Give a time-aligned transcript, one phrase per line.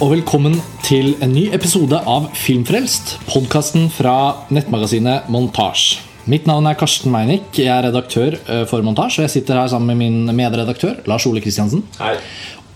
[0.00, 3.18] og velkommen til en ny episode av Filmfrelst.
[3.28, 5.98] Podkasten fra nettmagasinet Montasj.
[6.30, 7.50] Mitt navn er Karsten Meinick.
[7.60, 9.18] Jeg er redaktør eh, for Montasj.
[9.18, 11.82] Og jeg sitter her sammen med min medredaktør Lars Ole Kristiansen.
[11.98, 12.14] Hei.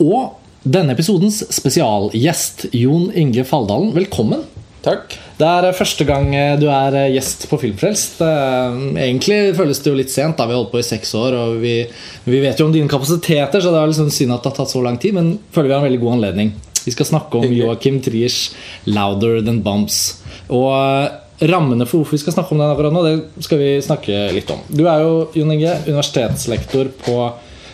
[0.04, 0.34] Og
[0.68, 3.94] denne episodens spesialgjest Jon Inge Faldalen.
[3.96, 4.44] Velkommen.
[4.84, 5.16] Takk.
[5.40, 8.20] Det er eh, første gang eh, du er gjest på Filmfrelst.
[8.20, 10.36] Eh, Egentlig føles det jo litt sent.
[10.36, 11.78] da Vi har holdt på i seks år, og vi,
[12.28, 14.76] vi vet jo om dine kapasiteter, så det er liksom synd at det har tatt
[14.76, 16.54] så lang tid, men føler vi har en veldig god anledning.
[16.84, 18.54] Vi skal snakke om Joakim Triers
[18.86, 20.20] 'Louder Than Bumps'.
[20.52, 23.70] Og eh, rammene for hvorfor vi skal snakke om den akkurat nå, det skal vi
[23.84, 24.62] snakke litt om.
[24.68, 27.18] Du er jo Jon Inge, universitetslektor på,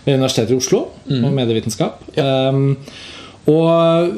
[0.06, 2.01] ved Universitetet i Oslo og medievitenskap.
[2.16, 2.78] Um,
[3.51, 4.12] og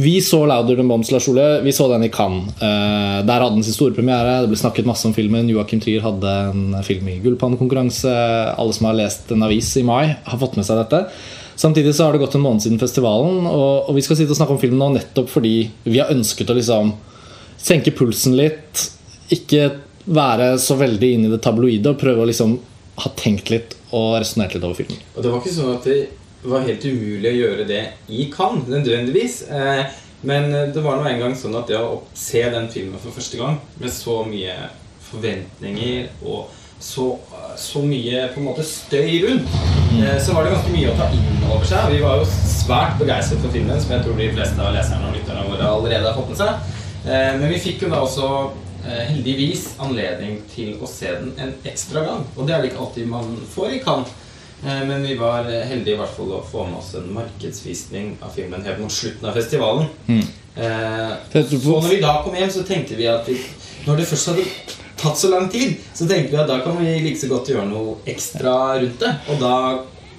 [0.00, 1.60] vi så 'Louder Than Bombs', Lars Ole.
[1.62, 2.48] Vi så den i Cannes.
[2.62, 4.40] Eh, der hadde den sin store premiere.
[4.42, 5.48] Det ble snakket masse om filmen.
[5.50, 8.14] Joachim Trier hadde en film i gullpannekonkurranse.
[8.56, 11.10] Alle som har lest en avis i mai, har fått med seg dette.
[11.60, 14.38] Samtidig så har det gått en måned siden festivalen, og, og vi skal sitte og
[14.38, 16.94] snakke om filmen nå nettopp fordi vi har ønsket å liksom
[17.60, 18.86] senke pulsen litt.
[19.34, 19.66] Ikke
[20.08, 22.56] være så veldig inn i det tabloide og prøve å liksom
[23.04, 25.02] ha tenkt litt og resonnert litt over filmen.
[25.14, 25.98] Og det var ikke sånn at det
[26.48, 29.42] var helt umulig å gjøre det i Cannes, nødvendigvis.
[29.52, 33.14] Eh, Men det var nå en gang sånn at det å se den filmen for
[33.16, 34.52] første gang med så mye
[35.06, 36.50] forventninger og
[36.80, 37.18] så,
[37.60, 39.50] så mye på en måte støy rundt,
[40.00, 41.92] eh, så var det ganske mye å ta inn over seg.
[41.92, 45.18] Vi var jo svært begeistret for filmen, som jeg tror de fleste av leserne og
[45.18, 46.72] lytterne våre allerede har fått med seg.
[47.04, 48.30] Eh, Men vi fikk jo da også
[48.86, 52.24] eh, heldigvis anledning til å se den en ekstra gang.
[52.36, 54.16] Og det er det ikke alltid man får i Cannes.
[54.60, 58.60] Men vi var heldige i hvert fall å få med oss en markedsvisning av filmen
[58.66, 59.86] helt mot slutten av festivalen.
[60.04, 60.26] Mm.
[61.32, 63.38] Så når vi da kom hjem, så tenkte vi at vi,
[63.86, 64.44] når det først hadde
[65.02, 67.68] tatt så lang tid, så tenkte vi at da kan vi like så godt gjøre
[67.70, 69.12] noe ekstra rundt det.
[69.32, 69.54] Og da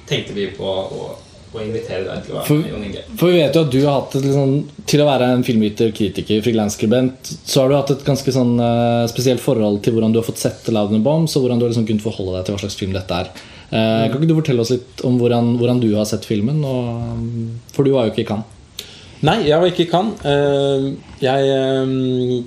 [0.10, 1.12] tenkte vi på å,
[1.54, 3.04] å invitere deg til å være For- med, Jon Inge.
[3.20, 4.54] For vi vet jo at du har hatt et sånn
[4.92, 9.06] Til å være en filmviter, kritiker, frilansskribent, så har du hatt et ganske sånn uh,
[9.12, 11.72] spesielt forhold til hvordan du har fått sett 'Loud and Bombs', og hvordan du har
[11.72, 13.30] liksom kunnet forholde deg til hva slags film dette er.
[13.72, 16.58] Eh, Kan ikke du fortelle oss litt om hvordan, hvordan du har sett filmen?
[16.68, 18.58] Og, for du var jo ikke i Cannes.
[19.24, 20.26] Nei, jeg var ikke i Cannes.
[20.28, 20.90] Eh,
[21.22, 22.44] Jeg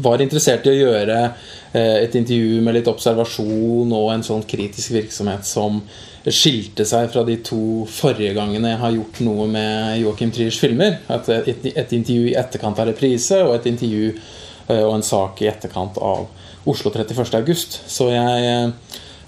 [0.00, 4.94] var interessert i å gjøre eh, et intervju med litt observasjon og en sånn kritisk
[4.94, 5.82] virksomhet som
[6.28, 10.98] skilte seg fra de to forrige gangene jeg har gjort noe med Joachim Triers filmer.
[11.08, 15.40] Et, et, et intervju i etterkant av reprise og et intervju eh, og en sak
[15.44, 16.26] i etterkant av
[16.68, 17.24] Oslo 31.
[17.40, 17.80] august.
[17.88, 18.50] Så jeg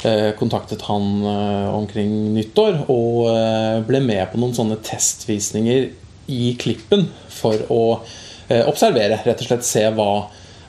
[0.04, 5.88] eh, kontaktet han eh, omkring nyttår og eh, ble med på noen sånne testvisninger
[6.32, 8.20] i klippen for å eh,
[8.66, 10.12] observere, rett og slett se hva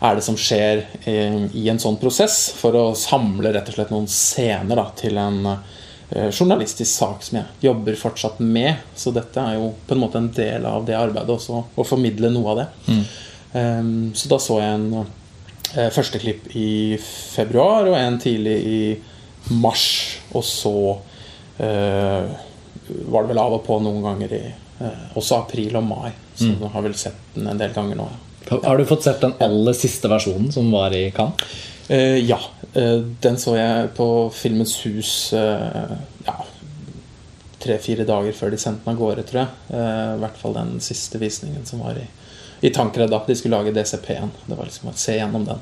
[0.04, 3.94] er det som skjer eh, i en sånn prosess, for å samle rett og slett
[3.94, 8.84] noen scener da, til en eh, journalistisk sak som jeg jobber fortsatt med.
[9.00, 12.34] Så dette er jo på en måte en del av det arbeidet også, å formidle
[12.34, 12.68] noe av det.
[13.60, 13.84] Eh,
[14.20, 18.82] så da så jeg en eh, første klipp i februar og en tidlig i
[19.64, 19.88] mars.
[20.36, 20.76] Og så
[21.64, 22.28] eh,
[23.08, 26.12] var det vel av og på noen ganger i eh, også april og mai.
[26.36, 28.08] Så jeg har vel sett den en del ganger nå.
[28.50, 31.62] Ja, Har du fått sett den aller siste versjonen som var i Cannes?
[31.90, 32.40] Uh, ja
[32.74, 35.92] Uh, den så jeg på Filmens Hus uh,
[36.26, 36.34] ja,
[37.62, 39.52] tre-fire dager før de sendte den av gårde, tror jeg.
[39.78, 42.08] I hvert fall den siste visningen som var i,
[42.66, 43.14] i Tankred.
[43.14, 44.34] De skulle lage DCP-en.
[44.48, 45.62] Det var liksom å se gjennom den.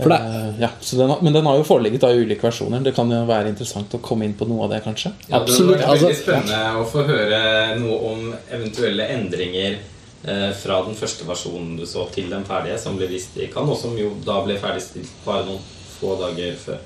[0.00, 2.82] For det- Eh, ja, så den, men den har jo foreligget i ulike versjoner.
[2.82, 5.12] Det kan jo være interessant å komme inn på noe av det, kanskje.
[5.28, 9.76] Ja, Absolutt, Det er veldig spennende å få høre noe om eventuelle endringer
[10.24, 13.70] eh, fra den første versjonen du så, til den ferdige, som ble vist i Cannes,
[13.70, 15.60] og som jo da ble ferdigstilt bare noen
[16.00, 16.78] få dager før.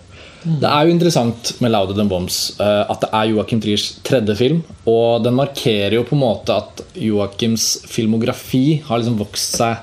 [0.46, 4.36] Det er jo interessant med 'Louder Than Bombs' eh, at det er Joachim Triers tredje
[4.36, 4.62] film.
[4.86, 9.76] Og den markerer jo på en måte at Joachims filmografi har liksom vokst seg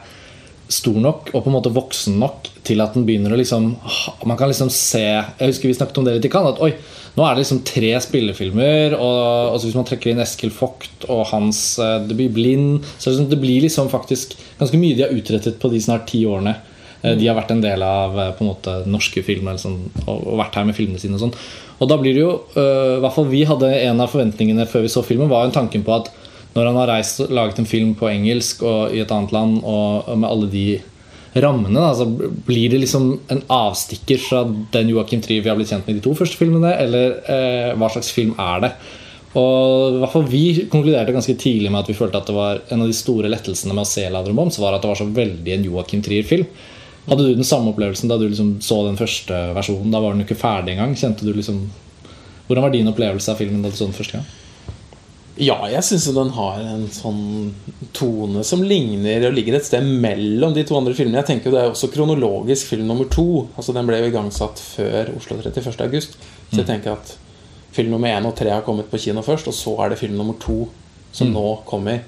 [0.73, 3.73] stor nok og på en måte voksen nok til at den begynner å liksom
[4.25, 6.55] Man kan liksom se Jeg husker vi snakket om det litt i Cannes.
[6.55, 6.71] At oi,
[7.17, 8.95] nå er det liksom tre spillefilmer.
[8.97, 13.29] Og så hvis man trekker inn Eskil Vogt og hans Det debut 'Blind', så liksom,
[13.29, 16.55] det blir liksom faktisk ganske mye de har utrettet på de snart ti årene.
[17.03, 20.27] Eh, De har vært en del av eh, på en måte norske eller sånn, og
[20.33, 21.19] og vært her med filmene sine.
[21.19, 21.35] Og sånn
[21.81, 24.93] Og da blir det jo øh, hvert fall Vi hadde en av forventningene før vi
[24.93, 26.11] så filmen, var jo tanken på at
[26.53, 29.61] når han har reist og laget en film på engelsk og i et annet land,
[29.65, 30.65] og, med alle de
[31.33, 32.05] rammene, da, så
[32.45, 34.43] blir det liksom en avstikker fra
[34.75, 37.71] den Joachim Trier vi har blitt kjent med i de to første filmene, eller eh,
[37.79, 38.75] hva slags film er det?
[39.33, 42.59] Og i hvert fall Vi konkluderte ganske tidlig med at vi følte at det var
[42.69, 45.09] en av de store lettelsene med å se Ladder Bombs, var at det var så
[45.09, 46.45] veldig en Joachim Trier-film.
[47.07, 49.89] Hadde du den samme opplevelsen da du liksom så den første versjonen?
[49.91, 50.93] Da var den jo ikke ferdig engang.
[50.95, 51.65] Kjente du liksom
[52.43, 54.42] Hvordan var din opplevelse av filmen da du så den første gang?
[55.41, 57.53] Ja, jeg syns den har en sånn
[57.97, 61.17] tone som ligner og ligger et sted mellom de to andre filmene.
[61.23, 63.47] Jeg tenker jo Det er også kronologisk film nummer to.
[63.57, 65.81] Altså Den ble jo igangsatt før Oslo 31.
[65.87, 66.17] august.
[66.51, 67.15] Så jeg tenker at
[67.73, 70.17] film nummer én og tre har kommet på kino først, og så er det film
[70.19, 70.67] nummer to
[71.11, 71.33] som Mm.
[71.33, 72.01] nå kommer.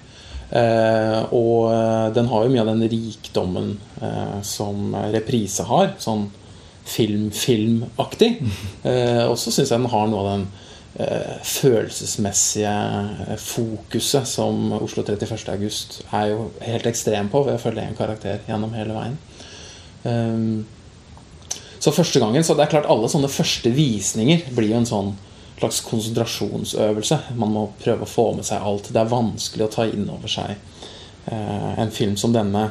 [0.51, 5.95] Eh, og eh, den har jo mye av den rikdommen eh, som reprise har.
[5.98, 6.27] Sånn
[6.86, 8.30] film-filmaktig.
[8.86, 10.45] Eh, og så syns jeg den har noe av den
[10.96, 12.72] følelsesmessige
[13.28, 15.50] eh, fokuset som Oslo 31.
[15.52, 19.18] august er jo helt ekstrem på ved å følge én karakter gjennom hele veien.
[20.06, 20.66] Um,
[21.84, 25.12] så første gangen, så det er klart alle sånne første visninger blir jo en sånn
[25.60, 27.20] slags konsentrasjonsøvelse.
[27.40, 28.88] Man må prøve å få med seg alt.
[28.92, 32.70] Det er vanskelig å ta inn over seg eh, en film som denne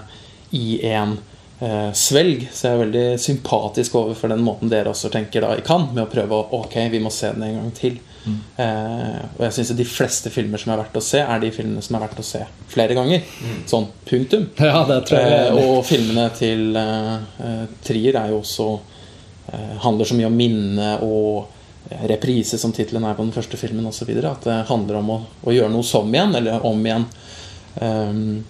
[0.57, 1.19] i en
[1.61, 2.49] eh, svelg.
[2.53, 6.07] Så jeg er veldig sympatisk overfor den måten dere også tenker da i Cannes, med
[6.07, 8.01] å prøve å Ok, vi må se den en gang til.
[8.25, 11.83] Eh, og jeg syns de fleste filmer som er verdt å se, er de filmene
[11.85, 12.41] som er verdt å se
[12.73, 13.25] flere ganger.
[13.71, 14.49] Sånn punktum.
[14.65, 15.43] Ja, det tror jeg.
[15.51, 17.13] Eh, og filmene til eh,
[17.49, 18.69] eh, Trier er jo også
[19.53, 23.61] eh, handler så mye om minne og eh, reprise, som tittelen er på den første
[23.61, 24.11] filmen osv.
[24.25, 27.07] At det handler om å, å gjøre noe som igjen, eller om igjen.
[27.75, 28.45] Um,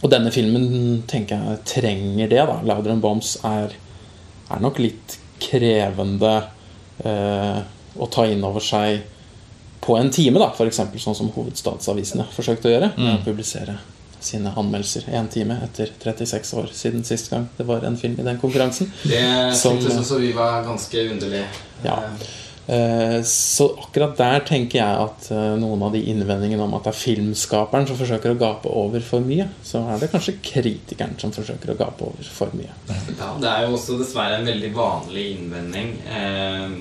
[0.00, 2.40] og denne filmen tenker jeg trenger det.
[2.48, 3.74] da Louder and Bombs er,
[4.48, 6.32] er nok litt krevende
[7.04, 7.60] eh,
[8.00, 9.02] å ta inn over seg
[9.80, 10.80] på en time, da f.eks.
[11.00, 12.92] sånn som hovedstadsavisene forsøkte å gjøre.
[12.98, 13.14] Mm.
[13.14, 13.78] å publisere
[14.20, 18.26] sine anmeldelser én time etter 36 år siden sist gang det var en film i
[18.26, 18.90] den konkurransen.
[19.08, 19.22] Det
[19.56, 21.46] syntes også vi var ganske underlig.
[21.86, 21.96] Ja.
[22.04, 22.28] Eh,
[22.70, 26.92] Eh, Så akkurat der tenker jeg at eh, noen av de innvendingene om at det
[26.92, 31.32] er filmskaperen som forsøker å gape over for mye, så er det kanskje kritikeren som
[31.34, 32.70] forsøker å gape over for mye.
[33.18, 36.76] Ja, Det er jo også dessverre en veldig vanlig innvending eh,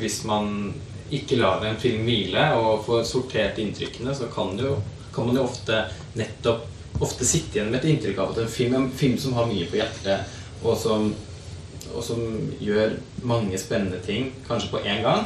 [0.00, 0.72] hvis man
[1.10, 4.76] ikke lar en film hvile og får sortert inntrykkene, så kan, jo,
[5.14, 5.84] kan man jo ofte
[6.18, 6.68] nettopp
[7.00, 9.68] ofte sitte igjen med et inntrykk av at en film en film som har mye
[9.70, 11.06] på hjertet, og som,
[11.94, 12.24] og som
[12.60, 15.24] gjør mange spennende ting, kanskje på én gang,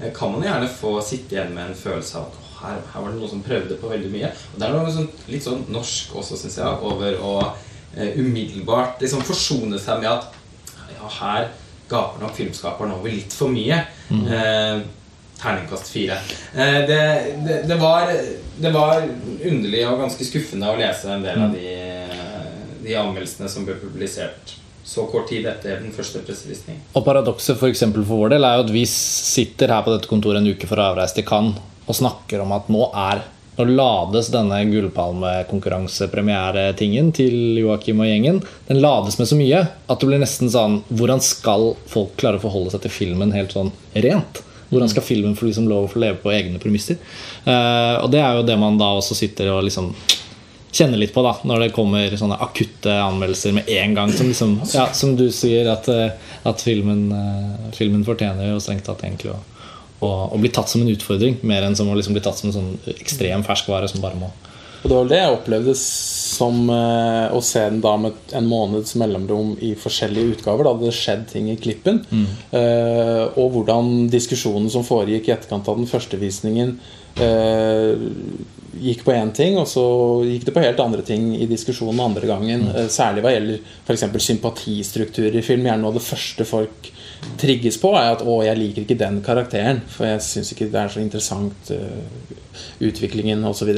[0.00, 3.12] eh, kan man gjerne få sitte igjen med en følelse av at her, her var
[3.12, 4.32] det noe som prøvde på veldig mye.
[4.52, 7.34] Og det er noe sånn, litt sånn norsk også, syns jeg, over å
[7.96, 10.36] eh, umiddelbart liksom forsone seg med at
[10.96, 11.48] ja, her
[11.90, 13.80] gaper nok filmskaperen over litt for mye.
[14.10, 14.84] Eh,
[15.40, 16.18] terningkast fire.
[16.54, 17.00] Eh, det,
[17.46, 18.12] det, det, var,
[18.58, 19.02] det var
[19.44, 21.74] underlig og ganske skuffende å lese en del av de,
[22.86, 24.56] de anmeldelsene som ble publisert
[24.86, 26.78] så kort tid etter den første pressevisning.
[26.94, 30.40] Og paradokset for, for vår del er jo at vi sitter her på dette kontoret
[30.40, 33.24] en uke for å avreise til Cannes og snakker om at nå er
[33.56, 38.42] nå lades denne gullpalmekonkurransepremieretingen til Joakim og gjengen.
[38.68, 42.44] Den lades med så mye at det blir nesten sånn Hvordan skal folk klare å
[42.44, 44.34] forholde seg til filmen helt sånn rent?
[44.68, 46.96] Hvordan skal filmen få liksom lov å leve på egne premisser?
[47.46, 49.86] Uh, og det er jo det man da også sitter og liksom
[50.76, 54.10] kjenner litt på da når det kommer sånne akutte anmeldelser med en gang.
[54.12, 56.10] Som, liksom, ja, som du sier, at, eh,
[56.46, 59.38] at filmen, uh, filmen fortjener jo strengt tatt egentlig å,
[60.00, 62.50] å, å bli tatt som en utfordring, mer enn som å liksom bli tatt som
[62.50, 64.28] en sånn ekstrem ferskvare som bare må
[64.82, 68.96] Og det var det jeg opplevde som eh, å se den da med en måneds
[69.00, 70.66] mellomrom i forskjellige utgaver.
[70.66, 72.02] Da hadde det skjedd ting i klippen.
[72.54, 76.76] Eh, og hvordan diskusjonen som foregikk i etterkant av den første visningen,
[77.16, 77.96] eh,
[78.80, 79.84] gikk på én ting, og så
[80.26, 82.68] gikk det på helt andre ting i diskusjonen andre gangen.
[82.74, 84.06] Eh, særlig hva gjelder f.eks.
[84.28, 85.64] sympatistrukturer i film.
[85.66, 86.90] Gjerne noe av det første folk
[87.40, 90.80] trigges på, er at 'å, jeg liker ikke den karakteren', for jeg syns ikke det
[90.80, 92.36] er så interessant, uh,
[92.80, 93.72] utviklingen osv.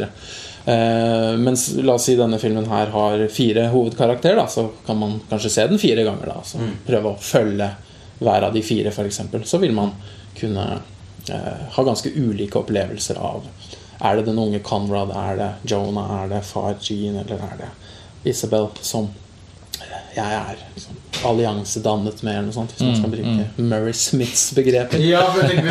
[0.68, 5.21] Uh, mens la oss si denne filmen her har fire hovedkarakterer, da, så kan man
[5.30, 6.26] kanskje se den fire ganger.
[6.26, 7.71] da så Prøve å følge
[8.18, 9.21] hver av de fire, f.eks.
[9.45, 9.95] Så vil man
[10.38, 10.66] kunne
[11.30, 13.47] uh, ha ganske ulike opplevelser av
[14.00, 17.71] Er det den unge Conrad, er det Jonah, er det far Jean, eller er det
[18.30, 19.09] Isabel som
[20.17, 20.99] jeg er liksom,
[21.29, 25.03] alliansedannet med, eller noe sånt, hvis man skal bruke Murray Smiths begreper.
[25.03, 25.25] Ja,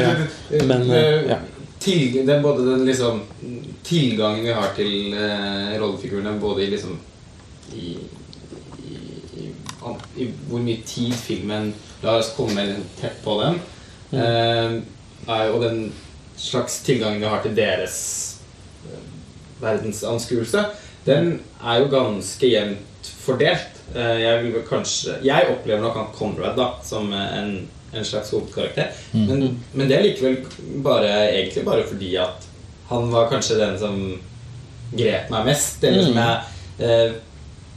[0.69, 1.39] Men, eh, ja.
[1.79, 3.23] til, det er både den liksom
[3.87, 6.97] tilgangen vi har til eh, rollefigurene, både i liksom
[7.75, 7.93] i,
[8.87, 9.51] i,
[10.17, 11.71] i, hvor mye tid filmen
[12.03, 12.65] lar oss komme
[12.99, 13.61] tett på dem,
[14.11, 14.77] eh,
[15.27, 15.87] er, og den
[16.37, 17.97] slags tilgangen vi har til deres
[18.85, 19.07] eh,
[19.61, 20.65] verdensanskuelse,
[21.07, 23.76] den er jo ganske jevnt fordelt.
[23.95, 27.53] Eh, jeg, vil kanskje, jeg opplever nok han Conrad da, som eh, en,
[27.93, 28.91] en slags hovedkarakter.
[29.13, 30.41] Men, men det er likevel
[30.85, 32.47] bare, egentlig bare fordi at
[32.89, 34.01] han var kanskje den som
[34.91, 37.15] grep meg mest, eller som jeg eh,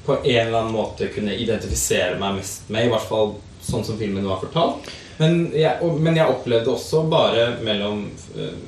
[0.06, 2.86] på en eller annen måte kunne identifisere meg mest med.
[2.86, 4.90] I hvert fall sånn som filmen var fortalt.
[5.20, 8.60] Men jeg, og, men jeg opplevde også bare mellom eh,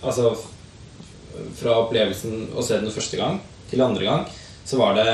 [0.00, 0.30] Altså
[1.58, 3.34] fra opplevelsen å se den første gang
[3.68, 4.22] til andre gang,
[4.64, 5.10] så var det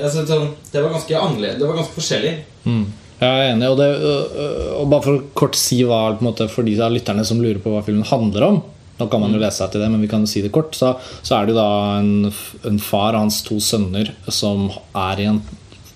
[0.00, 0.24] altså,
[0.70, 1.58] Det var ganske annerledes.
[1.60, 2.34] Det var ganske forskjellig.
[2.64, 2.84] Mm.
[3.20, 3.70] Jeg er enig.
[3.70, 3.88] Og, det,
[4.74, 7.72] og bare for å kort si hva måte, for de av lytterne som lurer på
[7.74, 8.62] hva filmen handler om
[8.94, 10.76] Nå kan man jo lese seg til det, men vi kan jo si det kort.
[10.78, 10.92] Så,
[11.26, 12.28] så er det jo da en,
[12.70, 15.40] en far og hans to sønner som er i en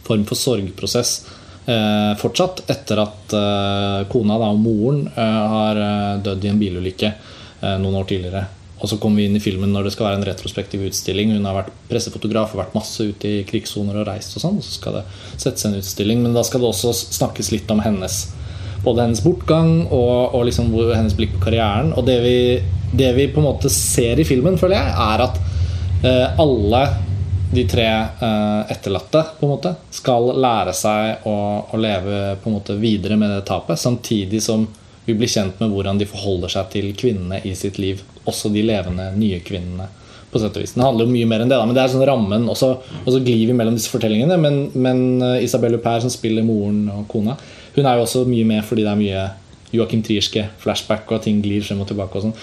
[0.02, 1.20] form for sorgprosess
[1.68, 6.60] eh, fortsatt etter at eh, kona da, og moren eh, har eh, dødd i en
[6.62, 8.44] bilulykke eh, noen år tidligere.
[8.78, 11.32] Og så kommer vi inn i filmen når det skal være en retrospektiv utstilling.
[11.34, 14.60] Hun har vært pressefotograf og vært masse ute i krigssoner og reist og sånn.
[14.62, 15.04] Så skal det
[15.34, 18.26] settes en utstilling, men da skal det også snakkes litt om hennes
[18.84, 21.92] både hennes bortgang og, og liksom hennes blikk på karrieren.
[21.98, 22.38] Og det vi,
[22.92, 25.40] det vi, på en måte ser i filmen, føler jeg, er at
[26.06, 26.82] eh, alle
[27.50, 31.38] de tre eh, etterlatte på en måte skal lære seg å,
[31.72, 34.66] å, leve på en måte videre med det tapet, samtidig som
[35.06, 38.02] vi blir kjent med hvordan de forholder seg til kvinnene i sitt liv.
[38.28, 39.88] Også de levende, nye kvinnene.
[40.28, 40.74] på sett og vis.
[40.76, 42.42] Den handler jo mye mer enn det, da, men det er sånn rammen.
[42.52, 42.74] Og så,
[43.24, 44.36] glir vi mellom disse fortellingene.
[44.36, 47.38] Men, men Isabel Isabelle Huppert, som spiller moren og kona,
[47.72, 49.22] hun er jo også mye med fordi det er mye
[49.72, 52.20] Joachim Trierske flashback, og at ting glir frem og tilbake.
[52.20, 52.36] og sånn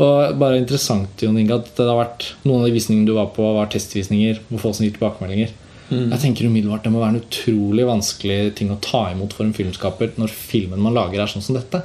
[0.00, 3.32] og bare interessant Jon Inge, at det har vært Noen av de visningene du var
[3.36, 5.52] på, var testvisninger hvor folk som gir tilbakemeldinger.
[5.92, 6.06] Mm.
[6.14, 9.56] Jeg tenker umiddelbart Det må være en utrolig vanskelig ting å ta imot for en
[9.56, 11.82] filmskaper når filmen man lager, er sånn som dette.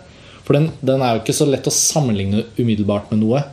[0.47, 3.43] For den, den er jo ikke så lett å sammenligne umiddelbart med noe.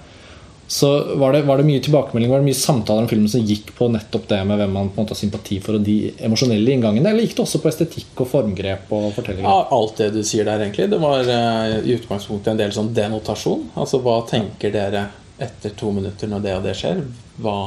[0.66, 3.74] Så var det, var det, mye tilbakemelding Var det mye samtaler om filmen som gikk
[3.76, 6.72] på nettopp det med hvem man på en måte har sympati for, og de emosjonelle
[6.72, 7.10] inngangene?
[7.10, 9.50] Eller gikk det også på estetikk og formgrep og fortellinger?
[9.50, 10.86] Ja, alt det du sier der, egentlig.
[10.94, 13.68] Det var uh, i utgangspunktet en del sånn denotasjon.
[13.82, 15.04] Altså hva tenker dere
[15.44, 17.04] etter to minutter når det og det skjer?
[17.44, 17.58] Hva,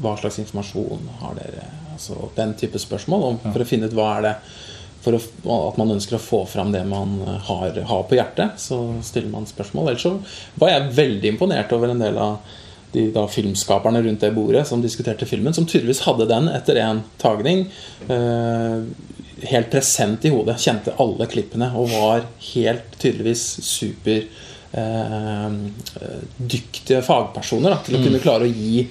[0.00, 1.68] hva slags informasjon har dere?
[1.94, 3.28] Altså den type spørsmål.
[3.28, 4.34] Og for å finne ut hva er det
[5.00, 5.20] for å,
[5.68, 9.48] at man ønsker å få fram det man har, har, på hjertet, så stiller man
[9.48, 9.92] spørsmål.
[9.92, 10.16] Ellers så
[10.60, 12.58] var jeg veldig imponert over en del av
[12.92, 17.04] de da, filmskaperne rundt det bordet som diskuterte filmen, som tydeligvis hadde den etter én
[17.22, 17.68] tagning.
[18.10, 18.82] Eh,
[19.50, 20.58] helt present i hodet.
[20.60, 24.24] Kjente alle klippene og var helt tydeligvis super
[24.72, 25.48] eh,
[26.36, 28.06] dyktige fagpersoner da, til å mm.
[28.08, 28.84] kunne klare å gi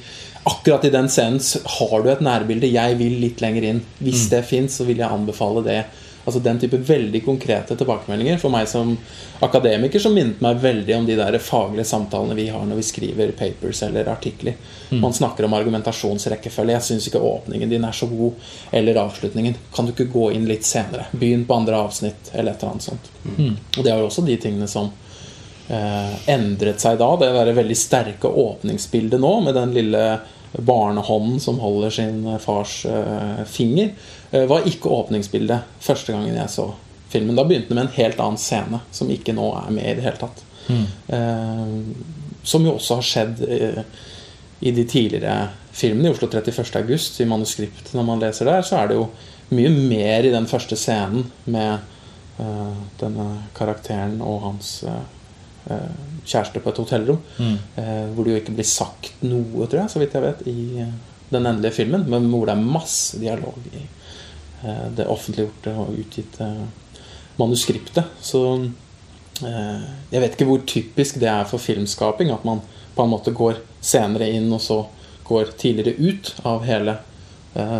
[0.43, 1.39] akkurat i den scenen
[1.79, 2.69] har du et nærbilde.
[2.72, 3.81] Jeg vil litt lenger inn.
[4.00, 4.29] Hvis mm.
[4.36, 5.81] det fins, så vil jeg anbefale det.
[6.29, 8.91] Altså Den type veldig konkrete tilbakemeldinger for meg som
[9.41, 13.31] akademiker som minnet meg veldig om de der faglige samtalene vi har når vi skriver
[13.39, 14.60] papers eller artikler.
[14.91, 15.00] Mm.
[15.01, 16.75] Man snakker om argumentasjonsrekkefølge.
[16.75, 18.38] Jeg syns ikke åpningen din er så god.
[18.72, 19.58] Eller avslutningen.
[19.74, 21.08] Kan du ikke gå inn litt senere?
[21.12, 23.12] Begynn på andre avsnitt, eller et eller annet sånt.
[23.25, 23.55] Mm.
[23.77, 24.91] Og det er jo også de tingene som
[25.69, 27.07] endret seg da.
[27.21, 30.03] Det der veldig sterke åpningsbildet nå, med den lille
[30.51, 33.89] barnehånden som holder sin fars eh, finger,
[34.31, 36.71] eh, var ikke åpningsbildet første gangen jeg så
[37.09, 37.35] filmen.
[37.35, 40.05] Da begynte det med en helt annen scene, som ikke nå er med i det
[40.05, 40.43] hele tatt.
[40.69, 40.85] Mm.
[41.17, 43.83] Eh, som jo også har skjedd eh,
[44.59, 46.09] i de tidligere filmene.
[46.09, 46.65] I Oslo 31.
[46.81, 49.07] august, i manuskriptet, når man leser der, så er det jo
[49.53, 51.77] mye mer i den første scenen med
[52.41, 55.18] eh, denne karakteren og hans eh, Eh,
[56.29, 57.21] kjæreste på et hotellrom.
[57.37, 57.55] Mm.
[57.75, 60.59] Eh, hvor det jo ikke blir sagt noe, tror jeg, så vidt jeg vet, i
[60.83, 60.93] eh,
[61.29, 62.05] den endelige filmen.
[62.09, 63.87] Men hvor det er masse dialog i
[64.59, 66.45] det offentliggjorte og utgitte
[67.39, 68.09] manuskriptet.
[68.19, 68.41] Så
[69.39, 72.33] jeg vet ikke hvor typisk det er for filmskaping.
[72.33, 72.59] At man
[72.97, 74.81] på en måte går senere inn, og så
[75.29, 76.97] går tidligere ut av hele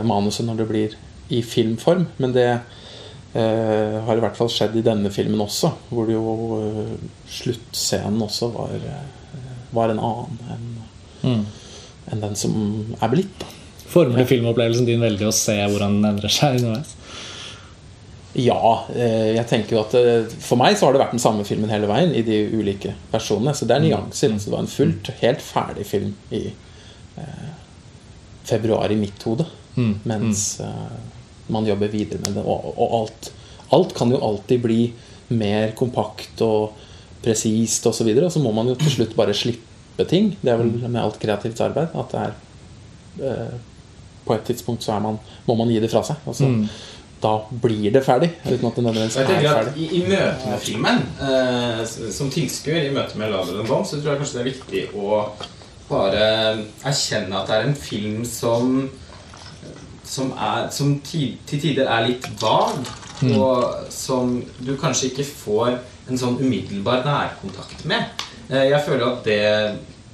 [0.08, 0.96] manuset når det blir
[1.36, 2.08] i filmform.
[2.16, 2.48] Men det
[3.30, 6.94] Uh, har i hvert fall skjedd i denne filmen også, hvor det jo eh,
[7.30, 9.44] sluttscenen også var, uh,
[9.76, 10.64] var en annen enn
[11.22, 11.44] mm.
[12.10, 12.56] en den som
[12.98, 13.36] er blitt.
[13.38, 13.52] Da.
[13.90, 16.96] Former filmopplevelsen din veldig å se hvordan den endrer seg underveis?
[18.38, 18.58] Ja,
[18.94, 19.94] jeg tenker jo at
[20.46, 23.56] For meg så har det vært den samme filmen hele veien i de ulike versjonene.
[23.58, 24.30] Så det er nyanser.
[24.30, 24.38] Mm.
[24.38, 26.44] Så det var en fullt, helt ferdig film i
[28.46, 29.50] februar i mitt hode.
[29.74, 29.96] Mm.
[30.06, 31.09] Mens mm
[31.54, 32.44] man jobber videre med det.
[32.44, 33.32] Og, og alt,
[33.76, 34.82] alt, kan jo alltid bli
[35.30, 36.78] mer kompakt og
[37.24, 37.92] presist osv.
[37.92, 40.34] Og, så videre, og så må man jo til slutt bare slippe ting.
[40.42, 42.38] Det er vel med alt kreativt arbeid at det er
[43.32, 43.58] eh,
[44.26, 46.22] På et tidspunkt så man, må man gi det fra seg.
[46.30, 46.66] Altså, mm.
[47.20, 48.30] Da blir det ferdig.
[48.46, 49.74] Uten at det nødvendigvis er ferdig.
[49.76, 51.82] I, I møte med filmen, eh,
[52.16, 55.24] som tilskuer, i møte med 'Ladder Bom, så tror jeg kanskje det er viktig å
[55.90, 56.24] bare
[56.86, 58.76] erkjenne at det er en film som
[60.10, 62.82] som, er, som til, tider er litt vag,
[63.22, 63.34] mm.
[63.38, 65.78] og som du kanskje ikke får
[66.10, 68.26] en sånn umiddelbar nærkontakt med.
[68.50, 69.44] Eh, jeg føler at det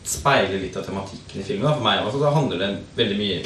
[0.05, 1.71] speiler litt av tematikken i filmen.
[1.71, 3.39] For meg altså, da handler det veldig mye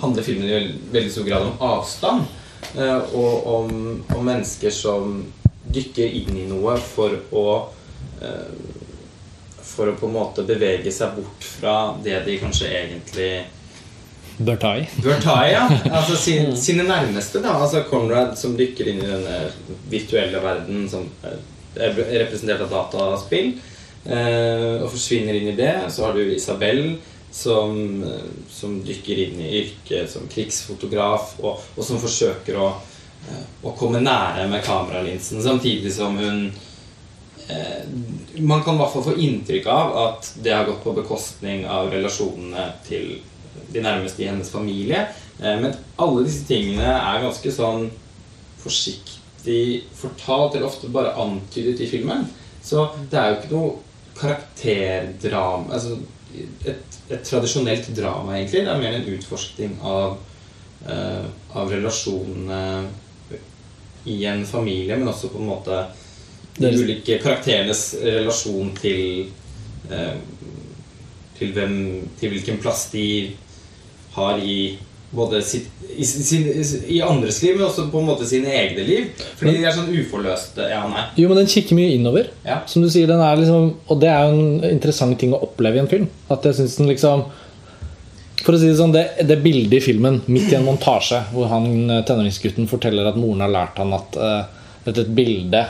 [0.00, 0.60] handler filmen i
[0.92, 2.24] veldig stor grad om avstand.
[2.74, 3.70] Eh, og om,
[4.16, 5.20] om mennesker som
[5.70, 7.46] dykker inn i noe for å
[8.22, 8.78] eh,
[9.70, 13.30] for å på en måte bevege seg bort fra det de kanskje egentlig
[14.40, 14.86] Bør ta i.
[15.04, 15.52] bør ta i.
[15.52, 15.66] ja
[15.98, 17.42] Altså sin, Sine nærmeste.
[17.44, 19.40] da Altså Conrad som dykker inn i denne
[19.92, 21.08] virtuelle verden som
[21.76, 21.92] er
[22.24, 23.52] representert av dataspill,
[24.04, 25.74] eh, og forsvinner inn i det.
[25.92, 26.96] Så har du Isabel
[27.30, 32.72] som, eh, som dykker inn i yrket som krigsfotograf, og, og som forsøker å,
[33.28, 36.50] eh, å komme nære med kameralinsen, samtidig som hun
[37.48, 37.84] eh,
[38.40, 41.90] Man kan i hvert fall få inntrykk av at det har gått på bekostning av
[41.92, 43.18] relasjonene til
[43.72, 45.06] de nærmeste i hennes familie.
[45.40, 47.90] Eh, Men alle disse tingene er ganske sånn
[48.60, 52.26] forsiktig fortalt, eller ofte bare antydet i filmen.
[52.62, 53.70] Så det er jo ikke noe
[54.20, 55.94] karakterdrama Altså
[56.68, 58.66] et, et tradisjonelt drama, egentlig.
[58.66, 60.18] Det er mer en utforskning av,
[60.86, 61.24] uh,
[61.56, 62.60] av relasjonene
[64.04, 65.80] i en familie, men også på en måte
[66.60, 69.28] de ulike karakterenes relasjon til
[69.90, 70.16] eh,
[71.40, 71.74] til, hvem,
[72.20, 73.04] til hvilken plass de
[74.14, 74.76] har i
[75.10, 75.66] både sitt,
[75.96, 76.46] i, sin,
[76.86, 79.08] i andres liv, men også på en måte sine egne liv.
[79.38, 80.68] Fordi de er sånn uforløste.
[80.70, 81.08] Ja, nei.
[81.18, 82.30] Jo, men den kikker mye innover.
[82.46, 82.60] Ja.
[82.70, 85.80] Som du sier, den er liksom Og det er jo en interessant ting å oppleve
[85.80, 86.06] i en film.
[86.30, 87.26] At jeg synes den liksom
[88.44, 91.50] For å si det sånn, det, det bildet i filmen, midt i en montasje, hvor
[91.50, 94.38] han eh, tenåringsgutten forteller at moren har lært han at uh,
[94.86, 95.60] dette er et bilde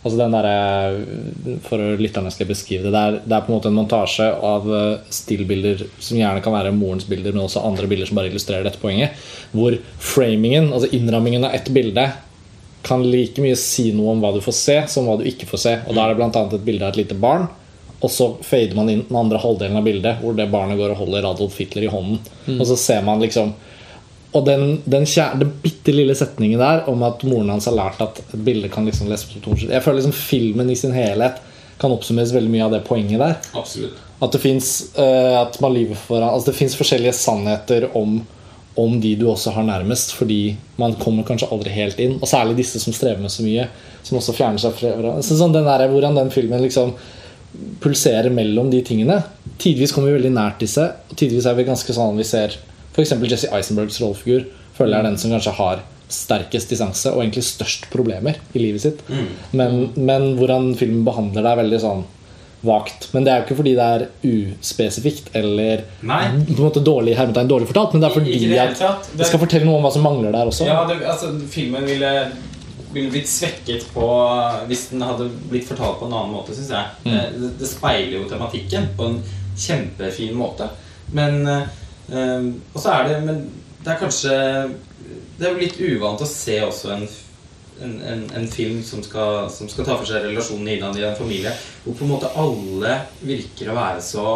[0.00, 2.94] Altså den der, For å lytterne skal beskrive det.
[2.94, 6.56] Det er, det er på en måte en montasje av eh, stillbilder som gjerne kan
[6.56, 9.18] være morens bilder, men også andre bilder som bare illustrerer dette poenget.
[9.52, 12.06] Hvor framingen, altså innrammingen av ett bilde,
[12.86, 15.64] kan like mye si noe om hva du får se, som hva du ikke får
[15.66, 15.74] se.
[15.84, 16.44] Og Da er det bl.a.
[16.46, 17.50] et bilde av et lite barn,
[18.00, 21.02] og så fader man inn den andre halvdelen av bildet, hvor det barnet går og
[21.02, 22.22] holder Adolf Hitler i hånden.
[22.56, 23.52] Og så ser man liksom
[24.30, 28.02] Og den, den, kjære, den bitte lille setningen der om at moren hans har lært
[28.04, 31.40] at et bilde kan liksom leses på to Jeg føler liksom filmen i sin helhet
[31.80, 33.38] kan oppsummeres veldig mye av det poenget der.
[33.56, 33.96] Absolutt.
[34.20, 38.18] At det fins uh, for altså forskjellige sannheter om,
[38.76, 42.18] om de du også har nærmest, fordi man kommer kanskje aldri helt inn.
[42.20, 43.66] Og særlig disse som strever med så mye,
[44.02, 45.16] som også fjerner seg fra.
[45.24, 46.92] Så sånn den der, hvordan den filmen liksom
[47.80, 49.22] pulserer mellom de tingene.
[49.58, 52.60] Tidvis kommer vi veldig nært disse, og tidvis er vi ganske sånn vi ser
[52.94, 53.14] f.eks.
[53.30, 54.46] Jesse Eisenbergs rollefigur.
[54.76, 58.82] Føler jeg er den som kanskje har sterkest distanse og egentlig størst problemer i livet
[58.82, 59.02] sitt.
[59.54, 62.00] Men, men hvordan filmen behandler det, er veldig sånn
[62.66, 63.06] vagt.
[63.14, 66.22] Men det er jo ikke fordi det er uspesifikt eller Nei.
[66.48, 69.28] på en måte dårlig, hermetegn, dårlig fortalt, men det er fordi i det at det
[69.28, 70.66] skal fortelle noe om hva som mangler der også.
[70.68, 72.12] Ja, det, altså, filmen ville,
[72.92, 74.08] ville blitt svekket på
[74.68, 76.94] hvis den hadde blitt fortalt på en annen måte, syns jeg.
[77.06, 77.14] Mm.
[77.14, 79.20] Eh, Det, det speiler jo tematikken på en
[79.60, 80.68] kjempefin måte.
[81.16, 81.79] Men eh,
[82.10, 83.36] Og så er det Men
[83.84, 84.32] det er kanskje
[85.38, 87.04] Det er jo litt uvant å se også en
[87.82, 91.16] en, en, en film som skal, som skal ta for seg relasjonene innad i en
[91.16, 91.52] familie,
[91.84, 94.26] hvor på en måte alle virker å være så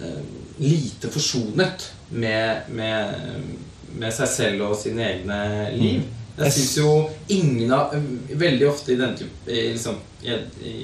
[0.00, 0.22] eh,
[0.62, 3.46] lite forsonet med, med,
[3.94, 5.40] med seg selv og sine egne
[5.76, 6.06] liv.
[6.36, 6.90] Jeg syns jo
[7.32, 7.94] ingen av
[8.28, 10.34] Veldig ofte i den type i, liksom, i,
[10.68, 10.74] i,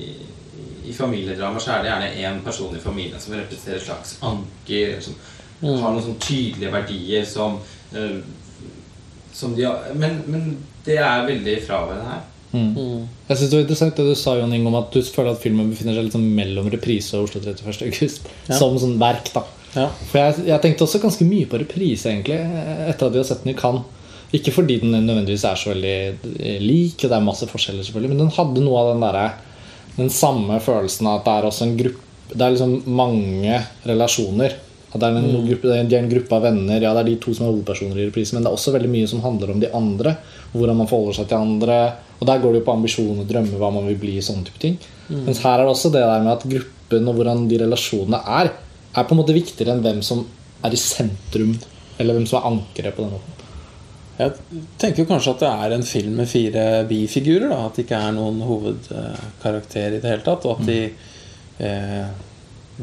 [0.89, 4.95] i familiedrama så er det gjerne én person i familien som representerer et slags anker,
[5.63, 7.57] som har noen sånn tydelige verdier som,
[7.95, 8.19] uh,
[9.33, 10.53] som de har men, men
[10.87, 12.29] det er veldig fraværende her.
[12.53, 13.09] Mm.
[13.29, 15.41] Jeg synes det var interessant det du sa Jon Inge, om at du føler at
[15.41, 17.87] filmen befinner seg litt sånn mellom reprise og Oslo 31.
[17.87, 18.29] august.
[18.51, 18.59] Ja.
[18.59, 19.47] Som sånn verk, da.
[19.73, 19.87] Ja.
[20.11, 22.37] For jeg, jeg tenkte også ganske mye på reprise, egentlig,
[22.91, 23.89] etter at vi har sett den i Cannes.
[24.33, 25.97] Ikke fordi den nødvendigvis er så veldig
[26.41, 29.27] eh, lik, og det er masse forskjeller, selvfølgelig, men den hadde noe av den derre
[29.93, 34.55] Den samme følelsen av at det er også en gruppe Det er liksom mange relasjoner.
[34.93, 36.77] Det er en, gruppe, det er en gruppe av venner.
[36.83, 38.91] Ja, det er de to som er hovedpersoner i reprisen, men det er også veldig
[38.93, 40.17] mye som handler om de andre.
[40.53, 41.79] Hvordan man forholder seg til andre.
[42.19, 44.19] Og der går det jo på ambisjon og drømme, hva man vil bli.
[44.23, 44.77] sånne type ting
[45.09, 48.53] Mens her er det også det der med at gruppen og hvordan de relasjonene er,
[48.93, 50.23] er på en måte viktigere enn hvem som
[50.63, 51.57] er i sentrum,
[51.99, 53.33] eller hvem som er ankeret på den måten.
[54.21, 57.53] Jeg tenker kanskje at det er en film med fire bifigurer.
[57.57, 60.47] At det ikke er noen hovedkarakter i det hele tatt.
[60.47, 60.79] Og at de,
[61.59, 62.07] eh,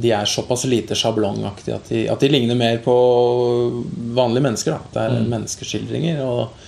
[0.01, 2.95] de er såpass lite sjablongaktige at, at de ligner mer på
[4.15, 4.75] vanlige mennesker.
[4.75, 4.91] Da.
[4.93, 6.21] Det er menneskeskildringer.
[6.25, 6.67] Og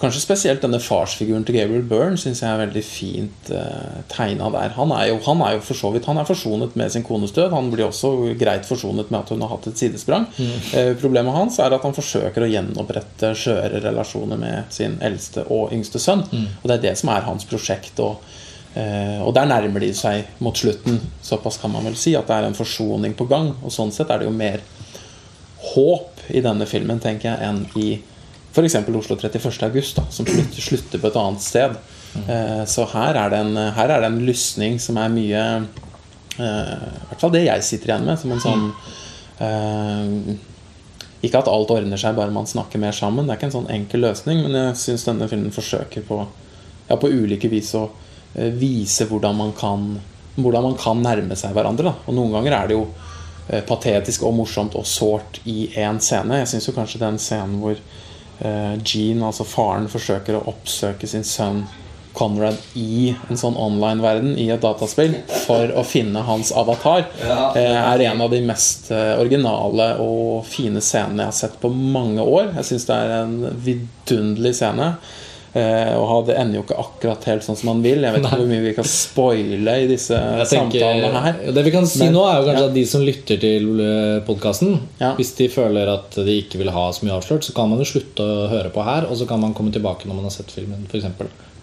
[0.00, 4.72] kanskje spesielt denne farsfiguren til Gabriel Byrne syns jeg er veldig fint eh, tegna der.
[4.78, 7.34] Han er, jo, han er jo for så vidt Han er forsonet med sin kones
[7.36, 7.52] død.
[7.52, 10.28] Han blir også greit forsonet med at hun har hatt et sidesprang.
[10.72, 15.74] Eh, problemet hans er at han forsøker å gjenopprette skjøre relasjoner med sin eldste og
[15.76, 16.24] yngste sønn.
[16.62, 18.00] Og det er det som er hans prosjekt.
[18.00, 18.22] Og,
[18.70, 21.00] og der nærmer de seg mot slutten.
[21.26, 23.48] Såpass kan man vel si at det er en forsoning på gang.
[23.66, 24.62] Og sånn sett er det jo mer
[25.72, 27.88] håp i denne filmen, tenker jeg, enn i
[28.50, 28.76] f.eks.
[28.88, 29.62] Oslo 31.
[29.66, 31.76] august, da, som slutter, slutter på et annet sted.
[32.26, 35.42] Eh, så her er, det en, her er det en lysning som er mye
[36.40, 36.46] I
[37.06, 38.18] hvert fall det jeg sitter igjen med.
[38.18, 38.64] Som en sånn
[39.46, 40.36] eh,
[41.26, 43.26] Ikke at alt ordner seg bare man snakker mer sammen.
[43.26, 46.22] Det er ikke en sånn enkel løsning, men jeg syns denne filmen forsøker på,
[46.88, 47.99] ja, på ulike vis å eh,
[48.34, 49.90] vise hvordan man kan
[50.40, 51.90] Hvordan man kan nærme seg hverandre.
[51.90, 51.92] Da.
[52.08, 52.84] Og noen ganger er det jo
[53.50, 56.38] eh, patetisk og morsomt og sårt i én scene.
[56.38, 61.64] Jeg syns kanskje den scenen hvor eh, Gene, altså faren, forsøker å oppsøke sin sønn
[62.12, 65.14] Conrad i en sånn online-verden, i et dataspill,
[65.44, 70.82] for å finne hans avatar, eh, er en av de mest eh, originale og fine
[70.82, 72.50] scenene jeg har sett på mange år.
[72.58, 74.90] Jeg syns det er en vidunderlig scene.
[75.52, 78.04] Eh, og det ender jo ikke akkurat helt sånn som man vil.
[78.06, 80.14] Jeg vet ikke hvor mye vi kan spoile i disse
[80.46, 81.52] tenker, samtalene her.
[81.56, 82.68] det vi kan si Men- nå, er jo kanskje ja.
[82.68, 83.66] at de som lytter til
[84.28, 85.14] podkasten, Ja.
[85.18, 87.84] hvis de føler at de ikke vil ha så mye avslørt, så kan man jo
[87.84, 90.50] slutte å høre på her, og så kan man komme tilbake når man har sett
[90.54, 91.04] filmen, f.eks.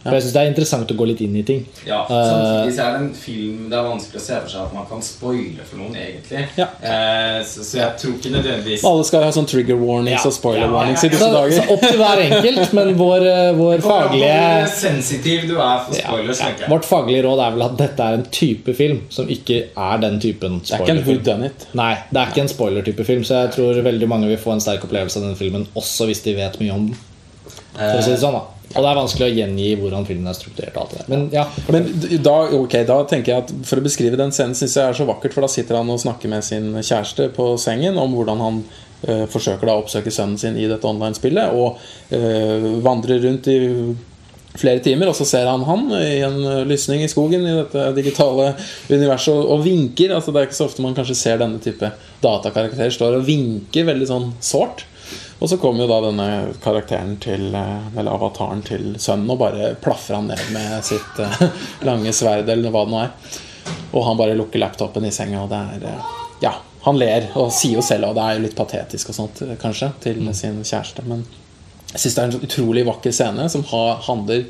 [0.08, 1.66] For, jeg syns det er interessant å gå litt inn i ting.
[1.86, 4.62] Ja, Eh, Samtidig så er det en film det er vanskelig å se for seg
[4.64, 6.44] at man kan spoile for noen, egentlig.
[6.58, 6.68] Ja.
[6.82, 10.30] Eh, så, så jeg tror ikke nødvendigvis Alle skal ha sånn trigger warnings Ja.
[10.30, 11.56] og spoiler Ja, warnings ja, i disse dager.
[11.58, 13.26] så opp til hver enkelt, men vår,
[13.60, 16.46] vår faglige Hvor sensitiv du er for spoilers, ja.
[16.48, 16.72] tenker jeg.
[16.76, 20.20] Vårt faglige råd er vel at dette er en type film som ikke er den
[20.24, 21.68] typen Det er ikke en done it.
[21.78, 24.64] Nei, det er ikke en spoiler-type film, så jeg tror veldig mange vil få en
[24.64, 26.98] sterk opplevelse av denne filmen, også hvis de vet mye om den.
[27.78, 30.36] For å si det sånn da Og det er vanskelig å gjengi hvordan filmen er
[30.36, 30.76] strukturert.
[30.76, 31.88] og alt det Men ja, Men
[32.24, 35.08] da, okay, da tenker jeg at For å beskrive den scenen synes jeg er så
[35.08, 38.60] vakkert, for da sitter han og snakker med sin kjæreste på sengen om hvordan han
[39.08, 41.80] eh, forsøker da å oppsøke sønnen sin i dette online-spillet, og
[42.14, 43.58] eh, vandrer rundt i
[44.58, 48.52] flere timer, og så ser han han i en lysning i skogen i dette digitale
[48.90, 50.16] universet og, og vinker.
[50.16, 51.92] altså Det er ikke så ofte man kanskje ser denne type
[52.24, 54.88] datakarakterer står og vinker veldig sånn sårt.
[55.40, 56.28] Og så kommer jo da denne
[56.64, 61.44] karakteren til eh, Eller avataren til sønnen og bare plaffer han ned med sitt eh,
[61.88, 63.36] lange sverd, eller hva det nå er.
[63.92, 66.56] Og han bare lukker laptopen i senga, og det er eh, Ja,
[66.88, 69.92] han ler og sier jo selv, og det er jo litt patetisk og sånt, kanskje,
[70.04, 71.06] til sin kjæreste.
[71.10, 71.26] Men
[71.94, 74.46] jeg syns det er en så utrolig vakker scene som handler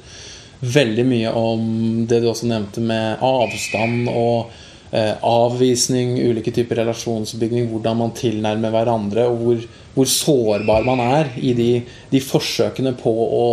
[0.59, 1.65] veldig mye om
[2.09, 4.53] det du også nevnte med avstand og
[4.91, 9.65] avvisning, ulike typer relasjonsbygging, hvordan man tilnærmer hverandre, og hvor,
[9.97, 11.69] hvor sårbar man er i de,
[12.11, 13.43] de forsøkene på å,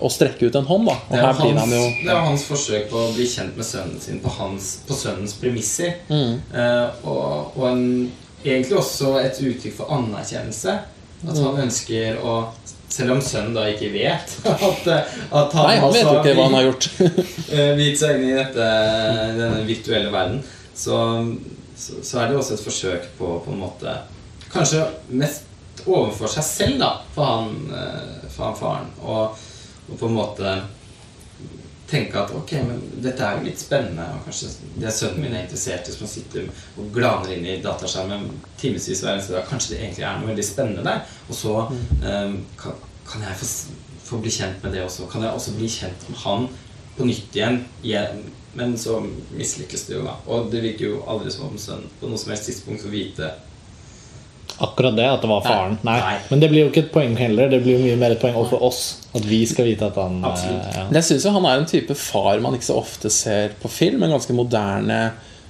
[0.00, 0.88] å strekke ut en hånd.
[0.88, 0.96] Da.
[0.96, 3.58] Og Det er, her hans, han jo det er hans forsøk på å bli kjent
[3.60, 5.98] med sønnen sin på, hans, på sønnens premisser.
[6.08, 6.38] Mm.
[6.54, 7.84] Eh, og og en,
[8.44, 10.78] egentlig også et uttrykk for anerkjennelse.
[11.20, 11.44] At Mm.
[11.44, 12.34] han ønsker å
[12.90, 16.32] Selv om sønnen da ikke vet at, eh, at han Nei, han vet jo ikke
[16.34, 16.86] hva han har gjort.
[17.54, 18.70] eh, viet seg inn i dette,
[19.36, 20.40] denne virtuelle verden,
[20.74, 20.96] så,
[21.76, 23.98] så, så er det også et forsøk på på en måte
[24.50, 24.82] Kanskje
[25.14, 25.46] mest
[25.86, 28.88] overfor seg selv, da, for han, eh, for han faren.
[29.06, 29.44] Og,
[29.86, 30.54] og på en måte
[31.90, 35.44] tenke at ok, men dette er jo litt spennende, og kanskje det sønnen min er
[35.44, 36.46] interessert i, som sitter
[36.78, 38.28] og glaner inn i dataskjermen
[38.60, 41.02] timevis hver eneste dag, kanskje det egentlig er noe veldig spennende der.
[41.28, 43.48] Og så um, kan, kan jeg få,
[44.06, 45.08] få bli kjent med det også.
[45.10, 46.46] Kan jeg også bli kjent med han
[46.98, 47.60] på nytt igjen?
[48.58, 48.98] Men så
[49.36, 50.16] mislykkes det jo, da.
[50.26, 53.30] Og det virker jo aldri som om sønnen på noe som helst tidspunkt får vite
[54.60, 55.76] akkurat det, at det var faren.
[55.86, 55.96] Nei.
[56.00, 56.16] Nei.
[56.28, 57.48] Men det blir jo ikke et poeng heller.
[57.52, 58.82] Det blir jo mye mer et poeng overfor oss.
[59.16, 60.66] At vi skal vite at han eh, Absolutt.
[60.76, 60.86] ja.
[60.98, 64.04] Jeg syns han er en type far man ikke så ofte ser på film.
[64.04, 64.98] En ganske moderne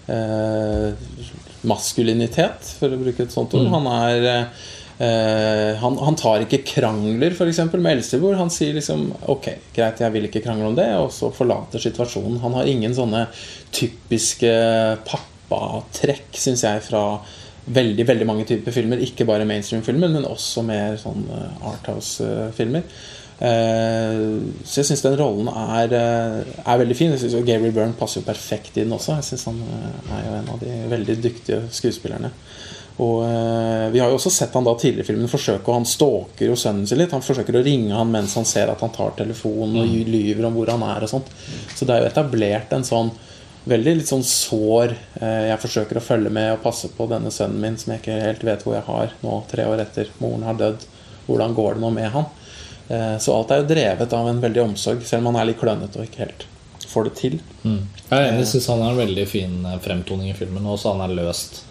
[0.06, 1.24] eh,
[1.66, 3.66] maskulinitet, for å bruke et sånt ord.
[3.74, 4.68] Han er eh,
[5.00, 8.34] han, han tar ikke krangler, for eksempel, med eldstebror.
[8.36, 12.40] Han sier liksom Ok, greit, jeg vil ikke krangle om det, og så forlater situasjonen.
[12.42, 13.22] Han har ingen sånne
[13.72, 14.50] typiske
[15.08, 17.04] pappatrekk, syns jeg, fra
[17.70, 19.00] veldig veldig mange typer filmer.
[19.04, 22.84] Ikke bare mainstream-filmer, men også mer sånn eh, Arthouse-filmer.
[23.40, 24.22] Eh,
[24.68, 27.12] så jeg syns den rollen er, eh, er veldig fin.
[27.14, 29.16] Jeg synes Gary Byrne passer jo perfekt i den også.
[29.20, 32.32] Jeg synes Han eh, er jo en av de veldig dyktige skuespillerne.
[33.00, 35.88] Og eh, Vi har jo også sett han da tidligere i filmen forsøke, og han
[35.88, 37.14] stalker jo sønnen sin litt.
[37.16, 40.58] Han forsøker å ringe han mens han ser at han tar telefonen og lyver om
[40.58, 41.06] hvor han er.
[41.06, 41.30] og sånt
[41.74, 43.12] Så det er jo etablert en sånn
[43.70, 47.60] veldig litt sånn sår eh, Jeg forsøker å følge med og passe på denne sønnen
[47.60, 50.60] min som jeg ikke helt vet hvor jeg har nå, tre år etter moren har
[50.60, 50.86] dødd.
[51.28, 52.30] Hvordan går det nå med han?
[52.88, 55.60] Eh, Så alt er jo drevet av en veldig omsorg, selv om han er litt
[55.60, 56.46] klønete og ikke helt
[56.90, 57.40] får det til.
[57.62, 57.82] Mm.
[58.10, 60.64] Jeg er enig, syns han har en veldig fin eh, fremtoning i filmen.
[60.66, 61.62] Og også han er løst.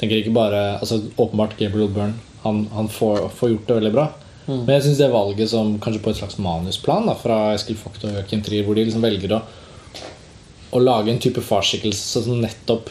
[0.00, 2.18] Tenker ikke bare, altså Åpenbart Gabriel Byrne.
[2.42, 4.08] Han, han får, får gjort det veldig bra.
[4.46, 8.02] Men jeg syns det valget som kanskje på et slags manusplan da, fra Eskil Vogt
[8.08, 9.38] og Joachim Trier, hvor de liksom velger å,
[10.74, 12.90] å lage en type farsskikkelse som nettopp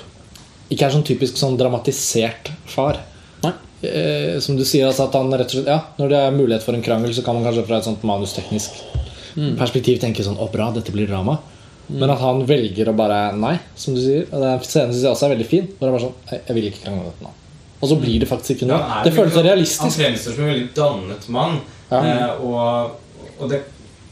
[0.71, 3.01] ikke er sånn typisk sånn dramatisert far.
[3.81, 6.65] Eh, som du sier, altså at han rett og slett Ja, når det er mulighet
[6.65, 8.75] for en krangel, så kan man kanskje fra et sånt manusteknisk
[9.57, 11.39] perspektiv tenke sånn Å, bra, dette blir drama.
[11.91, 14.25] Men at han velger å bare Nei, som du sier.
[14.31, 15.67] Og den scenen syns jeg også er veldig fin.
[15.77, 17.31] Hvor han bare sånn «Jeg- vil ikke krangle om dette nå.
[17.81, 18.77] Og så blir det faktisk ikke noe.
[18.99, 19.81] Er Det føles realistisk.
[19.81, 21.59] Han fremstår som en veldig dannet mann.
[21.91, 22.01] Ja.
[22.05, 22.91] Eh, og,
[23.39, 23.61] og, det,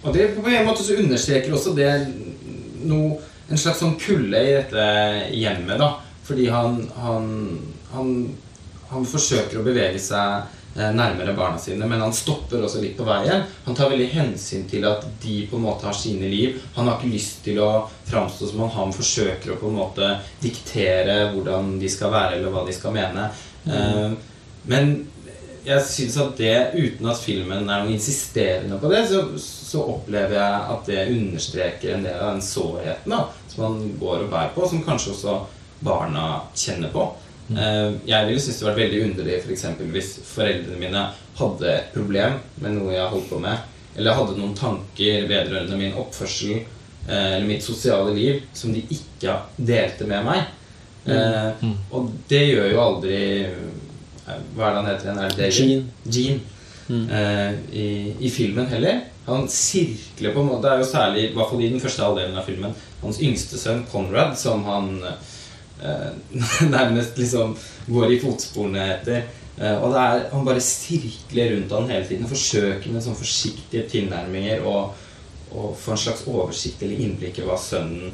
[0.03, 1.91] og det på en måte så understreker også det
[2.89, 3.17] noe,
[3.49, 4.87] en slags sånn kulde i dette
[5.37, 5.77] hjemmet.
[5.79, 5.91] da
[6.25, 7.29] Fordi han, han,
[7.93, 8.11] han,
[8.89, 10.43] han forsøker å bevege seg
[10.95, 13.43] nærmere barna sine, men han stopper også litt på veien.
[13.65, 16.57] Han tar veldig hensyn til at de på en måte har sine liv.
[16.77, 17.69] Han har ikke lyst til å
[18.09, 20.11] framstå som om han forsøker å på en måte
[20.43, 23.29] diktere hvordan de skal være, eller hva de skal mene.
[23.69, 24.13] Mm.
[24.71, 24.93] men
[25.67, 30.37] jeg syns at det, uten at filmen er noe insisterende på det, så, så opplever
[30.37, 34.53] jeg at det understreker en del av den sårheten da, som han går og bærer
[34.55, 35.35] på, som kanskje også
[35.85, 37.05] barna kjenner på.
[37.49, 41.05] Eh, Jeg ville synes det var veldig underlig for eksempel, hvis foreldrene mine
[41.39, 43.57] hadde et problem med noe jeg holdt på med,
[43.97, 49.37] eller hadde noen tanker vedrørende min oppførsel eh, eller mitt sosiale liv som de ikke
[49.57, 50.55] delte med meg.
[51.09, 51.73] Mm.
[51.95, 55.21] Og det gjør jo aldri eh, Hva er det han heter igjen?
[55.23, 55.83] Er det Gene.
[56.05, 56.39] Gene.
[56.89, 57.05] Mm.
[57.71, 57.87] i,
[58.25, 59.03] I filmen heller.
[59.29, 62.01] Han sirkler på en måte Det er jo særlig, i hvert fall i den første
[62.05, 65.35] halvdelen av filmen, hans yngste sønn Conrad, som han eh,
[66.75, 67.55] nærmest liksom
[67.87, 69.27] går i fotsporene etter.
[69.59, 72.29] Eh, og det er, han bare sirkler rundt han hele tiden.
[72.29, 74.95] Forsøker med sånn forsiktige tilnærminger og,
[75.51, 78.13] og få en slags oversikt eller innblikk i hva sønnen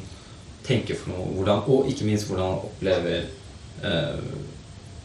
[0.66, 1.28] tenker for noe.
[1.36, 3.28] Hvordan, og ikke minst hvordan han opplever
[3.86, 4.26] eh,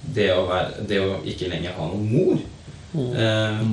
[0.02, 2.42] det, å være, det å ikke lenger ha noen mor.
[2.94, 3.66] Eh,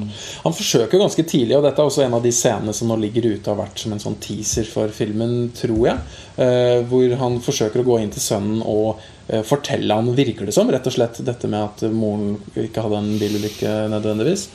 [0.44, 3.26] Han forsøker ganske tidlig, og dette er også en av de scenene som nå ligger
[3.32, 6.02] ute har vært som en sånn teaser for filmen, tror jeg.
[6.38, 10.54] eh, hvor han forsøker å gå inn til sønnen og eh, fortelle han, virker det
[10.54, 14.48] som, rett og slett dette med at moren ikke hadde en bilulykke nødvendigvis.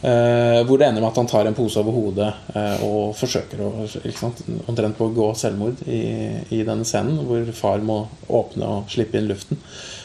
[0.00, 2.28] Hvor det ender med at han tar en pose over hodet
[2.86, 3.84] og forsøker å
[4.16, 5.98] sant, omtrent på å gå selvmord i,
[6.56, 9.60] i denne scenen, hvor far må åpne og slippe inn luften.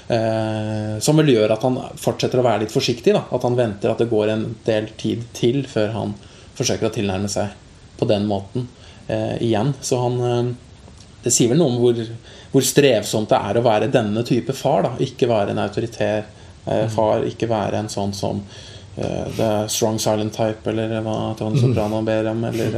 [0.07, 3.15] Eh, som vel gjør at han fortsetter å være litt forsiktig.
[3.15, 3.25] Da.
[3.33, 6.13] At han venter at det går en del tid til før han
[6.55, 7.55] forsøker å tilnærme seg
[7.97, 8.67] på den måten
[9.07, 9.73] eh, igjen.
[9.81, 10.53] Så han eh,
[11.25, 11.97] Det sier vel noe om hvor,
[12.51, 14.85] hvor strevsomt det er å være denne type far.
[14.85, 14.93] Da.
[15.01, 18.43] Ikke være en autoritær eh, far, ikke være en sånn som
[18.97, 22.77] eh, The Strong Silent Type, eller hva Tony Soprano ber om, eller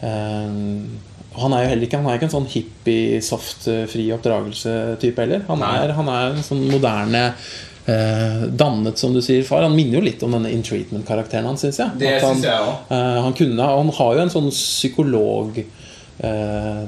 [0.00, 4.08] eh, han er jo heller ikke Han er ikke en sånn hippie, soft, eh, fri
[4.16, 5.44] oppdragelse-type heller.
[5.48, 7.22] Han er, han er en sånn moderne
[7.86, 9.62] eh, dannet, som du sier, far.
[9.66, 11.98] Han minner jo litt om denne In Treatment-karakteren hans, syns jeg.
[12.00, 12.94] det At han, synes jeg også.
[12.96, 15.60] eh, han, kunne, han har jo en sånn psykolog
[16.18, 16.84] eh,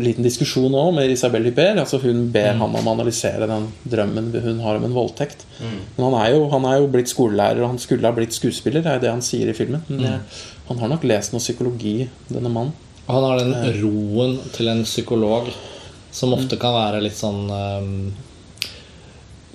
[0.00, 1.78] liten diskusjon òg med Isabel Hyper.
[1.82, 5.44] Altså hun ber han om å analysere den drømmen hun har om en voldtekt.
[5.60, 8.82] Men han er, jo, han er jo blitt skolelærer, og han skulle ha blitt skuespiller.
[8.84, 9.82] Det er det han sier i filmen.
[9.88, 12.72] Men eh, han har nok lest noe psykologi, denne mannen.
[13.10, 15.48] Og han har den roen til en psykolog
[16.14, 17.94] som ofte kan være litt sånn um,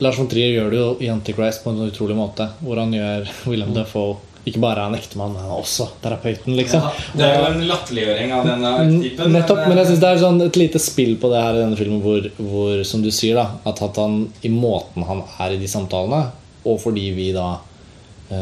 [0.04, 2.50] Lars von Trier gjør det jo i Antichrist på en utrolig måte.
[2.60, 6.54] Hvor han gjør William Defoe ikke bare er en ektemann, men han er også terapeuten.
[6.60, 9.32] liksom Ja, det er jo en latterliggjøring av denne typen.
[9.34, 11.64] Nettopp, men jeg eh, synes det er sånn et lite spill på det her i
[11.64, 15.62] denne filmen hvor, hvor som du sier, da at, han i måten han er i
[15.64, 16.28] de samtalene,
[16.68, 17.56] og fordi vi da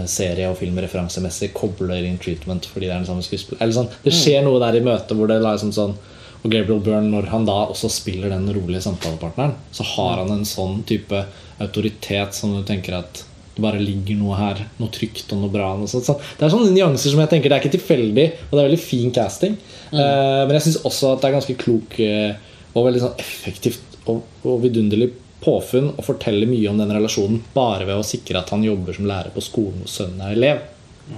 [0.07, 3.63] serie- og filmreferansemessig kobler inn treatment fordi det er den samme skuespilleren.
[3.65, 5.97] Eller sånn, Det skjer noe der i møtet hvor det er liksom sånn
[6.43, 10.43] Og Gabriel Byrne, når han da også spiller den rolige samtalepartneren, så har han en
[10.43, 11.21] sånn type
[11.63, 13.21] autoritet som du tenker at
[13.53, 15.69] det bare ligger noe her, noe trygt og noe bra.
[15.77, 16.07] Noe sånt.
[16.07, 18.67] Så det er sånne nyanser som jeg tenker Det er ikke tilfeldig, og det er
[18.67, 19.55] veldig fin casting.
[19.93, 23.99] Eh, men jeg syns også at det er ganske klok uh, og veldig sånn effektivt
[24.09, 25.11] og, og vidunderlig
[25.43, 29.09] påfunn og forteller mye om den relasjonen bare ved å sikre at han jobber som
[29.09, 30.63] lærer på skolen og sønnen er elev.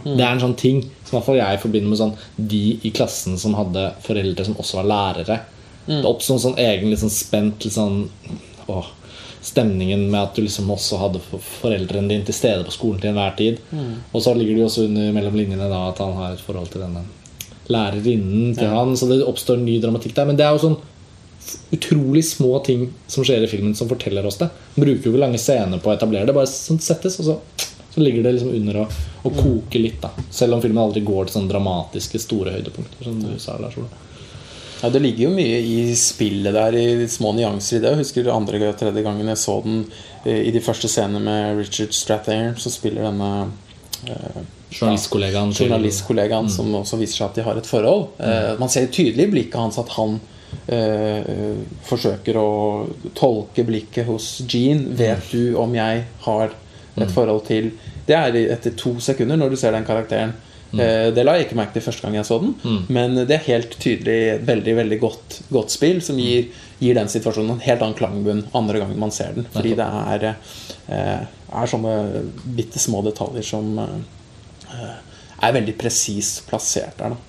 [0.01, 3.91] Det er en sånn ting som jeg forbinder med sånn de i klassen som hadde
[4.01, 5.39] foreldre som også var lærere.
[5.85, 8.07] Det oppsto en sånn egen sånn spent litt sånn
[8.65, 8.87] åh,
[9.45, 13.35] stemningen med at du liksom også hadde foreldrene dine til stede på skolen til enhver
[13.37, 13.61] tid.
[14.11, 16.71] Og så ligger det jo også under mellom linjene da at han har et forhold
[16.73, 17.05] til denne
[17.69, 20.25] lærerinnen til han, så det oppstår ny dramatikk der.
[20.25, 20.79] Men det er jo sånn
[21.75, 24.49] utrolig små ting som skjer i filmen, som forteller oss det.
[24.75, 26.35] Man bruker jo ikke lange scener på å etablere det.
[26.35, 30.01] Bare sånn settes, og så, så ligger det liksom under og, og koker litt.
[30.03, 33.05] da Selv om filmen aldri går til sånne dramatiske, store høydepunkter.
[33.07, 33.91] Som du sa, Lars Ole.
[34.81, 37.93] Ja, Det ligger jo mye i spillet der, i små nyanser i det.
[37.93, 39.85] Jeg husker andre og tredje gangen jeg så den
[40.25, 43.31] eh, i de første scenene med Richard Strathairn, som spiller denne
[44.09, 44.43] eh,
[44.75, 48.09] Journalistkollegaen journalistkollegaen som også viser seg at de har et forhold.
[48.19, 50.19] Eh, man ser tydelig i blikket hans at han
[50.67, 52.49] eh, forsøker å
[53.17, 54.87] tolke blikket hos Jean.
[54.97, 56.55] Vet du om jeg har
[56.95, 57.73] et forhold til
[58.07, 60.35] Det er etter to sekunder når du ser den karakteren
[60.79, 62.55] Eh, det la jeg ikke merke til første gang jeg så den,
[62.91, 66.49] men det er helt tydelig et veldig veldig godt, godt spill som gir,
[66.81, 69.47] gir den situasjonen en helt annen klangbunn andre gangen man ser den.
[69.53, 70.27] Fordi det er,
[70.91, 71.21] eh,
[71.61, 72.25] er sånne
[72.57, 74.99] bitte små detaljer som eh,
[75.45, 77.15] er veldig presist plassert der.
[77.15, 77.21] Da.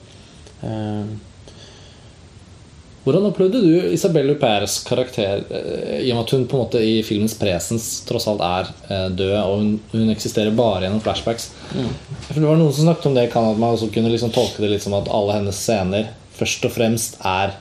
[3.07, 6.81] Hvordan opplevde du Isabel Huppers karakter, eh, i og med at hun på en måte
[6.83, 11.53] i filmens presens tross alt er eh, død, og hun, hun eksisterer bare gjennom flashbacks?
[11.71, 14.64] For Det var noen som snakket om det, kan at man også kunne liksom tolke
[14.64, 17.55] det litt som at alle hennes scener først og fremst er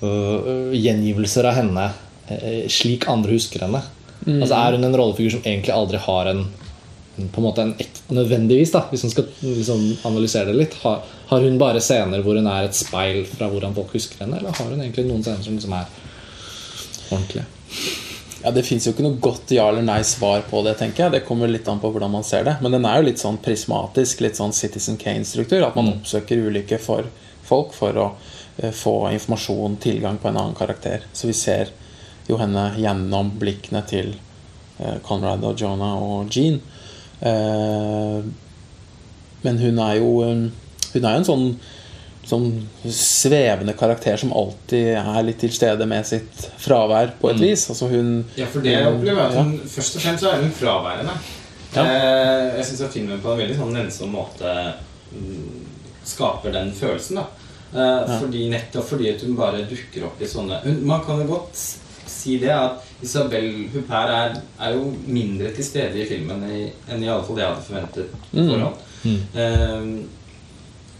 [0.00, 1.90] øh, gjengivelser av henne
[2.32, 3.84] øh, slik andre husker henne.
[4.24, 6.46] Altså Er hun en rollefigur som egentlig aldri har en
[7.16, 11.04] på en måte en ek, nødvendigvis, da hvis man skal liksom analysere det litt, har,
[11.30, 14.56] har hun bare scener hvor hun er et speil fra hvordan folk husker henne, eller
[14.56, 15.92] har hun egentlig noen scener som liksom er
[17.10, 17.46] ordentlige?
[18.44, 20.76] Ja, Det fins jo ikke noe godt ja eller nei svar på det.
[20.76, 22.58] tenker jeg Det kommer litt an på hvordan man ser det.
[22.60, 25.64] Men den er jo litt sånn prismatisk, litt sånn Citizen Kane-struktur.
[25.64, 27.08] At man oppsøker ulike for
[27.44, 28.06] folk for å
[28.58, 31.08] eh, få informasjon, tilgang på en annen karakter.
[31.16, 31.72] Så vi ser
[32.28, 36.60] jo henne gjennom blikkene til eh, Conrad og Jonah og Jean.
[37.24, 38.18] Eh,
[39.44, 40.44] men hun er jo eh,
[40.94, 41.48] Hun er jo en sånn
[42.24, 42.46] sånn
[42.88, 47.66] svevende karakter som alltid er litt til stede med sitt fravær, på et vis.
[47.72, 50.40] Altså hun Ja, for det jeg opplever er at hun, Først og fremst så er
[50.40, 51.16] hun fraværende.
[51.74, 51.84] Ja.
[51.84, 54.50] Eh, jeg syns at filmen på en veldig sånn nennsom måte
[55.12, 55.64] mm,
[56.06, 57.20] skaper den følelsen.
[57.20, 57.26] da
[57.74, 61.32] eh, fordi Nettopp fordi at hun bare dukker opp i sånne hun, Man kan jo
[61.34, 61.64] godt
[62.14, 67.02] si det at Isabel Huppert er, er jo mindre til stede i filmen i, enn
[67.04, 68.44] i alle fall det jeg hadde forventet mm.
[68.50, 68.84] forhånd.
[69.04, 69.96] Um,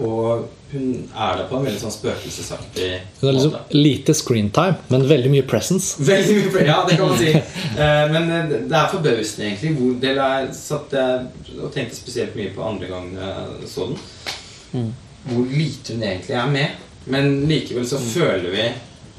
[0.05, 2.89] og hun er der på en veldig sånn spøkelsesaktig
[3.21, 3.77] Hun har liksom måte.
[3.79, 5.95] lite screentime, men veldig mye presence.
[6.11, 7.31] Veldig mye pre- Ja, det kan man si.
[7.31, 9.71] uh, Men eh, det er forbausende, egentlig.
[9.79, 14.91] Hvor del er satt jeg og tenkte spesielt mye på andre gang jeg så den.
[15.31, 16.83] Hvor lite hun egentlig er med.
[17.07, 18.67] Men likevel så føler vi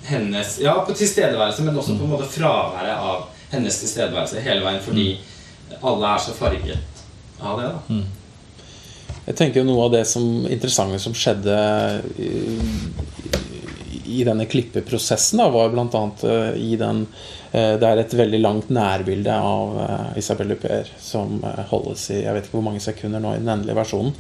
[0.08, 4.84] hennes Ja, på tilstedeværelse, men også på en måte fraværet av hennes tilstedeværelse hele veien
[4.84, 5.08] fordi
[5.82, 7.02] alle er så farget
[7.42, 7.72] av det.
[7.72, 8.02] da
[9.26, 11.56] Jeg tenker noe av det som interessante som skjedde
[12.22, 12.32] i,
[14.06, 16.04] i denne klippeprosessen, da, var bl.a.
[16.56, 17.06] i den
[17.52, 22.22] eh, Det er et veldig langt nærbilde av eh, Isabel Luper som eh, holdes i
[22.22, 24.14] jeg vet ikke hvor mange sekunder nå i den endelige versjonen,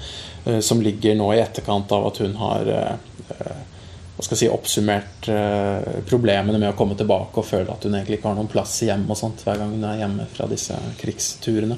[0.45, 2.93] eh, som ligger nå i etterkant av at hun har eh,
[3.38, 3.63] eh,
[4.15, 8.21] hva skal si, oppsummert eh, problemene med å komme tilbake og føle at hun egentlig
[8.21, 11.75] ikke har noen plass hjemme og sånt hver gang hun er hjemme fra disse krigsturene.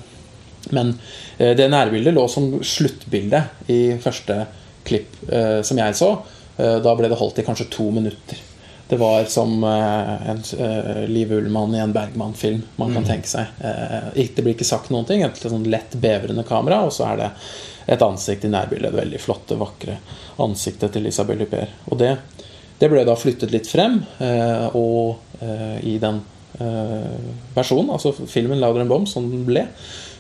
[0.78, 0.94] Men
[1.40, 3.42] eh, det nærbildet lå som sluttbilde
[3.74, 4.44] i første
[4.86, 6.12] klipp eh, som jeg så.
[6.58, 8.40] Da ble det holdt i kanskje to minutter.
[8.90, 13.50] Det var som uh, en uh, Liv Ullmann i en Bergman-film man kan tenke seg.
[13.60, 15.26] Uh, det blir ikke sagt noen ting.
[15.26, 17.30] Et sånn lett bevrende kamera, og så er det
[17.98, 18.94] et ansikt i nærbildet.
[18.94, 19.98] Det veldig flotte, vakre
[20.44, 21.76] ansiktet til Isabel Huppert.
[21.92, 22.14] Og det,
[22.80, 24.02] det ble da flyttet litt frem,
[24.76, 25.16] og
[25.88, 26.20] i den
[27.56, 29.64] versjonen, altså filmen 'Louder and Bomb', som den ble,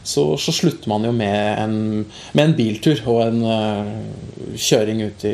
[0.07, 3.87] så, så slutter man jo med en, med en biltur og en uh,
[4.55, 5.33] kjøring ut i,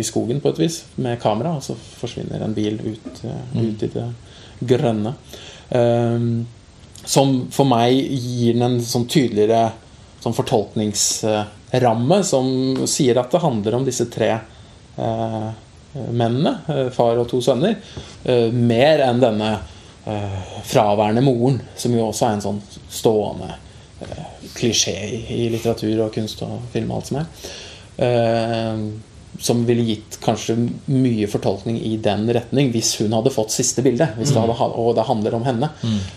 [0.00, 3.82] i skogen på et vis, med kamera, og så forsvinner en bil ut, uh, ut
[3.84, 4.06] i det
[4.72, 5.12] grønne.
[5.68, 6.46] Um,
[7.04, 9.74] som for meg gir den en sånn tydeligere
[10.24, 12.48] sånn fortolkningsramme som
[12.88, 14.32] sier at det handler om disse tre
[14.96, 15.50] uh,
[15.92, 16.56] mennene,
[16.96, 17.76] far og to sønner,
[18.52, 19.50] mer enn denne
[20.68, 22.58] fraværende moren, som jo også er en sånn
[22.92, 23.48] stående
[24.56, 24.94] klisjé
[25.30, 27.28] i, litteratur og kunst og film og alt som er.
[28.06, 28.86] Eh,
[29.40, 30.54] som ville gitt kanskje
[30.88, 34.08] mye fortolkning i den retning hvis hun hadde fått siste bilde.
[34.16, 35.70] Hvis det hadde, og det handler om henne.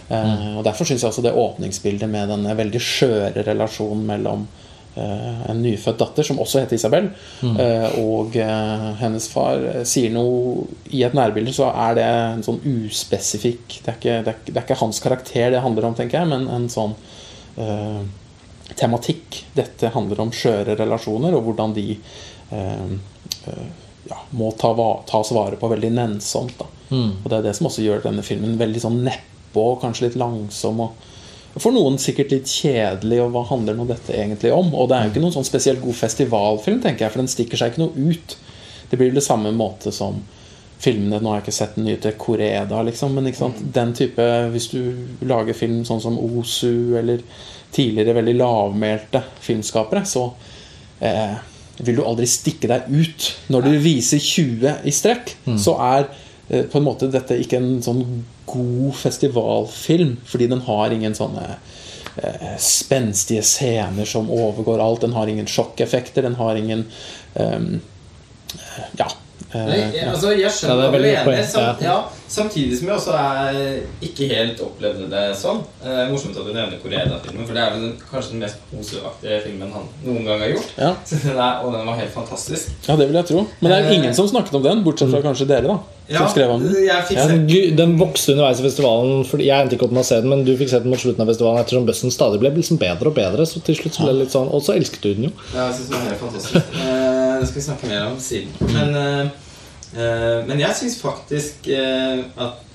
[0.07, 4.47] Eh, og Derfor syns jeg også det åpningsbildet med denne veldig skjøre relasjonen mellom
[4.95, 7.11] eh, en nyfødt datter, som også heter Isabel,
[7.43, 7.59] mm.
[8.05, 12.63] og eh, hennes far eh, sier noe I et nærbilde så er det en sånn
[12.63, 16.21] uspesifikk det er, ikke, det, er, det er ikke hans karakter det handler om, tenker
[16.21, 16.95] jeg, men en sånn
[17.57, 18.01] eh,
[18.75, 19.43] tematikk.
[19.55, 22.89] Dette handler om skjøre relasjoner, og hvordan de eh,
[23.51, 23.69] eh,
[24.09, 24.73] ja, må ta,
[25.09, 26.57] tas vare på veldig nennsomt.
[26.59, 26.69] Da.
[26.89, 30.19] Og Det er det som også gjør denne filmen veldig sånn neppe og kanskje litt
[30.19, 30.81] langsom.
[30.85, 34.73] og For noen sikkert litt kjedelig, og hva handler nå dette egentlig om?
[34.73, 37.61] Og det er jo ikke noen sånn spesielt god festivalfilm, tenker jeg, for den stikker
[37.61, 38.37] seg ikke noe ut.
[38.89, 40.23] Det blir det samme måte som
[40.79, 43.61] filmene Nå har jeg ikke sett den nye til Koreda, liksom, men sant?
[43.75, 44.81] den type Hvis du
[45.27, 47.23] lager film sånn som Osu, eller
[47.75, 50.23] tidligere veldig lavmælte filmskapere, så
[51.05, 51.35] eh,
[51.85, 53.27] vil du aldri stikke deg ut.
[53.53, 56.07] Når du viser 20 i strekk, så er
[56.49, 58.01] eh, på en måte dette ikke en sånn
[58.49, 65.05] god festivalfilm, fordi den har ingen sånne eh, spenstige scener som overgår alt.
[65.05, 66.25] Den har ingen sjokkeffekter.
[66.25, 66.87] Den har ingen
[67.35, 67.79] ehm,
[68.97, 69.11] Ja.
[69.53, 71.83] Eh, Nei, jeg, altså, jeg skjønner er hva du mener.
[71.83, 71.97] ja.
[72.29, 73.59] samtidig som jeg også er
[74.05, 75.63] ikke helt opplevde det sånn.
[75.83, 79.71] Eh, morsomt at du nevner Korea-filmen, for det er den, kanskje den mest Osu-aktige filmen
[79.73, 80.73] han noen gang har gjort.
[80.77, 80.91] Ja.
[81.39, 82.73] Er, og den var helt fantastisk.
[82.87, 83.45] ja, det vil jeg tro.
[83.61, 85.79] Men det er Eh, ingen som snakket om den, bortsett fra kanskje dere, da.
[86.09, 87.47] Ja, skrev om den.
[87.77, 89.21] Den, vokste underveis i festivalen.
[89.39, 91.21] Jeg endte ikke opp med å se den, men du fikk se den mot slutten
[91.21, 93.45] av festivalen ettersom bussen stadig ble liksom bedre og bedre.
[93.45, 95.31] Så til slutt så ble det litt sånn Og så elsket du den jo.
[95.53, 96.73] Ja, jeg synes den var helt fantastisk.
[97.39, 98.49] Det skal vi snakke mer om siden.
[98.59, 99.27] Men, eh,
[99.95, 102.65] eh, men jeg syns faktisk eh, at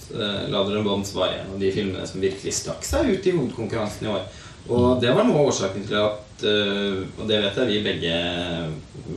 [0.48, 4.06] Ladder and Bonds var en av de filmene som virkelig stakk seg ut i hovedkonkurransen
[4.06, 4.24] i år.
[4.72, 8.14] Og det var noe av årsaken til at Og det vet jeg vi begge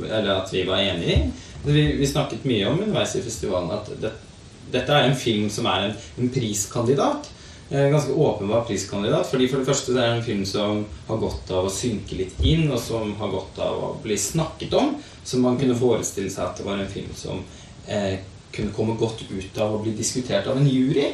[0.06, 1.32] Eller at vi var enige i.
[1.66, 4.12] Vi, vi snakket mye om underveis i festivalen at det,
[4.72, 7.32] dette er en film som er en, en priskandidat.
[7.70, 9.28] En ganske åpenbar priskandidat.
[9.28, 12.20] Fordi For det første så er det en film som har godt av å synke
[12.20, 14.96] litt inn, og som har godt av å bli snakket om.
[15.28, 17.42] Så man kunne forestille seg at det var en film som
[17.92, 18.22] eh,
[18.56, 21.10] kunne komme godt ut av å bli diskutert av en jury.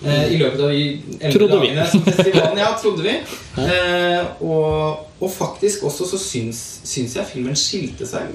[0.00, 3.16] Eh, I løpet av de elleve dagene som festivalen Ja, trodde vi.
[3.60, 8.32] Eh, og, og faktisk også så syns, syns jeg filmen skilte seg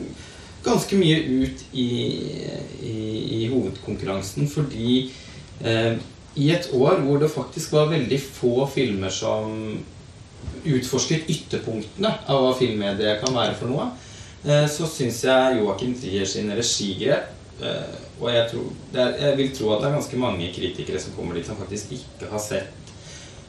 [0.63, 1.89] ganske mye ut i,
[2.84, 2.97] i,
[3.39, 4.99] i hovedkonkurransen fordi
[5.63, 5.97] eh,
[6.39, 9.75] i et år hvor det faktisk var veldig få filmer som
[10.63, 13.89] utforsket ytterpunktene av hva filmmediet kan være for noe,
[14.44, 19.74] så syns jeg Joakim Trier sine regigrep eh, Og jeg, tror, er, jeg vil tro
[19.74, 22.94] at det er ganske mange kritikere som kommer dit som faktisk ikke har sett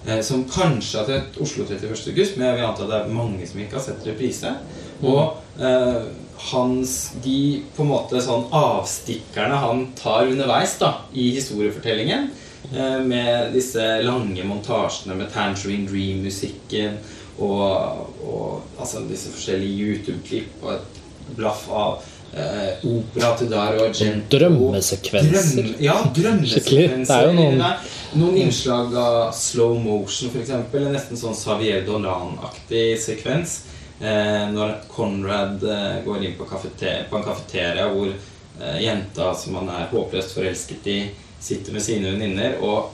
[0.07, 2.13] eh, Som kanskje har sett Oslo 31.
[2.13, 4.55] august, men jeg vil anta det er mange som ikke har sett reprise.
[5.03, 6.05] Og eh,
[6.53, 7.41] hans De
[7.75, 12.31] på en måte sånn avstikkerne han tar underveis da i historiefortellingen,
[12.71, 16.99] eh, med disse lange montasjene med Tangerine Dream-musikken
[17.39, 21.01] og, og altså disse forskjellige YouTube-klipp og et
[21.39, 22.03] blaff av
[22.37, 24.37] eh, opera til Daro og Gento.
[24.37, 25.63] Drømmesekvenser.
[25.63, 27.05] Drøm, ja, drømmesekvenser.
[27.11, 30.51] Det er jo noen- Noen innslag av slow motion, f.eks.
[30.55, 33.57] En nesten sånn Xavier Dolan-aktig sekvens.
[33.99, 39.71] Eh, når Conrad eh, går inn på, på en kafeteria hvor eh, jenta som han
[39.71, 40.99] er håpløst forelsket i,
[41.43, 42.93] sitter med sine venninner og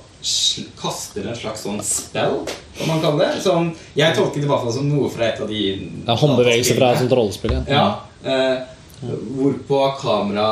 [0.81, 2.43] kaster en slags sånn spell,
[2.81, 3.45] om man kaller det.
[3.45, 6.77] Som jeg tolker det i hvert fall som noe fra et av de ja, håndbevegelse
[6.77, 7.57] fra et sånt rollespill.
[7.57, 7.65] Ja.
[7.73, 7.87] ja.
[8.31, 10.49] Eh, hvorpå kamera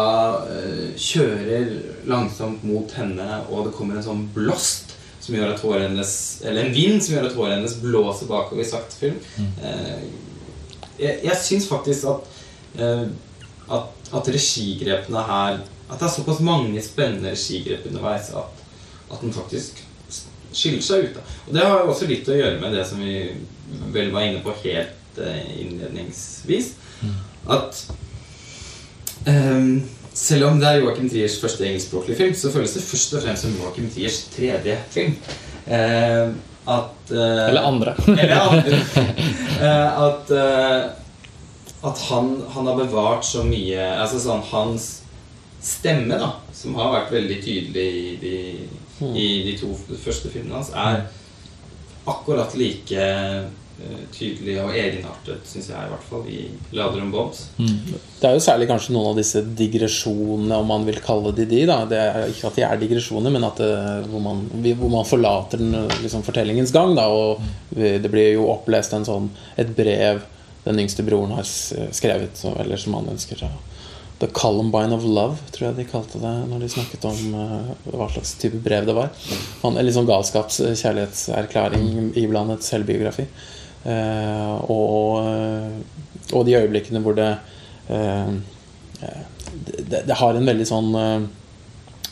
[0.49, 1.75] eh, kjører
[2.09, 4.97] langsomt mot henne, og det kommer en sånn blåst
[5.29, 6.13] som gjør at håret hennes
[6.47, 9.19] Eller en vind som gjør at håret hennes blåser bakover i sakte film.
[9.61, 10.07] Eh,
[10.99, 12.31] jeg jeg syns faktisk at,
[12.81, 13.09] eh,
[13.69, 15.59] at At regigrepene her
[15.91, 18.58] At det er såpass mange spennende regigrep underveis at,
[19.09, 19.83] at den faktisk
[20.53, 21.21] skiller seg ut.
[21.49, 23.21] Og det har også litt å gjøre med det som vi
[23.95, 26.73] vel var inne på helt eh, innledningsvis.
[27.49, 27.83] At
[29.27, 29.81] um,
[30.17, 33.47] selv om det er Joachim Triers første engelskspråklige film, så føles det først og fremst
[33.47, 35.19] som Joachim Triers tredje film.
[35.69, 36.33] Uh,
[36.69, 37.95] at uh, Eller andre.
[38.23, 38.81] eller andre.
[39.61, 40.35] Uh, at
[41.79, 44.89] at han, han har bevart så mye Altså sånn hans
[45.63, 48.35] stemme, da, som har vært veldig tydelig i de,
[49.01, 49.73] i de to
[50.03, 51.07] første filmene hans, er
[52.09, 57.45] akkurat like eh, tydelig og egenartet, syns jeg i hvert fall, i 'Ladder and Bombs'.
[57.59, 61.67] Det er jo særlig kanskje noen av disse digresjonene, om man vil kalle de de.
[61.67, 63.71] da det er Ikke at de er digresjoner, men at det,
[64.09, 64.49] hvor, man,
[64.81, 66.97] hvor man forlater den liksom, fortellingens gang.
[66.97, 67.41] da Og
[67.77, 70.25] det blir jo opplest sånn, et brev
[70.65, 73.68] den yngste broren har skrevet, eller som han ønsker seg.
[74.19, 78.09] The Columbine of Love, tror jeg de kalte det når de snakket om uh, hva
[78.11, 79.09] slags type brev det var.
[79.63, 83.27] En litt sånn galskapskjærlighetserklæring kjærlighetserklæring iblandet selvbiografi.
[83.87, 85.71] Uh, og, eh,
[86.35, 87.33] og de øyeblikkene hvor det
[87.95, 88.31] eh,
[88.99, 90.91] det, det har en veldig sånn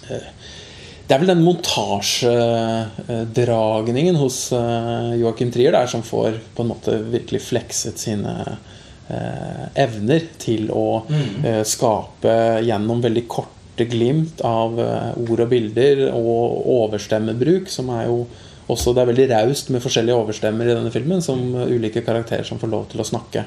[0.07, 4.53] Det er vel den montasjedragningen hos
[5.19, 8.33] Joachim Trier der som får på en måte virkelig flekset sine
[9.09, 12.35] evner til å eh, skape
[12.67, 18.27] gjennom veldig korte glimt av eh, ord og bilder og overstemmebruk, som er jo
[18.67, 22.47] også Det er veldig raust med forskjellige overstemmer i denne filmen, som eh, ulike karakterer
[22.47, 23.45] som får lov til å snakke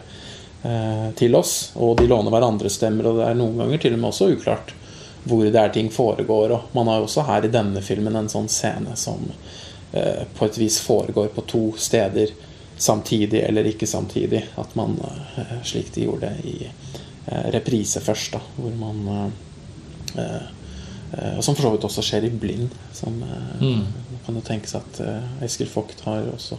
[0.64, 1.74] eh, til oss.
[1.76, 4.76] Og de låner hverandres stemmer, og det er noen ganger til og med også uklart
[5.28, 6.54] hvor det er ting foregår.
[6.56, 9.28] Og man har jo også her i denne filmen en sånn scene som
[9.92, 12.32] eh, på et vis foregår på to steder
[12.80, 14.44] samtidig eller ikke samtidig.
[14.58, 14.98] At man,
[15.38, 19.04] eh, slik de gjorde det i eh, reprise først, da, hvor man
[20.16, 20.36] eh,
[21.14, 22.70] eh, Og som for så vidt også skjer i Blind.
[22.94, 23.20] Som
[23.60, 23.84] Mm.
[23.84, 26.56] man kan jo tenke seg at Eskil Vogt har også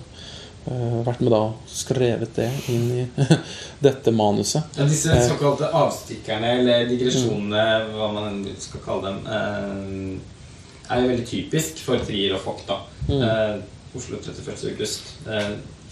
[0.69, 1.39] eh, vært med da
[1.71, 3.07] skrevet det inn i
[3.87, 4.63] dette manuset.
[4.77, 7.65] Ja, disse såkalte avstikkerne, eller digresjonene,
[7.95, 12.67] hva man enn skal kalle dem, eh, er jo veldig typisk for Trier og Vogt.
[12.69, 12.81] da.
[13.09, 13.63] Mm.
[13.97, 14.69] Oslo 31.
[14.75, 15.15] august.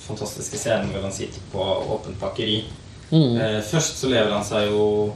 [0.08, 2.62] Fantastiske scener hvor han sitter på åpent pakkeri.
[3.10, 3.36] Mm.
[3.40, 5.12] Eh, først så lever han seg jo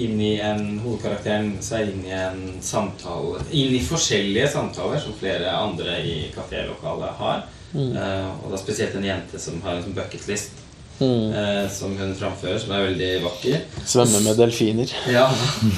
[0.00, 5.50] inn i en hovedkarakteren seg inn i en samtale Inn i forskjellige samtaler som flere
[5.52, 7.44] andre i kafélokalet har.
[7.74, 7.92] Mm.
[7.94, 10.56] Eh, og da spesielt en jente som har en sånn bucketlist
[11.00, 11.32] Mm.
[11.32, 13.62] eh, som hun framfører, som er veldig vakker.
[13.88, 14.90] Svømme med delfiner.
[15.08, 15.22] Ja.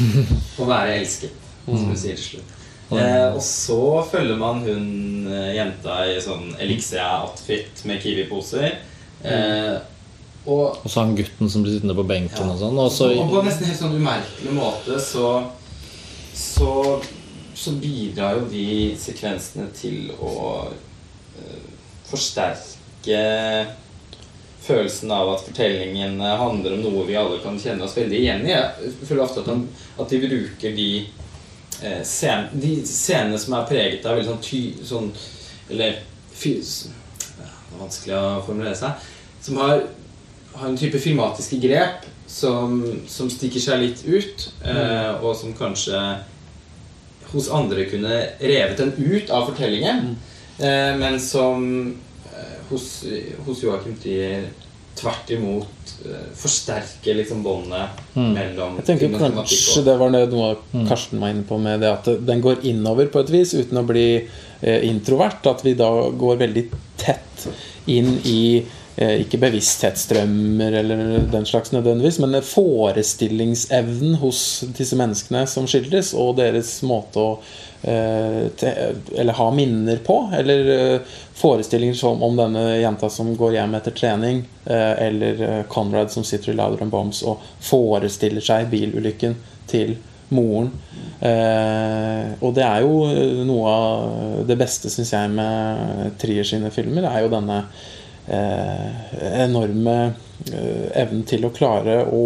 [0.59, 2.57] Å være elsket, som hun sier til slutt.
[2.99, 3.79] Eh, og så
[4.11, 8.79] følger man hun eh, jenta i sånn Elixia-outfit med Kiwi-poser.
[9.25, 9.77] Eh,
[10.47, 12.53] og, Og så han gutten som blir sittende på benken Ja.
[12.53, 12.79] og sånn.
[12.83, 15.29] Og så og på en nesten helt sånn umerkelig måte så
[16.35, 16.99] så,
[17.55, 18.65] så bidrar jo de
[18.99, 20.33] sekvensene til å
[21.39, 21.67] eh,
[22.09, 23.21] forsterke
[24.63, 28.53] følelsen av at fortellingen handler om noe vi alle kan kjenne oss veldig igjen i.
[28.55, 29.65] Jeg føler ofte at, han,
[29.99, 30.89] at de bruker de,
[31.85, 34.63] eh, scen, de scenene som er preget av veldig sånn ty...
[34.87, 35.11] Sånn,
[35.73, 36.01] eller
[36.37, 36.73] fys,
[37.39, 39.11] ja, Det er vanskelig å formulere seg.
[39.43, 39.85] Som har,
[40.57, 42.81] har en type filmatiske grep som,
[43.11, 46.01] som stikker seg litt ut, eh, og som kanskje
[47.33, 50.15] hos andre kunne revet den ut av fortellingen,
[50.59, 51.65] eh, men som
[52.33, 53.05] eh, hos,
[53.47, 54.51] hos Joakim Trier
[54.99, 58.33] tvert imot eh, forsterker liksom båndet Mm.
[58.35, 60.57] mellom Jeg tenker kanskje og- det var det noe
[60.89, 63.87] Karsten var inne på med det at den går innover på et vis uten å
[63.87, 64.29] bli
[64.63, 65.47] eh, introvert.
[65.47, 66.67] At vi da går veldig
[66.99, 67.47] tett
[67.87, 68.63] inn i
[68.97, 74.43] eh, ikke bevissthetsstrømmer eller den slags nødvendigvis, men forestillingsevnen hos
[74.77, 77.39] disse menneskene som skildres, og deres måte å
[77.85, 80.31] Eller ha minner på.
[80.39, 81.01] Eller eh,
[81.35, 86.25] forestillinger som om denne jenta som går hjem etter trening, eh, eller eh, Conrad som
[86.25, 89.35] sitter i Louder and Bombs og forestiller seg bilulykken
[89.71, 89.97] til
[90.33, 90.71] moren.
[91.21, 96.71] Eh, og det er jo eh, noe av det beste, syns jeg, med Trier sine
[96.75, 97.59] filmer, er jo denne
[98.29, 98.89] eh,
[99.45, 99.97] enorme
[100.53, 102.25] eh, evnen til å klare å,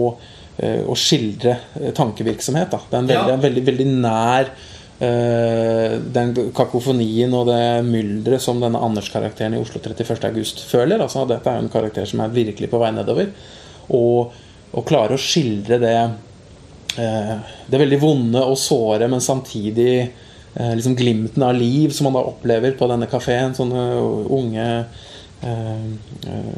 [0.60, 2.72] eh, å skildre eh, tankevirksomhet.
[2.76, 2.80] Da.
[2.90, 3.42] Det er en veldig, Ja.
[3.48, 10.22] veldig, veldig nær eh, den kakofonien og det mylderet som denne Anders-karakteren i Oslo 31.
[10.30, 11.02] august føler.
[11.04, 13.28] Altså, dette er jo en karakter som er virkelig på vei nedover.
[13.92, 14.32] Og,
[14.72, 15.98] og klare å skildre det
[16.96, 17.34] eh,
[17.66, 22.24] det veldig vonde og såre, men samtidig eh, liksom glimten av liv som man da
[22.30, 23.54] opplever på denne kafeen.
[23.56, 23.86] Sånne
[24.32, 24.66] unge
[25.42, 25.88] eh,
[26.32, 26.52] eh,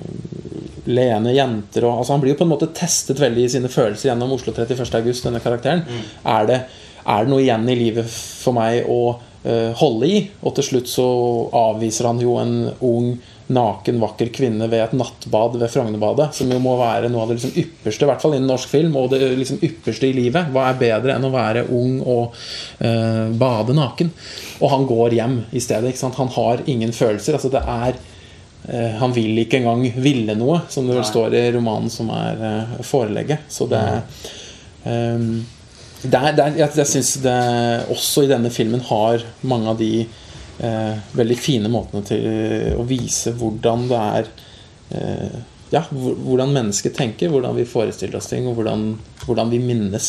[0.88, 4.12] leende jenter og, altså Han blir jo på en måte testet veldig i sine følelser
[4.12, 4.86] gjennom Oslo 31.
[5.00, 5.84] august, denne karakteren.
[6.24, 6.62] Er, det,
[7.08, 10.22] er det noe igjen i livet for meg å uh, holde i?
[10.44, 11.08] Og til slutt så
[11.56, 13.16] avviser han jo en ung
[13.48, 16.28] naken, vakker kvinne ved et nattbad ved Frognerbadet.
[16.36, 18.96] Som jo må være noe av det liksom ypperste, i hvert fall innen norsk film,
[19.00, 20.50] og det liksom ypperste i livet.
[20.52, 24.12] Hva er bedre enn å være ung og uh, bade naken?
[24.60, 25.92] Og han går hjem i stedet.
[25.92, 26.20] ikke sant?
[26.20, 27.38] Han har ingen følelser.
[27.38, 27.98] altså det er
[28.68, 32.42] eh, Han vil ikke engang ville noe, som det vel står i romanen som er
[32.48, 33.46] eh, forelegget.
[33.48, 33.84] Så det
[34.82, 35.46] ehm,
[36.02, 37.36] der, er, jeg, jeg syns det
[37.90, 42.26] også i denne filmen har mange av de eh, veldig fine måtene til
[42.78, 44.28] å vise hvordan det er
[44.94, 45.38] eh,
[45.68, 48.86] Ja, hvordan mennesket tenker, hvordan vi forestiller oss ting, og hvordan,
[49.26, 50.06] hvordan vi minnes.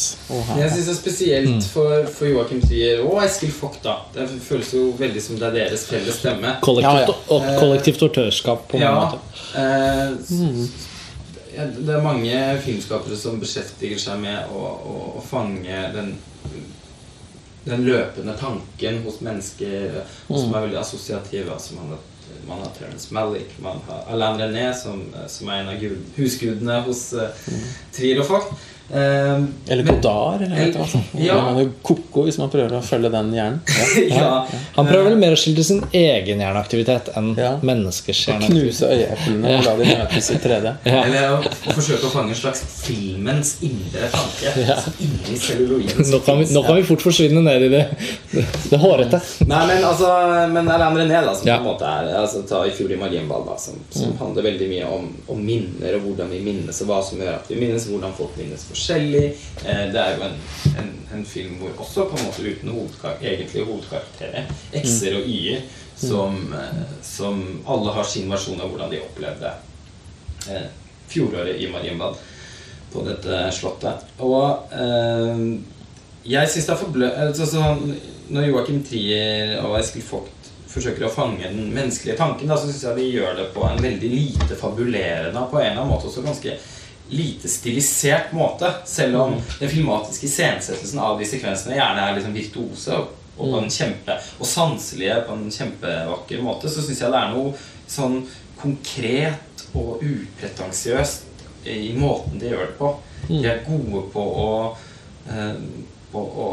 [0.56, 3.82] Jeg synes det er spesielt for, for Joakim Trier og Eskil Vogt.
[3.84, 6.54] da Det føles jo veldig som det er deres felles stemme.
[6.64, 9.20] kollektivt, Ja, og kollektivt autørskap på Ja, måte.
[9.60, 10.64] eh, ja,
[11.76, 16.14] det er mange filmskapere som beskjeftiger seg med å, å, å fange den
[17.70, 21.54] den løpende tanken hos mennesker som er veldig assosiative.
[21.54, 22.02] Altså man, har,
[22.48, 26.82] man har Terence Malick, man har Alain René, som, som er en av gud, husgudene
[26.88, 27.30] hos uh,
[27.96, 28.68] Trier og Vogt.
[28.90, 30.86] Eh, eller Godard, eller du hva.
[30.90, 31.04] sånn.
[31.22, 31.38] Ja.
[31.86, 33.60] Koko hvis man prøver å følge den hjernen.
[34.10, 34.16] Ja.
[34.18, 37.52] ja, Han prøver vel mer å skildre sin egen hjerneaktivitet enn Ja.
[37.62, 38.50] menneskers hjerneaktivitet.
[38.50, 40.74] knuse øyeeplene og la de møtes i 3D.
[40.90, 41.04] Ja.
[41.06, 44.54] Eller å, å forsøke å fange en slags filmens indre tanke.
[45.06, 46.06] Inni celluloiden.
[46.10, 47.84] Nå kan, vi, nå kan vi fort forsvinne ned i det,
[48.34, 49.20] det, det hårete.
[49.50, 50.10] Nei, men altså
[50.54, 51.60] Men Alain René, da, som Ja.
[51.60, 54.70] på en måte er altså, Ta i fjor i Marienball, da, som, som handler veldig
[54.72, 57.86] mye om, om minner, og hvordan vi minnes, og hva som gjør at vi minnes,
[57.92, 59.26] hvordan folk minnes forskjellig.
[59.66, 60.40] Eh, det er jo en,
[60.80, 64.48] en, en film hvor også på en måte uten hovedkar egentlig hovedkarakterer,
[64.80, 65.66] x-er og y-er,
[66.00, 69.54] som, eh, som alle har sin versjon av hvordan de opplevde
[70.50, 70.68] eh,
[71.12, 72.20] fjoråret i Marienbad
[72.90, 74.08] på dette slottet.
[74.26, 74.72] Og
[76.26, 77.10] jeg syns det er forblø...
[77.22, 77.62] Altså,
[78.34, 82.84] når Joakim Trier og Eskil Vogt forsøker å fange den menneskelige tanken, da, så syns
[82.88, 86.26] jeg de gjør det på en veldig lite fabulerende på en eller annen måte også
[86.26, 86.58] ganske
[87.10, 88.72] lite stilisert måte.
[88.86, 93.00] Selv om den filmatiske iscenesettelsen av de sekvensene gjerne er liksom virtuose
[93.40, 97.54] og, en kjempe, og sanselige på en kjempevakker måte, så syns jeg det er noe
[97.90, 98.20] sånn
[98.60, 101.28] konkret og upretensiøst
[101.70, 102.92] i måten de gjør det på.
[103.30, 104.52] De er gode på å,
[105.32, 105.56] eh,
[106.12, 106.50] på å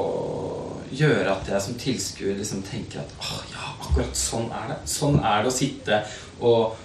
[0.95, 4.79] gjøre at jeg som tilskuer liksom tenker at åh, ja, akkurat sånn er det.
[4.91, 6.03] Sånn er det å sitte
[6.41, 6.77] og,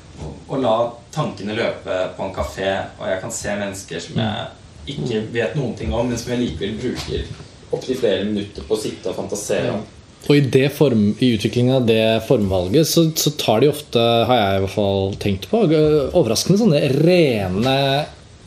[0.48, 0.76] og la
[1.14, 5.74] tankene løpe på en kafé, og jeg kan se mennesker som jeg ikke vet noen
[5.78, 7.26] ting om, men som jeg likevel bruker
[7.72, 9.84] opptil flere minutter på å sitte og fantasere om.
[10.28, 14.38] Og i, det form, i utviklingen av det formvalget så, så tar de ofte, har
[14.38, 17.78] jeg i hvert fall tenkt på, overraskende sånne rene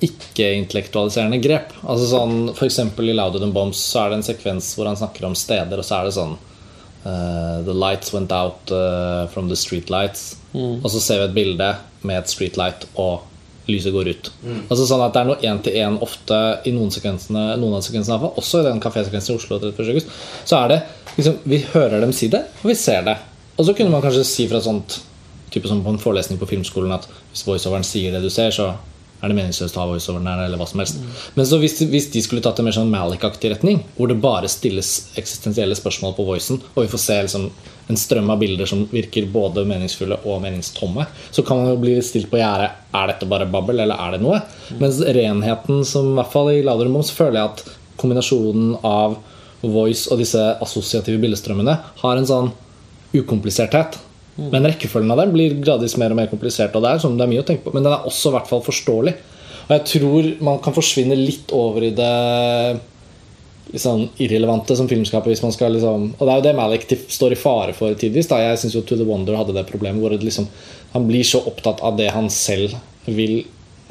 [0.04, 1.72] ikke-intellektualiserende grep.
[1.82, 5.26] Altså sånn, eksempel I 'Louder Than Bombs' så er det en sekvens hvor han snakker
[5.26, 9.58] om steder, og så er det sånn uh, The lights went out uh, from the
[9.58, 10.34] street lights.
[10.54, 10.80] Mm.
[10.80, 11.70] Og så ser vi et bilde
[12.06, 13.24] med et streetlight, og
[13.70, 14.30] lyset går ut.
[14.68, 18.34] Altså sånn at Det er noe én-til-én ofte i noen, sekvensene, noen av sekvensene, fall,
[18.40, 19.58] også i den kafésekvensen i Oslo.
[20.44, 20.80] Så er det
[21.16, 23.16] liksom, Vi hører dem si det, og vi ser det.
[23.56, 25.00] Og så kunne man kanskje si fra sånt
[25.54, 28.72] type som på en forelesning på filmskolen at hvis voiceoveren sier det du ser, så
[29.24, 31.00] er det meningsløst å ha voiceoveren her, eller hva som helst.
[31.34, 34.50] Men så hvis, hvis de skulle tatt en mer sånn Malik-aktig retning, hvor det bare
[34.52, 37.48] stilles eksistensielle spørsmål på voicen, og vi får se liksom
[37.92, 41.98] en strøm av bilder som virker både meningsfulle og meningstomme, så kan man jo bli
[42.04, 44.40] stilt på gjerdet er dette bare babbel, eller er det noe?
[44.80, 47.64] Mens renheten, som i hvert fall i Louder Than Bombs, føler jeg at
[48.00, 49.18] kombinasjonen av
[49.64, 52.50] voice og disse assosiative bildestrømmene har en sånn
[53.14, 53.98] ukompliserthet.
[54.36, 56.74] Men rekkefølgen av dem blir gradvis mer og mer komplisert.
[56.74, 58.34] Og det er, sånn, det er mye å tenke på Men den er også i
[58.34, 59.14] hvert fall forståelig.
[59.64, 62.10] Og jeg tror man kan forsvinne litt over i det
[63.70, 65.32] liksom, irrelevante som filmskaper.
[65.32, 68.28] Hvis man skal liksom, og det er jo det Malik står i fare for tidvis.
[68.30, 68.42] Da.
[68.42, 70.50] Jeg syns jo To The Wonder hadde det problemet hvor det liksom,
[70.96, 72.74] han blir så opptatt av det han selv
[73.06, 73.44] vil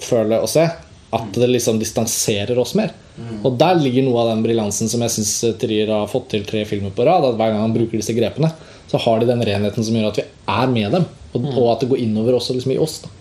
[0.03, 0.65] føle og se,
[1.13, 2.91] at det liksom distanserer oss mer.
[3.45, 6.63] Og der ligger noe av den briljansen som jeg syns Trier har fått til tre
[6.65, 7.27] filmer på rad.
[7.27, 8.49] At hver gang han bruker disse grepene,
[8.89, 11.09] så har de den renheten som gjør at vi er med dem.
[11.33, 13.01] Og, og at det går innover også liksom i oss.
[13.03, 13.11] Da.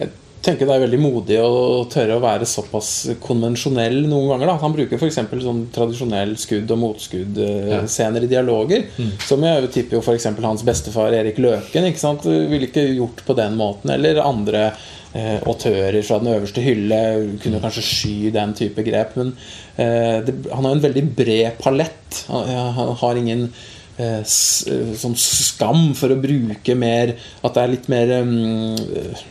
[0.00, 0.10] Jeg
[0.44, 2.90] tenker det er veldig modig å tørre å være såpass
[3.24, 4.50] konvensjonell noen ganger.
[4.50, 4.56] Da.
[4.60, 5.20] Han bruker f.eks.
[5.44, 8.88] sånn tradisjonell skudd- og motskudd-scener i dialoger.
[9.24, 10.28] Som jeg tipper jo f.eks.
[10.44, 12.28] hans bestefar Erik Løken ikke sant?
[12.28, 13.94] ville ikke gjort på den måten.
[13.96, 14.66] Eller andre
[15.14, 17.00] eh, autører fra den øverste hylle
[17.42, 19.16] kunne kanskje sky den type grep.
[19.20, 19.32] Men
[19.76, 22.24] eh, det, han har en veldig bred palett.
[22.28, 27.12] Han, han har ingen eh, eh, sånn skam for å bruke mer
[27.46, 28.80] At det er litt mer mm,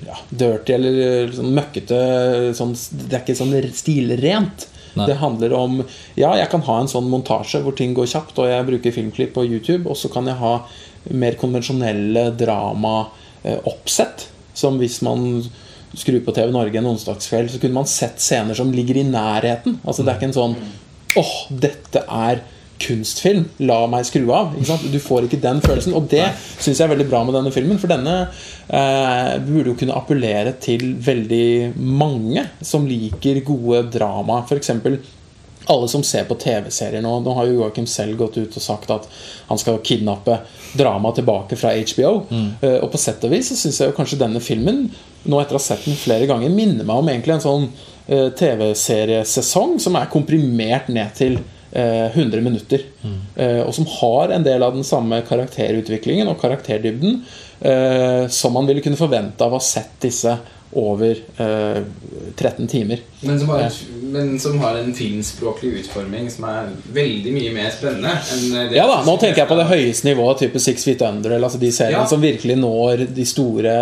[0.08, 2.00] ja, dirty eller eh, sånn møkkete
[2.56, 4.70] sånn, Det er ikke sånn stilrent.
[4.94, 5.08] Nei.
[5.10, 5.82] Det handler om
[6.16, 9.36] Ja, jeg kan ha en sånn montasje hvor ting går kjapt, og jeg bruker filmklipp
[9.36, 10.56] på YouTube, og så kan jeg ha
[11.12, 14.30] mer konvensjonelle dramaoppsett.
[14.56, 15.44] Som hvis man
[15.98, 19.82] skrur på TV Norge en onsdagskveld, så kunne man sett scener som ligger i nærheten.
[19.84, 20.56] Altså Det er ikke en sånn
[21.20, 22.46] åh, dette er
[22.84, 23.48] kunstfilm.
[23.68, 24.54] La meg skru av.
[24.92, 25.96] Du får ikke den følelsen.
[25.98, 27.80] Og det syns jeg er veldig bra med denne filmen.
[27.82, 34.42] For denne eh, burde jo kunne appellere til veldig mange som liker gode drama.
[34.44, 34.74] F.eks.
[35.66, 37.16] alle som ser på TV-serier nå.
[37.24, 39.08] Nå har jo Joachim selv gått ut og sagt at
[39.48, 40.42] han skal kidnappe
[40.78, 42.14] drama tilbake fra HBO.
[42.62, 44.86] Eh, og på sett og vis så syns jeg jo kanskje denne filmen,
[45.24, 47.68] nå etter å ha sett den flere ganger, minner meg om egentlig en sånn
[48.08, 51.40] eh, TV-seriesesong som er komprimert ned til
[51.80, 52.82] 100 minutter.
[53.36, 57.24] Eh, og som har en del av den samme karakterutviklingen og karakterdybden
[57.62, 60.36] eh, som man ville kunne forvente av å ha sett disse
[60.74, 61.82] over eh,
[62.36, 63.02] 13 timer.
[63.22, 68.74] Men som, har, men som har en filmspråklig utforming som er veldig mye mer spennende
[68.74, 71.62] Ja da, Nå tenker jeg på det høyeste nivået, type Six Feet Under, eller altså
[71.62, 72.10] de seriene Ja.
[72.10, 73.76] som virkelig når de store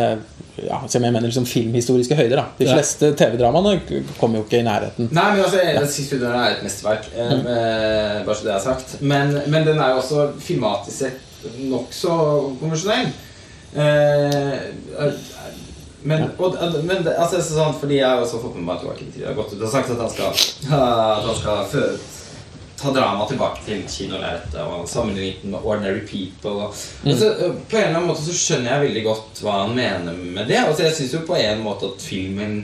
[0.60, 2.36] ja, som jeg mener liksom filmhistoriske høyder.
[2.42, 3.78] da De fleste TV-dramaene
[4.20, 5.10] kommer jo ikke i nærheten.
[5.16, 5.84] Nei, men altså, ja.
[5.88, 7.10] siste Under er et mesterverk.
[7.16, 7.46] mm.
[7.56, 8.96] eh, bare så det er sagt.
[9.02, 12.16] Men, men den er jo også filmatisk sett nokså
[12.60, 13.12] konvensjonell.
[13.74, 15.12] Eh,
[16.04, 19.30] men, og, men altså, sånn, fordi jeg har også fått med meg at Joakim Trier
[19.30, 20.34] har gått ut og sagt at han skal,
[20.74, 22.00] at han skal fø-
[22.80, 26.68] ta drama tilbake til kinolerretet og sammenligne med Ordinary People.
[26.68, 27.32] Og, altså,
[27.70, 30.60] på en eller annen måte så skjønner jeg veldig godt hva han mener med det.
[30.62, 32.62] Altså, jeg syns jo på en måte at filmen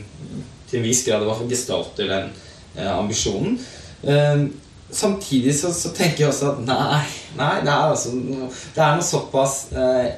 [0.67, 2.31] til en viss grad i hvert fall gestalter den
[2.75, 3.59] eh, ambisjonen.
[4.03, 4.45] Eh,
[4.91, 7.03] samtidig så, så tenker jeg også at nei,
[7.37, 10.09] nei det er altså Det er noe såpass eh,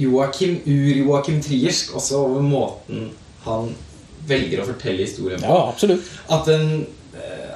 [0.00, 3.08] Joakim, ur-Joakim Triersk også over måten
[3.46, 3.70] han
[4.28, 5.48] velger å fortelle historien på.
[5.48, 6.08] Ja, absolutt.
[6.30, 6.84] At den,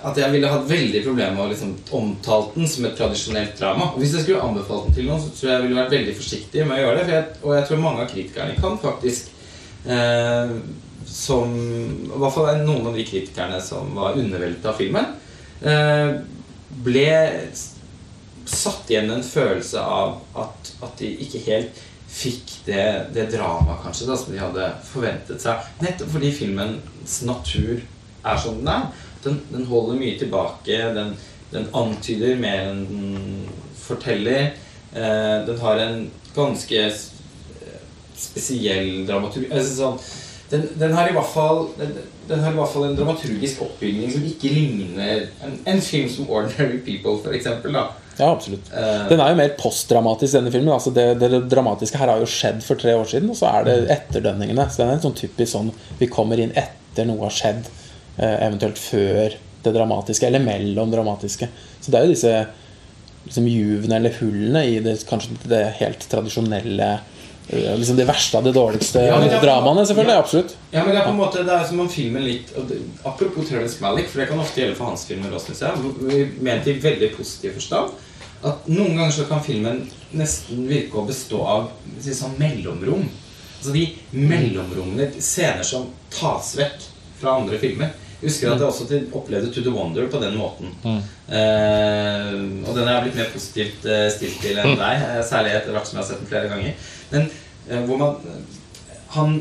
[0.04, 3.90] at jeg ville hatt veldig problemer med å liksom omtale den som et tradisjonelt drama.
[3.94, 6.16] Og Hvis jeg skulle anbefalt den til noen, så tror jeg jeg ville vært veldig
[6.18, 7.14] forsiktig med å gjøre det.
[7.14, 9.30] Jeg, og jeg tror mange av kritikerne kan faktisk
[9.88, 10.56] eh,
[11.14, 15.14] som I hvert fall noen av de kritikerne som var underveldet av filmen,
[15.64, 16.20] eh,
[16.84, 17.08] ble
[18.44, 21.82] satt igjen en følelse av at, at de ikke helt
[22.14, 22.84] fikk det,
[23.14, 25.64] det dramaet kanskje da, som de hadde forventet seg.
[25.82, 27.80] Nettopp fordi filmens natur
[28.24, 28.86] er som den er.
[29.24, 30.80] Den, den holder mye tilbake.
[30.96, 31.14] Den,
[31.52, 33.48] den, antyder mer enn den
[33.78, 34.52] forteller.
[34.94, 36.84] Eh, den har en ganske
[38.18, 39.50] spesiell dramaturg...
[39.52, 39.98] altså, sånn,
[40.52, 41.96] den, den, har fall den,
[42.28, 46.28] den, har i hvert fall en dramaturgisk oppbygning som ikke ligner en, en film som
[46.28, 47.18] 'Ordinary People',
[47.74, 47.86] da.
[48.18, 48.68] Ja, absolutt.
[49.10, 50.72] Den er jo mer postdramatisk, denne filmen.
[50.72, 53.66] Altså det, det, dramatiske her har jo skjedd for tre år siden, og så er
[53.66, 54.68] det etterdønningene.
[54.70, 57.83] Så den er en sånn typisk sånn Vi kommer inn etter noe har skjedd, eh,
[58.16, 59.34] eventuelt før
[59.64, 61.48] det dramatiske, eller mellom dramatiske.
[61.80, 62.34] Så det er jo disse
[63.24, 66.88] liksom juvene eller hullene i det, kanskje det helt tradisjonelle
[67.48, 70.14] eh, liksom Det verste av det dårligste ja, dramaene, selvfølgelig.
[70.14, 70.24] Ja.
[70.26, 70.56] Absolutt.
[70.70, 72.52] Ja, men Det er på en måte Det er som om filmen litt
[73.02, 76.34] Apropos Terence Malick, for det kan ofte gjelde for hans filmer også, syns jeg.
[76.44, 77.96] Ment i veldig positiv forstand
[78.44, 79.78] at noen ganger så kan filmen
[80.12, 81.68] nesten virke å bestå av
[82.04, 83.06] sånn mellomrom.
[83.56, 86.84] Altså de mellomrommene, scener som tas vekk
[87.22, 87.94] fra andre filmer.
[88.24, 90.70] Husker at jeg også opplevde To The Wonder på den måten.
[90.84, 91.00] Mm.
[91.28, 95.52] Uh, og den har jeg blitt mer positivt uh, stilt til enn deg, eh, særlig
[95.58, 96.90] etter hvert som jeg har sett den flere ganger.
[97.12, 97.28] Men
[97.68, 98.44] uh, hvor man
[99.14, 99.36] han,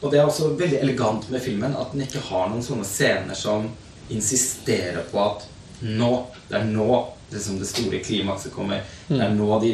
[0.00, 3.34] Og det er også veldig elegant med filmen at den ikke har noen sånne scener
[3.36, 3.66] som
[4.14, 5.42] insisterer på at
[5.82, 6.12] nå,
[6.48, 7.00] det er nå
[7.32, 8.86] liksom det store klimakset kommer.
[9.08, 9.72] Det er nå de,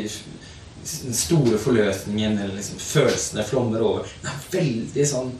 [0.81, 4.09] den store forløsningen eller liksom følelsene flommer over.
[4.23, 5.35] Den er veldig sånn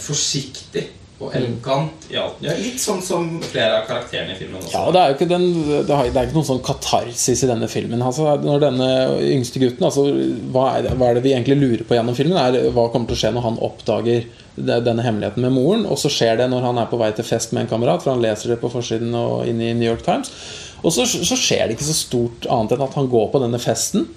[0.00, 0.86] forsiktig
[1.22, 2.40] og elegant i alt.
[2.42, 4.72] Ja, litt sånn som flere av karakterene i filmen også.
[4.74, 5.44] Ja, det er jo ikke, den,
[5.86, 8.02] det er, ikke noen sånn katarsis i denne filmen.
[8.02, 8.88] Altså, når denne
[9.28, 10.08] yngste gutten altså,
[10.54, 12.40] hva, er, hva, er, det vi egentlig lurer på gjennom filmen?
[12.40, 14.26] Er Hva kommer til å skje når han oppdager
[14.58, 15.86] denne hemmeligheten med moren?
[15.86, 18.16] Og så skjer det når han er på vei til fest med en kamerat, for
[18.16, 20.34] han leser det på forsiden og inne i New York Times.
[20.84, 23.62] Og så, så, skjer det ikke så stort annet enn at han går på denne
[23.62, 24.10] festen.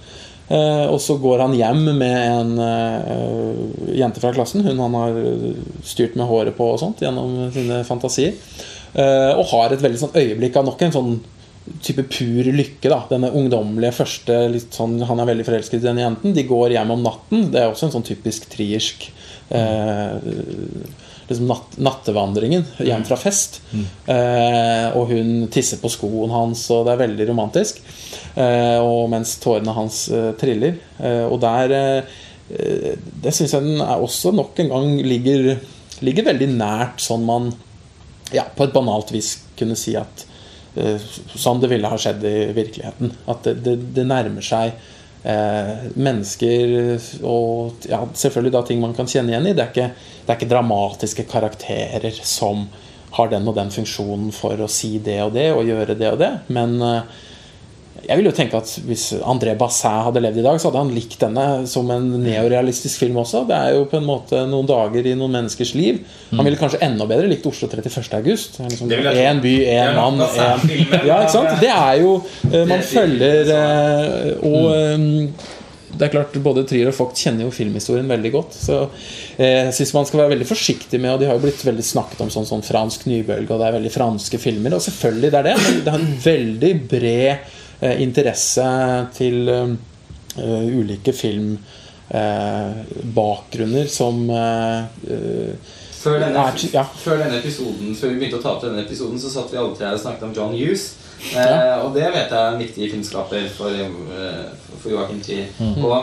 [0.47, 3.63] Eh, og så går han hjem med en eh,
[3.99, 5.17] jente fra klassen, hun han har
[5.83, 8.37] styrt med håret på og sånt gjennom sine fantasier.
[8.97, 11.17] Eh, og har et veldig sånn øyeblikk av nok en sånn
[11.83, 12.87] type pur lykke.
[12.87, 14.37] da Denne ungdommelige første
[14.71, 16.33] sånn, Han er veldig forelsket i denne jenten.
[16.33, 17.49] De går hjem om natten.
[17.51, 19.09] Det er også en sånn typisk triersk
[19.51, 20.15] eh,
[21.27, 23.59] liksom natt, nattevandringen hjem fra fest.
[23.71, 23.85] Mm.
[24.13, 27.81] Eh, og hun tisser på skoen hans, og det er veldig romantisk.
[28.35, 30.79] Eh, og mens tårene hans eh, triller.
[30.99, 32.15] Eh, og der eh,
[32.47, 35.57] Det syns jeg den er også nok en gang ligger,
[35.99, 37.51] ligger veldig nært sånn man
[38.31, 40.23] ja, på et banalt vis kunne si at
[40.79, 40.95] eh,
[41.35, 43.11] sånn det ville ha skjedd i virkeligheten.
[43.27, 44.77] At det, det, det nærmer seg
[45.27, 46.75] eh, mennesker
[47.27, 49.55] og ja, selvfølgelig da ting man kan kjenne igjen i.
[49.57, 52.67] Det er, ikke, det er ikke dramatiske karakterer som
[53.17, 56.21] har den og den funksjonen for å si det og det og gjøre det og
[56.21, 56.33] det.
[56.53, 57.17] Men eh,
[58.05, 60.93] jeg vil jo tenke at Hvis André Bassin hadde levd i dag, så hadde han
[60.95, 63.43] likt denne som en neorealistisk film også.
[63.49, 66.01] Det er jo på en måte noen dager i noen menneskers liv.
[66.31, 68.09] Han ville kanskje enda bedre likt Oslo 31.
[68.19, 68.59] august.
[68.63, 71.59] Liksom, en by, én mann, én Ja, ikke sant?
[71.61, 72.17] Det er jo
[72.51, 75.53] eh, Man følger eh, Og eh,
[75.97, 78.57] det er klart, Både Trier og Vogt kjenner jo filmhistorien veldig godt.
[78.59, 78.83] Så
[79.39, 82.25] jeg syns man skal være veldig forsiktig med Og de har jo blitt veldig snakket
[82.25, 84.77] om sånn, sånn fransk nybølge, og det er veldig franske filmer.
[84.77, 88.63] Og selvfølgelig det er det, men det er en veldig bred Eh, interesse
[89.17, 89.73] til uh,
[90.37, 94.29] ulike filmbakgrunner uh, som
[95.97, 96.83] før, denne, ja.
[97.03, 99.75] før denne episoden Før vi begynte å ta opp denne episoden, så satt vi alle
[99.77, 100.83] tre og snakket om John Hughes.
[101.33, 101.81] Ja.
[101.81, 103.71] og det vet jeg er en viktig filmskaper for,
[104.77, 105.47] for Joachim Trier.
[105.57, 105.81] Mm.
[105.81, 105.93] Og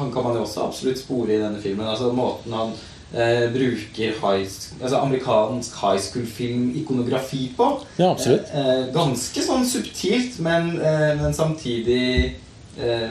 [0.00, 1.86] han kan man jo også absolutt spore i denne filmen.
[1.86, 2.72] Altså Måten han
[3.14, 4.48] eh, bruker high,
[4.82, 7.70] altså amerikansk high school-film-ikonografi på.
[7.96, 8.50] Ja, absolutt.
[8.54, 12.36] Eh, eh, ganske sånn subtilt, men, eh, men samtidig
[12.80, 13.10] eh,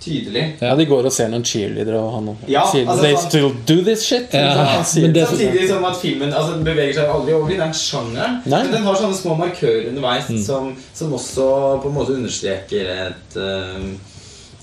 [0.00, 0.44] tydelig.
[0.60, 3.80] Ja, de går og ser noen cheerleadere, og han ja, sier altså, They still do
[3.84, 4.32] this shit.
[4.32, 8.40] Ja, samtidig som at filmen altså, den beveger seg aldri over i den sjangeren.
[8.46, 10.40] Men den har sånne små markører underveis mm.
[10.46, 11.50] som, som, også
[11.84, 13.84] på en måte understreker et uh,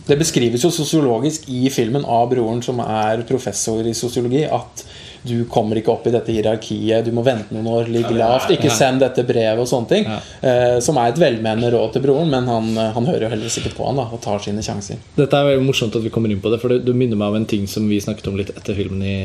[0.08, 4.86] det beskrives jo sosiologisk i filmen av broren som er professor i sosiologi, at
[5.28, 8.72] du kommer ikke opp i dette hierarkiet, du må vente noen år, ligg lavt, ikke
[8.72, 10.08] send dette brevet og sånne ting.
[10.08, 13.76] Eh, som er et velmenende råd til broren, men han, han hører jo heller sikkert
[13.76, 15.02] på han da, og tar sine sjanser.
[15.18, 17.42] Dette er veldig morsomt at vi kommer inn på det, for du minner meg av
[17.42, 19.18] en ting som vi snakket om litt etter filmen i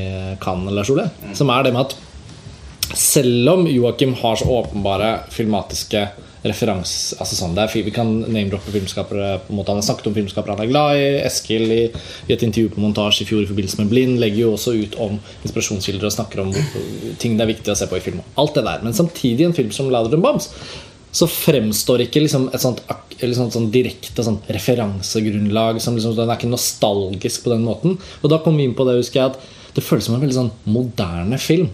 [0.43, 1.07] Cannes, Lars Ole.
[1.23, 1.37] Mm.
[1.39, 1.97] Som er det med at
[2.99, 6.07] selv om Joakim har så åpenbare filmatiske
[6.43, 9.41] referanser altså sånn, det er, Vi kan name-droppe filmskapere.
[9.47, 11.09] på en måte Han har snakket om filmskapere han er glad i.
[11.23, 11.83] Eskil i,
[12.29, 14.97] i et intervju på montasje i fjor i forbindelse med Blind legger jo også ut
[15.03, 16.55] om inspirasjonskilder og snakker om
[17.23, 18.23] ting det er viktig å se på i film.
[18.39, 20.51] Alt det der Men samtidig, en film som 'Louder Than Bombs'
[21.13, 22.81] så fremstår ikke liksom et sånt,
[23.21, 25.81] sånt, sånn direkte sånt referansegrunnlag.
[25.81, 27.99] Som liksom, den er ikke nostalgisk på den måten.
[28.23, 30.39] Og da kom vi inn på det, husker jeg, at det føles som en veldig
[30.39, 31.69] sånn moderne film.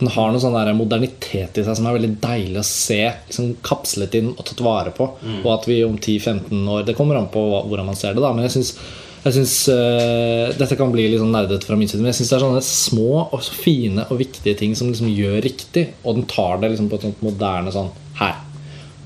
[0.00, 3.54] Den har noe sånn der modernitet i seg som er veldig deilig å se liksom
[3.64, 5.08] kapslet inn og tatt vare på.
[5.42, 8.32] Og at vi om 10-15 år Det kommer an på hvordan man ser det, da,
[8.32, 8.76] men jeg syns
[9.22, 12.32] jeg synes, øh, Dette kan bli litt sånn nerdete fra min side, men jeg syns
[12.32, 15.84] det er sånne små og så fine og viktige ting som liksom gjør riktig.
[16.02, 18.40] Og den tar det liksom på et sånt moderne sånn Her.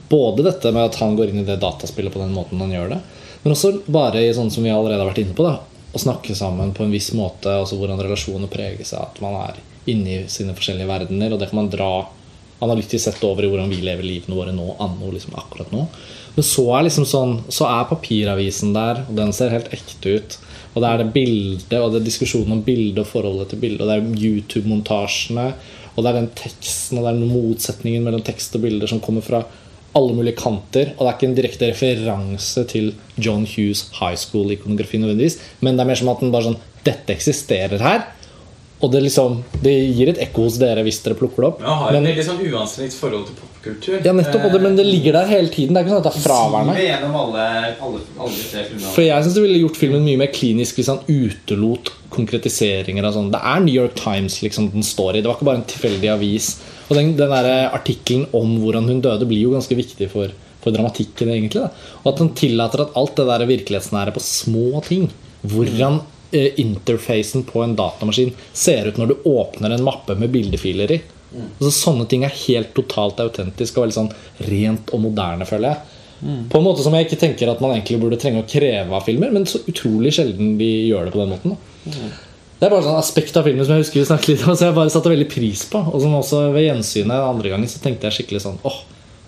[0.09, 2.95] Både dette med at han går inn i det dataspillet på den måten han gjør
[2.95, 2.99] det,
[3.43, 5.61] men også bare i sånn som vi allerede har vært inne på, da,
[5.95, 9.59] å snakke sammen på en viss måte, altså hvordan relasjoner preges av at man er
[9.91, 11.91] inne i sine forskjellige verdener, og det kan man dra
[12.64, 15.84] analytisk sett over i hvordan vi lever livene våre nå, anno liksom akkurat nå.
[16.37, 20.39] Men så er liksom sånn Så er papiravisen der, og den ser helt ekte ut.
[20.74, 23.80] Og det er det bildet, og det er diskusjonen om bildet og forholdet til bildet,
[23.80, 25.47] og det er YouTube-montasjene,
[25.95, 29.01] og det er den teksten, og det er den motsetningen mellom tekst og bilder som
[29.01, 29.47] kommer fra
[29.97, 30.93] alle mulige kanter.
[30.97, 35.87] Og det er ikke en direkte referanse til John Hughes high school-ikonografi nødvendigvis, men det
[35.87, 38.05] er mer som at den bare sånn Dette eksisterer her.
[38.84, 41.60] Og det liksom Det gir et ekko hos dere hvis dere plukker det opp.
[41.62, 42.40] Men har et veldig sånn
[43.00, 43.94] forhold til popkultur.
[44.04, 45.74] ja, nettopp, det, men det ligger der hele tiden.
[45.74, 46.76] Det er ikke sånn at det er fraværende.
[46.84, 47.46] Gjennom alle,
[47.86, 48.92] alle, alle de tre filmene.
[48.92, 53.16] For jeg synes det ville gjort filmen mye mer klinisk hvis han utelot konkretiseringer av
[53.16, 53.32] sånn.
[53.32, 55.22] Det er New York Times liksom den står i.
[55.22, 56.50] Det var ikke bare en tilfeldig avis.
[56.86, 60.76] Og den, den der artikkelen om hvordan hun døde, blir jo ganske viktig for, for
[60.76, 61.32] dramatikken.
[61.32, 61.70] egentlig da.
[62.04, 65.08] Og at han tillater at alt det der virkelighetsnære på små ting
[65.46, 70.96] Hvordan eh, interfacen på en datamaskin ser ut når du åpner en mappe med bildefiler
[70.96, 70.98] i.
[71.36, 74.12] Altså, sånne ting er helt totalt autentisk og veldig sånn
[74.48, 76.02] rent og moderne, føler jeg.
[76.50, 79.04] På en måte som jeg ikke tenker at man egentlig burde trenge å kreve av
[79.04, 81.56] filmer, men så utrolig sjelden de gjør det på den måten.
[81.84, 82.08] Da.
[82.56, 84.70] Det er bare sånn aspekt av filmen som jeg husker vi snakket litt om, så
[84.70, 85.82] jeg bare satte veldig pris på.
[85.92, 88.78] Og som også ved gjensynet andre gangen så tenkte jeg skikkelig sånn åh,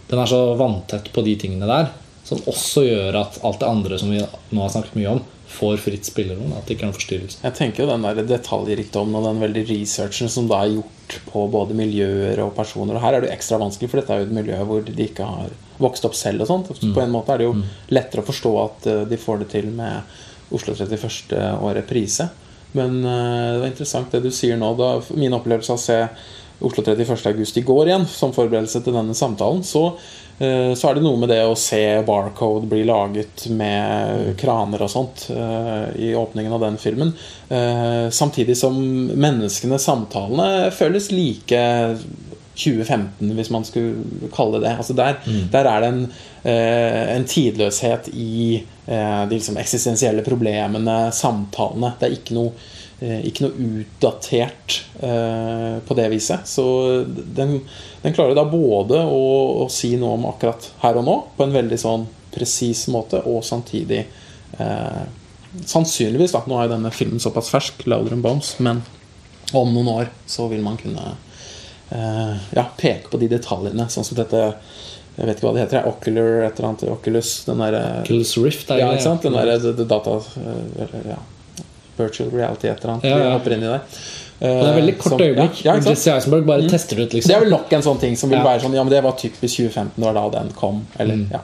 [0.09, 1.90] den er så vanntett på de tingene der.
[2.24, 5.80] Som også gjør at alt det andre som vi nå har snakket mye om, får
[5.80, 6.53] fritt spillerom.
[6.57, 7.40] At det ikke er noen forstyrrelse.
[7.44, 11.44] Jeg tenker jo den der detaljrikdommen og den veldig researchen som da er gjort på
[11.51, 12.99] både miljøer og personer.
[12.99, 15.07] Og her er det jo ekstra vanskelig, for dette er jo et miljø hvor de
[15.07, 16.44] ikke har vokst opp selv.
[16.44, 17.57] og sånt På en måte er det jo
[17.94, 20.18] lettere å forstå at eh, de får det til med
[20.55, 21.32] Oslo 31.
[21.61, 22.28] og reprise.
[22.76, 24.74] Men eh, det var interessant det du sier nå.
[24.78, 26.01] Da min opplevelse av å se
[26.61, 27.27] Oslo 31.
[27.27, 29.93] august i går igjen, som forberedelse til denne samtalen, så,
[30.43, 34.91] eh, så er det noe med det å se Barcode bli laget med kraner og
[34.91, 37.13] sånt eh, i åpningen av den filmen.
[37.49, 38.75] Eh, Samtidig som
[39.15, 41.61] menneskene, samtalene, føles like
[42.59, 44.73] 2015, hvis man skulle kalle det.
[44.75, 45.21] Altså der,
[45.53, 46.01] der er det en,
[46.43, 51.93] en tidløshet i de liksom eksistensielle problemene, samtalene.
[52.01, 52.51] Det er ikke noe,
[53.01, 56.49] ikke noe utdatert eh, på det viset.
[56.51, 56.64] Så
[57.07, 57.61] den,
[58.03, 59.20] den klarer da både å,
[59.62, 63.44] å si noe om akkurat her og nå, på en veldig sånn presis måte, og
[63.46, 64.03] samtidig
[64.59, 65.07] eh,
[65.64, 66.42] Sannsynligvis, da.
[66.44, 68.82] Nå er jo denne filmen såpass fersk, 'Louder Bombs', men
[69.57, 71.14] om noen år så vil man kunne
[71.90, 74.42] eh, ja, peke på de detaljene, sånn som dette
[75.16, 75.86] Jeg vet ikke hva det heter.
[75.88, 77.30] Ocular, et eller annet Oculus.
[77.49, 79.22] Den der, Oculus Rift er Ja, ikke sant?
[79.24, 81.16] Den der, det- det data eh, ja,
[81.99, 83.05] Virtual reality, et eller annet.
[83.11, 83.30] Ja, ja.
[83.36, 83.80] Hopper inn i der.
[84.38, 85.64] Det er veldig kort Som- øyeblikk.
[85.66, 85.72] Ja.
[85.82, 87.14] Jesse Eisenberg bare tester det ut.
[87.18, 89.03] liksom Det er vel nok en sånn ting som vil være sånn Ja, men det
[89.03, 90.86] var typisk 2015, det var da den kom.
[90.99, 91.40] Eller, Mm, ja.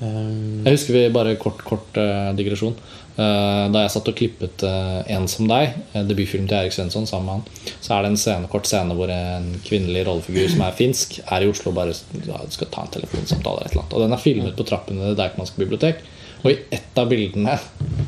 [0.00, 2.72] Um, Jeg husker vi bare kort, kort uh, digresjon.
[3.18, 7.04] Uh, da jeg satt og klippet uh, En som deg, eh, debutfilm til Erik Svensson,
[7.10, 10.62] sammen med han, så er det en scene, kort scene hvor en kvinnelig rollefigur som
[10.64, 11.92] er finsk, er i Oslo og bare
[12.24, 13.58] ja, skal ta en telefonsamtale.
[13.60, 13.92] eller et eller annet.
[13.98, 16.00] Og den er filmet på trappen i Det Deichmanske bibliotek.
[16.42, 17.58] Og i ett av bildene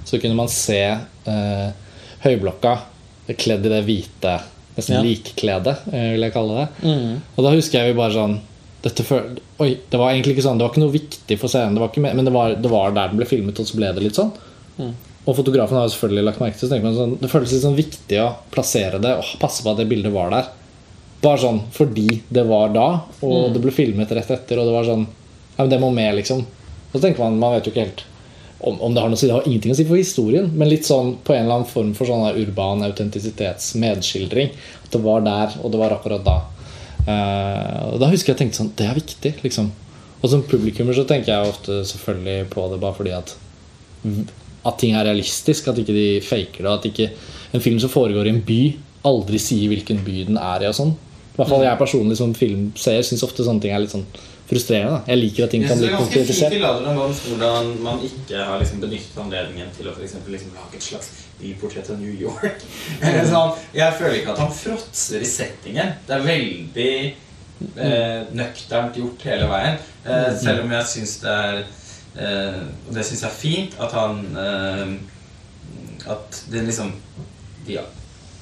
[0.09, 1.69] så kunne man se eh,
[2.25, 2.77] høyblokka
[3.39, 4.39] kledd i det hvite,
[4.77, 5.03] nesten Ja.
[5.05, 6.69] likkledet, eh, vil jeg kalle det.
[7.37, 8.41] Og da husker jeg vi bare sånn
[8.83, 11.81] føl Oi, det var egentlig ikke sånn Det var ikke noe viktig for scenen, det
[11.85, 14.03] var ikke, men det var, det var der den ble filmet, og så ble det
[14.03, 14.33] litt sånn.
[15.23, 18.19] Og fotografen har jo selvfølgelig lagt merke til tenker sånn, Det føles litt sånn viktig
[18.19, 20.49] å plassere det og passe på at det bildet var der.
[21.23, 22.89] Bare sånn fordi det var da,
[23.23, 25.07] og det ble filmet rett etter, og det var sånn
[25.53, 26.41] Ja, men det må med, liksom.
[26.41, 28.03] Og så tenker man Man vet jo ikke helt
[28.63, 29.29] om, om det har noe å si.
[29.29, 31.93] Det har ingenting å si for historien, men litt sånn på en eller annen form
[31.99, 34.53] for sånn urban autentisitetsmedskildring.
[34.85, 36.39] At det var der, og det var akkurat da.
[37.03, 39.73] Uh, og da husker jeg tenkte sånn Det er viktig, liksom.
[40.23, 43.35] Og som publikummer så tenker jeg ofte selvfølgelig på det bare fordi at
[44.63, 46.73] At ting er realistisk, at ikke de faker det.
[46.73, 47.09] At ikke
[47.53, 48.61] en film som foregår i en by,
[49.11, 50.69] aldri sier hvilken by den er i.
[50.71, 53.95] og sånn I hvert fall jeg personlig som filmseer syns ofte sånne ting er litt
[53.95, 54.07] sånn
[54.53, 54.93] frustrerende.
[54.93, 55.13] Da.
[55.13, 56.57] Jeg liker at ting Jeg kan synes bli er konkretisert.
[56.61, 60.79] Ladder Bombs hvordan man ikke har liksom benyttet anledningen til å for eksempel liksom lage
[60.79, 62.65] et slags byportrett av New York.
[63.05, 65.95] Eller sånn, jeg føler ikke at han fråtser i settingen.
[66.07, 66.91] Det er veldig
[67.87, 69.81] eh, nøkternt gjort hele veien.
[70.05, 71.59] Eh, selv om jeg syns det er
[72.19, 74.89] eh, Og det syns jeg er fint at han eh,
[76.11, 76.89] At det liksom
[77.63, 77.77] de,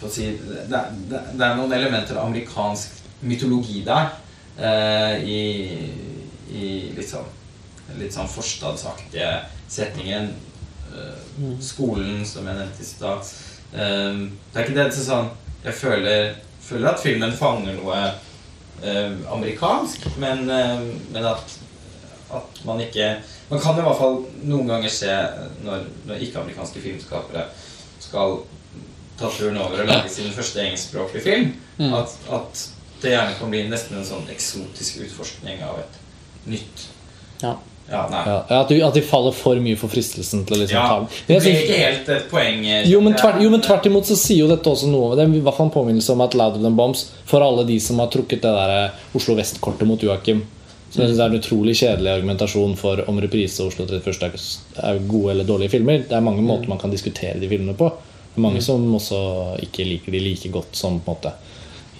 [0.08, 0.80] si, det,
[1.10, 4.14] det, det er noen elementer av amerikansk mytologi der.
[4.58, 5.42] Eh, i,
[6.50, 7.28] I litt sånn
[7.98, 9.30] Litt sånn forstadsaktige
[9.68, 10.28] setningen.
[10.94, 13.26] eh, skolen, som jeg nevnte i stad.
[13.74, 14.20] Eh,
[14.52, 15.28] det er ikke det så sånn
[15.64, 17.98] Jeg føler, føler at filmen fanger noe
[18.82, 21.58] eh, amerikansk, men, men at,
[22.32, 23.10] at man ikke
[23.50, 25.10] Man kan i hvert fall noen ganger se
[25.66, 27.48] når, når ikke-amerikanske filmskapere
[28.00, 28.38] skal
[29.18, 31.94] ta turen over og lage sin første engelskspråklige film, Mm.
[31.96, 32.62] at, at
[33.02, 35.98] det gjerne kan bli nesten en sånn eksotisk utforskning av et
[36.50, 36.86] nytt
[37.42, 37.56] Ja.
[37.90, 38.04] Ja.
[38.12, 41.24] Ja, at, de, at de faller for mye for fristelsen til å liksom Ja, ta
[41.26, 42.60] det er ikke helt et poeng.
[42.64, 45.24] eh, Jo men, tvert, jo, men tvert imot så sier jo dette også noe Det
[45.24, 47.98] er i hvert fall en påminnelse om at Louder Than Bombs For alle de som
[47.98, 50.44] har trukket det der eh, Oslo Vest-kortet mot Joakim
[50.92, 54.22] Som jeg synes er en utrolig kjedelig argumentasjon for om reprise og Oslo 31.
[54.28, 56.00] august er gode eller dårlige filmer.
[56.06, 57.86] Det er mange måter man kan diskutere de filmene på.
[58.32, 59.20] Det er mange som også
[59.62, 61.30] ikke liker de like godt som på en måte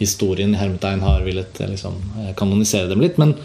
[0.01, 3.21] historien i hermetegn har villet eh, liksom, eh, kanonisere dem litt.
[3.21, 3.37] Men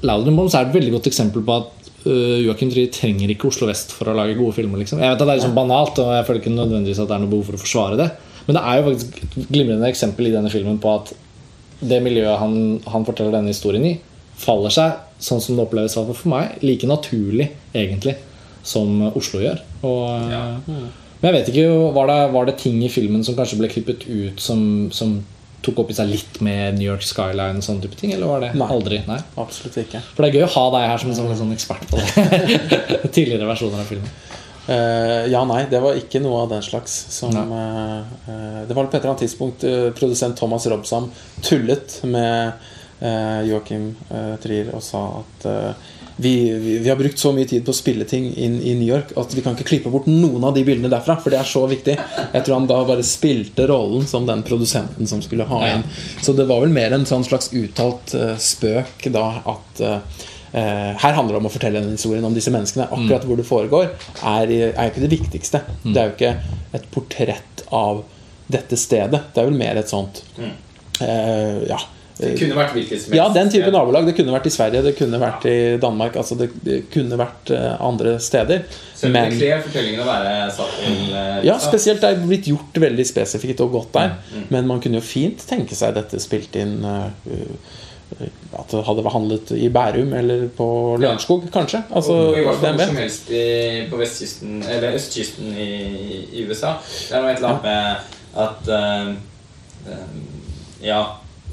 [0.00, 3.92] Than er et veldig godt eksempel på at uh, Joakim Trie trenger ikke Oslo Vest
[3.92, 4.80] for å lage gode filmer.
[4.80, 5.02] Liksom.
[5.02, 7.24] Jeg vet at Det er liksom banalt, og jeg føler ikke nødvendigvis at det er
[7.24, 8.06] noe behov for å forsvare det.
[8.46, 11.12] Men det er jo faktisk et glimrende eksempel i denne filmen på at
[11.80, 12.56] det miljøet han,
[12.92, 13.92] han forteller denne historien i,
[14.40, 18.16] faller seg, sånn som det oppleves for meg, like naturlig egentlig
[18.64, 19.60] som Oslo gjør.
[19.84, 20.44] Og, Ja.
[21.20, 24.06] Men jeg vet ikke, var det, var det ting i filmen som kanskje ble klippet
[24.08, 25.18] ut som, som
[25.64, 28.14] tok opp i seg litt med New York Skyline og sånne type ting?
[28.16, 28.68] Eller var det Nei.
[28.74, 29.02] aldri?
[29.08, 29.18] Nei.
[29.40, 30.02] Absolutt ikke.
[30.14, 32.28] For det er gøy å ha deg her som en sånn, sånn ekspert på det.
[33.16, 34.12] Tidligere versjoner av filmen.
[34.70, 38.86] Uh, ja, nei, det var ikke noe av den slags som uh, eh, Det var
[38.86, 39.64] på et eller annet tidspunkt
[39.96, 41.08] produsent Thomas Robsam
[41.42, 42.52] tullet med
[43.00, 43.94] uh, Joakim
[44.44, 45.48] Trier og sa at
[46.20, 48.88] vi, vi, vi har brukt så mye tid på å spille ting inn i New
[48.88, 51.48] York at vi kan ikke klippe bort noen av de bildene derfra, for det er
[51.48, 51.94] så viktig.
[52.34, 55.84] Jeg tror han da bare spilte rollen som den produsenten som skulle ha inn.
[56.20, 60.20] Så det var vel mer en sånn slags uttalt uh, spøk da at eh,
[60.52, 62.88] her handler det om å fortelle en historien om disse menneskene.
[62.90, 63.92] Akkurat hvor det foregår,
[64.26, 65.60] er, er jo ikke det viktigste.
[65.86, 66.32] Det er jo ikke
[66.80, 68.02] et portrett av
[68.50, 69.22] dette stedet.
[69.32, 70.52] Det er vel mer et sånt Mm.
[71.06, 71.78] eh, Ja.
[72.20, 73.16] Det kunne vært hvilket som helst.
[73.16, 74.06] Ja, den type nabolag.
[74.08, 76.16] Det kunne vært i Sverige, det kunne vært i Danmark.
[76.20, 78.64] Altså det, det kunne vært eh, andre steder.
[78.94, 82.48] Så det Men kler fortellingen å være satt til eh, ja, spesielt det er blitt
[82.50, 84.16] gjort veldig spesifikt og godt der.
[84.34, 88.26] Mm, Men man kunne jo fint tenke seg dette spilt inn eh, uh,
[88.58, 90.66] At det hadde handlet i Bærum eller på
[91.00, 91.84] Lørenskog, kanskje.
[91.88, 93.44] Altså, og i hvert fall hvor som helst i,
[93.88, 95.70] på vestkysten Eller østkysten i,
[96.34, 96.74] i USA.
[96.82, 100.20] Det er noe et eller annet med at uh, um,
[100.84, 101.02] Ja.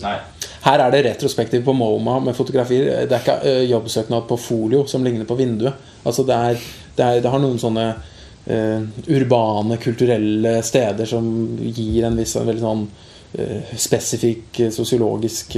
[0.01, 0.17] Nei.
[0.65, 3.07] Her er det retrospektiv på MoMA med fotografier.
[3.07, 5.73] Det er ikke eh, jobbsøknad på folio som ligner på vinduet.
[6.03, 6.61] Altså det, er,
[6.97, 11.27] det, er, det har noen sånne uh, urbane, kulturelle steder som
[11.59, 15.57] gir en viss en veldig sånn uh, spesifikk sosiologisk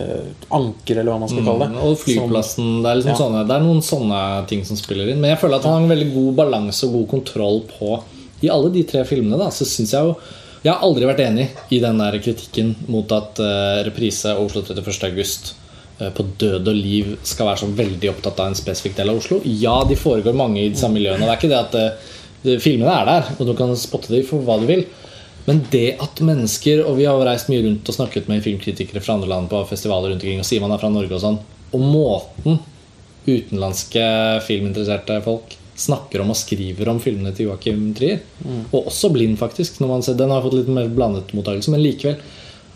[0.00, 1.74] eh, anker, eller hva man skal kalle det.
[1.74, 2.68] Mm, og flyplassen.
[2.82, 3.20] Det er, liksom Ja.
[3.20, 5.20] sånne, det er noen sånne ting som spiller inn.
[5.20, 8.02] Men jeg føler at han har en veldig god balanse og god kontroll på
[8.40, 10.14] I alle de tre filmene da, så synes jeg jo
[10.60, 14.60] Jeg har aldri vært enig i den der kritikken mot at eh, reprise og Oslo
[14.66, 15.06] 31.
[15.08, 15.54] august
[15.96, 19.22] eh, på død og liv skal være så veldig opptatt av en spesifikk del av
[19.22, 19.38] Oslo.
[19.46, 21.24] Ja, de foregår mange i de samme miljøene.
[21.24, 24.44] Det er ikke det at eh, filmene er der, og du kan spotte dem for
[24.44, 24.84] hva du vil.
[25.46, 29.16] Men det at mennesker Og vi har reist mye rundt og snakket med filmkritikere fra
[29.16, 31.40] andre land på festivaler rundt omkring og sier man er fra Norge og sånn.
[31.72, 32.60] Og måten
[33.24, 34.04] utenlandske
[34.44, 38.20] filminteresserte folk snakker om og skriver om filmene til Joakim Trier,
[38.70, 41.84] og også Blind, faktisk når man ser, Den har fått litt mer blandet mottakelse, men
[41.84, 42.20] likevel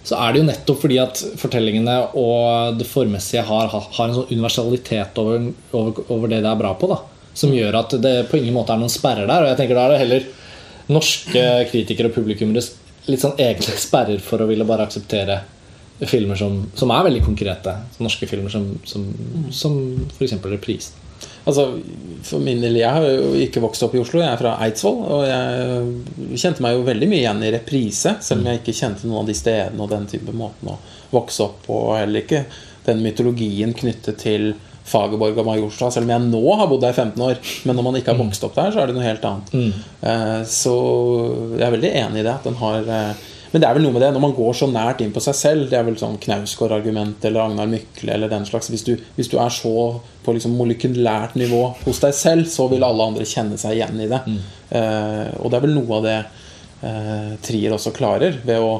[0.05, 4.32] så er det jo nettopp fordi at fortellingene og det formessige har, har en sånn
[4.34, 6.98] universalitet over, over, over det det er bra på, da,
[7.32, 9.46] som gjør at det på ingen måte er noen sperrer der.
[9.46, 10.26] Og jeg tenker da er det heller
[10.92, 12.61] norske kritikere og publikummere
[13.09, 15.40] litt sånn egne sperrer for å ville bare akseptere
[16.11, 17.72] filmer som, som er veldig konkrete.
[18.05, 19.09] Norske filmer som, som,
[19.55, 19.80] som
[20.18, 20.36] f.eks.
[20.52, 21.00] Reprisen.
[21.45, 21.66] Altså,
[22.24, 25.01] for min del, Jeg har jo ikke vokst opp i Oslo, jeg er fra Eidsvoll.
[25.05, 29.09] Og jeg kjente meg jo veldig mye igjen i reprise, selv om jeg ikke kjente
[29.09, 30.78] noen av de stedene og den type måten å
[31.12, 31.80] vokse opp på.
[31.99, 32.47] Heller ikke
[32.88, 36.99] den mytologien knyttet til Fagerborg og Majorstua, selv om jeg nå har bodd der i
[36.99, 37.38] 15 år.
[37.64, 39.55] Men når man ikke har vokst opp der, så er det noe helt annet.
[39.55, 39.70] Mm.
[40.49, 40.74] Så
[41.55, 42.34] jeg er veldig enig i det.
[42.34, 43.22] At den har eh,
[43.55, 45.36] Men det er vel noe med det når man går så nært inn på seg
[45.38, 45.68] selv.
[45.70, 48.66] Det er vel sånn Knausgård-argument eller Agnar Mykle eller den slags.
[48.72, 49.74] Hvis du, hvis du er så
[50.24, 54.11] på liksom molekylært nivå hos deg selv, så vil alle andre kjenne seg igjen i
[54.11, 54.20] det.
[54.74, 56.16] Eh, og det er vel noe av det
[56.82, 58.74] uh, Trier også klarer, ved å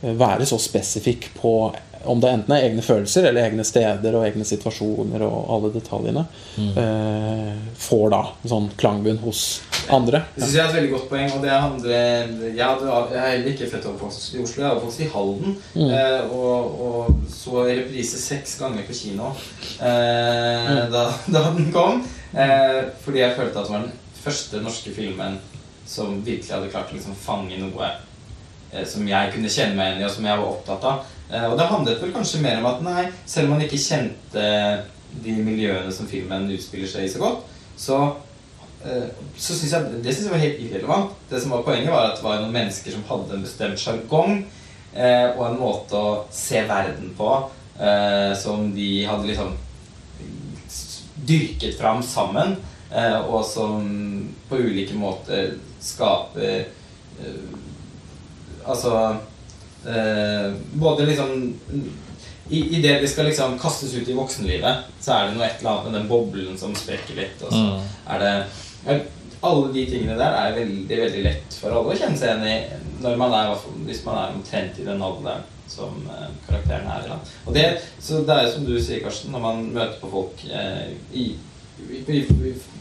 [0.00, 1.54] være så spesifikk på
[2.04, 6.24] om det enten er egne følelser eller egne steder og egne situasjoner og alle detaljene,
[6.58, 9.42] eh, får da sånn klangbunn hos
[9.92, 10.22] andre.
[10.34, 11.32] Det synes jeg er et veldig godt poeng.
[11.36, 14.70] og det handler Jeg, hadde, jeg er heller ikke født og oppvokst i Oslo, jeg
[14.70, 15.56] er oppvokst i Halden.
[15.76, 19.32] Eh, og, og så reprise seks ganger på kino
[19.80, 22.04] eh, da, da den kom.
[22.32, 25.40] Eh, fordi jeg følte at det var den første norske filmen
[25.90, 27.88] som virkelig hadde klart å liksom fange noe
[28.86, 31.12] som jeg kunne kjenne meg igjen i, og som jeg var opptatt av.
[31.30, 34.48] Eh, og det handlet vel kanskje mer om at nei, selv om man ikke kjente
[35.24, 37.46] de miljøene som filmen utspiller seg i så godt,
[37.80, 38.00] så
[38.86, 41.16] eh, så synes jeg, Det synes jeg var helt irrelevant.
[41.30, 44.36] Det som var Poenget var at det var noen mennesker som hadde en bestemt sjargong
[44.94, 47.30] eh, og en måte å se verden på
[47.80, 49.56] eh, som de hadde liksom
[51.30, 52.56] dyrket fram sammen,
[52.90, 53.82] eh, og som
[54.48, 55.54] på ulike måter
[55.84, 56.64] skaper
[57.20, 57.58] eh,
[58.66, 59.16] Altså
[59.86, 61.54] eh, Både liksom
[62.50, 65.60] i, i det vi skal liksom kastes ut i voksenlivet, så er det noe et
[65.60, 67.42] eller annet med den boblen som sprekker litt.
[67.46, 67.84] Og så Mm.
[68.10, 69.02] er det
[69.42, 73.02] Alle de tingene der er veldig veldig lett for alle å kjenne seg igjen i
[73.02, 73.54] når man er,
[73.86, 77.08] hvis man er omtrent i den alderen som eh, karakteren er i.
[77.08, 77.16] da.
[77.46, 77.64] Og det,
[78.02, 81.30] så det er som du sier, Karsten, når man møter på folk eh, i,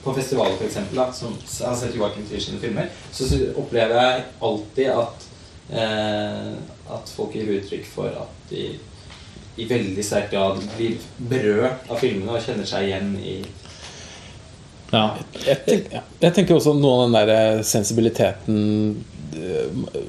[0.04, 0.80] på festivaler f.eks.,
[1.20, 1.38] som
[1.70, 5.29] har sett Joakim Trier sine filmer, så opplever jeg alltid at
[5.70, 8.64] at folk gir uttrykk for at de
[9.60, 11.00] i veldig sterk grad blir
[11.32, 13.40] berørt av filmene og kjenner seg igjen i
[14.90, 15.04] Ja.
[15.46, 18.62] Jeg, tenk, jeg tenker også noe av den der eh, sensibiliteten
[19.38, 19.68] eh,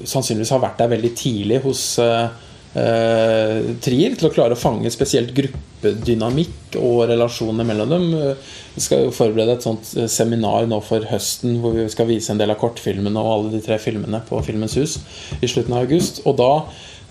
[0.09, 2.31] sannsynligvis har vært der veldig tidlig hos uh,
[2.73, 5.35] eh, Trier til å klare å fange spesielt
[5.81, 8.13] gruppedynamikk og relasjonene mellom dem.
[8.13, 8.35] Eh,
[8.75, 12.31] Vi skal jo forberede et sånt eh, seminar nå for høsten hvor vi skal vise
[12.31, 14.99] en del av kortfilmene og alle de tre filmene på Filmens hus
[15.41, 16.23] i slutten av august.
[16.25, 16.53] Og da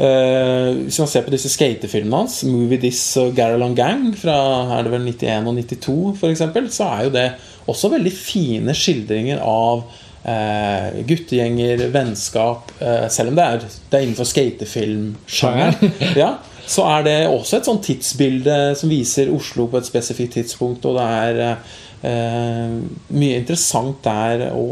[0.00, 4.82] Eh, hvis man ser på disse skatefilmene hans, 'Movie This' og 'Garalong Gang' fra er
[4.82, 7.32] det vel 91 og 92 f.eks., så er jo det
[7.68, 9.82] også veldig fine skildringer av
[10.24, 13.58] eh, guttegjenger, vennskap eh, Selv om det er,
[13.90, 16.38] det er innenfor skatefilmsjangeren, ja,
[16.70, 20.98] så er det også et sånt tidsbilde som viser Oslo på et spesifikt tidspunkt, og
[21.00, 21.40] det er
[22.06, 22.76] eh,
[23.10, 24.68] mye interessant der å,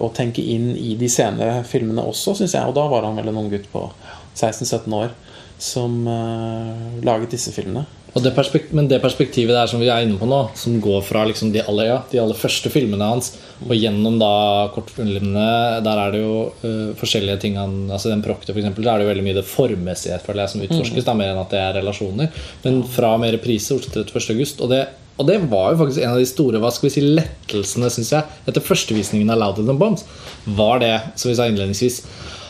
[0.00, 2.64] å tenke inn i de senere filmene også, syns jeg.
[2.64, 3.84] Og da var han vel en ung gutt på
[4.32, 5.12] 16-17 år
[5.60, 7.84] som eh, laget disse filmene.
[8.14, 8.30] Det
[8.70, 11.64] men det perspektivet der som vi er inne på nå, som går fra liksom de,
[11.66, 13.32] aller, ja, de aller første filmene hans
[13.64, 14.34] og gjennom da
[14.74, 15.46] kortfilmene,
[15.82, 19.02] der er det jo uh, forskjellige ting han altså Den Proctor, for eksempel, der er
[19.02, 21.62] det jo veldig mye det formmessige føler jeg, som utforskes, da, mer enn at det
[21.62, 22.44] er relasjoner.
[22.62, 24.30] Men fra med reprise Oslo 31.
[24.36, 24.62] august.
[24.62, 24.84] Og det,
[25.18, 28.14] og det var jo faktisk en av de store hva skal vi si, lettelsene, syns
[28.14, 30.06] jeg, etter førstevisningen av Louder Than Bombs.
[30.46, 32.02] Var det, som vi sa innledningsvis,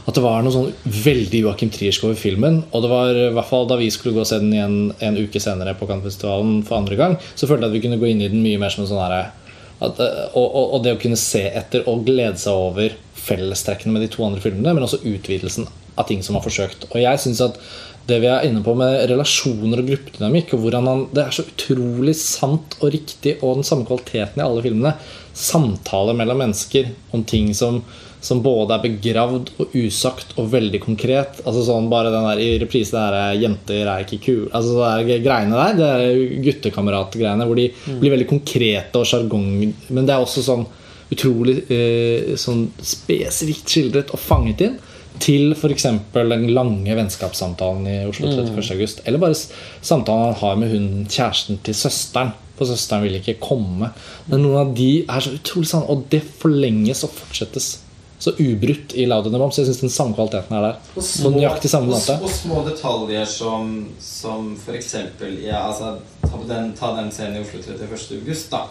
[0.05, 2.61] at det var noe sånn veldig Joachim Triersk over filmen.
[2.73, 4.77] Og det var i hvert fall da vi skulle gå og se den igjen
[5.07, 8.11] en uke senere på Cannes-festivalen for andre gang, så følte jeg at vi kunne gå
[8.11, 11.01] inn i den mye mer som en sånn herre eh, og, og, og det å
[11.01, 15.01] kunne se etter og glede seg over fellestrekkene med de to andre filmene, men også
[15.09, 16.89] utvidelsen av ting som var forsøkt.
[16.93, 17.59] Og jeg synes at
[18.05, 21.47] det vi er inne på med relasjoner og gruppedynamikk, og hvordan han, det er så
[21.49, 24.93] utrolig sant og riktig og den samme kvaliteten i alle filmene.
[25.33, 27.81] Samtaler mellom mennesker om ting som,
[28.25, 31.43] som både er begravd og usagt og veldig konkret.
[31.45, 35.27] Altså sånn bare den der I reprise der 'jenter er ikke kule' Altså det er
[35.27, 37.69] greiene der, det er guttekameratgreiene hvor de
[38.01, 39.75] blir veldig konkrete og sjargong.
[39.91, 40.65] Men det er også sånn
[41.13, 44.81] utrolig eh, sånn spesifikt skildret og fanget inn.
[45.23, 45.85] Til f.eks.
[46.11, 48.73] den lange vennskapssamtalen i Oslo 31.
[48.75, 49.05] august.
[49.07, 52.33] Eller bare samtalen han har med hun kjæresten til søsteren.
[52.59, 53.93] For søsteren vil ikke komme.
[54.27, 57.84] Men noen av de er så utrolig sanne, og det forlenges og fortsettes
[58.25, 59.59] så ubrutt i Loud and the Bombs.
[59.59, 60.79] Jeg syns den samme kvaliteten er der.
[60.95, 62.17] På nøyaktig samme og, måte.
[62.25, 67.45] og små detaljer som, som for eksempel ja, altså, ta, den, ta den scenen i
[67.45, 68.07] Oslo 31.
[68.21, 68.65] august, da.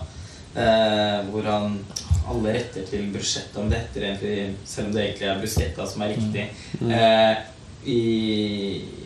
[0.53, 1.79] Eh, hvor han
[2.29, 4.35] alle retter til bruschetta, om det heter egentlig
[4.69, 6.49] Selv om det egentlig er bruschetta som er riktig.
[6.81, 7.33] Eh,
[7.93, 8.01] I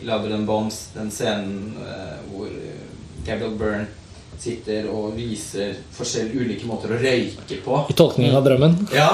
[0.06, 2.52] Louder Than Bombs, den scenen eh, hvor
[3.26, 3.86] Gabriel Byrne
[4.42, 7.80] sitter og viser forskjellige ulike måter å røyke på.
[7.90, 8.76] I tolkningen av drømmen.
[8.94, 9.10] Ja.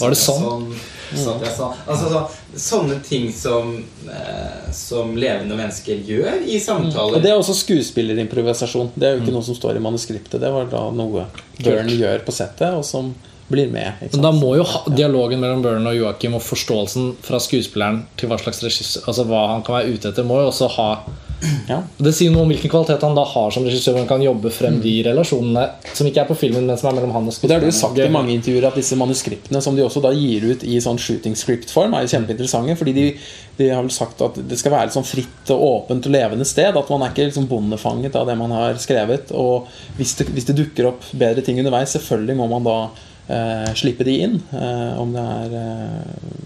[0.00, 0.74] Var det sånn?
[1.10, 1.70] sånn jeg sa.
[1.90, 2.20] Altså, så,
[2.60, 3.72] sånne ting som,
[4.06, 7.22] eh, som levende mennesker gjør i Og samtaler.
[7.22, 8.92] det er også skuespillerimprovisasjon.
[8.94, 10.38] Det er jo ikke noe som står i manuskriptet.
[10.40, 11.26] Det var da noe
[11.58, 13.14] Byrne gjør på settet, og som
[13.50, 13.98] blir med.
[14.02, 18.04] Ikke Men da må jo ha, dialogen mellom Byrne og Joakim og forståelsen fra skuespilleren
[18.16, 20.90] til hva slags regissør Altså hva han kan være ute etter, må jo også ha
[21.68, 21.78] Ja.
[21.96, 23.98] Det sier noe om hvilken kvalitet han da har som regissør.
[24.00, 27.14] Han kan jobbe frem de relasjonene som ikke er på filmen, men som er mellom
[27.16, 27.64] han og skuespilleren.
[27.64, 30.46] det har du sagt i mange intervjuer at disse manuskriptene som de også da gir
[30.50, 32.76] ut i sånn shooting script-form, er jo kjempeinteressante.
[32.80, 33.06] Fordi de,
[33.60, 36.48] de har vel sagt at det skal være et sånn fritt og åpent og levende
[36.48, 36.76] sted.
[36.76, 39.32] At man er ikke liksom bondefanget av det man har skrevet.
[39.36, 42.78] Og hvis det, hvis det dukker opp bedre ting underveis, selvfølgelig må man da
[43.30, 44.40] eh, slippe de inn.
[44.52, 46.40] Eh, om det er eh,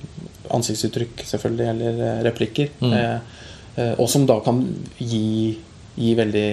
[0.55, 2.71] ansiktsuttrykk, selvfølgelig, eller eh, replikker.
[2.85, 2.95] Mm.
[3.01, 3.41] eh,
[3.77, 4.65] og som da kan
[4.99, 5.57] gi
[5.95, 6.47] Gi veldig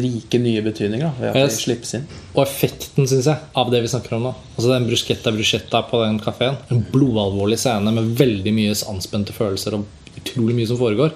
[0.00, 1.56] rike nye betydninger da, ved at Yes.
[1.58, 2.06] de slippes inn.
[2.32, 4.30] Og effekten, synes jeg, av det vi snakker om nå.
[4.56, 6.56] Altså den bruschetta bruschetta på den kafeen.
[6.72, 9.84] En blodalvorlig scene med veldig mye anspente følelser og
[10.16, 11.12] utrolig mye som foregår.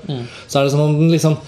[0.52, 1.38] Så er det som om den liksom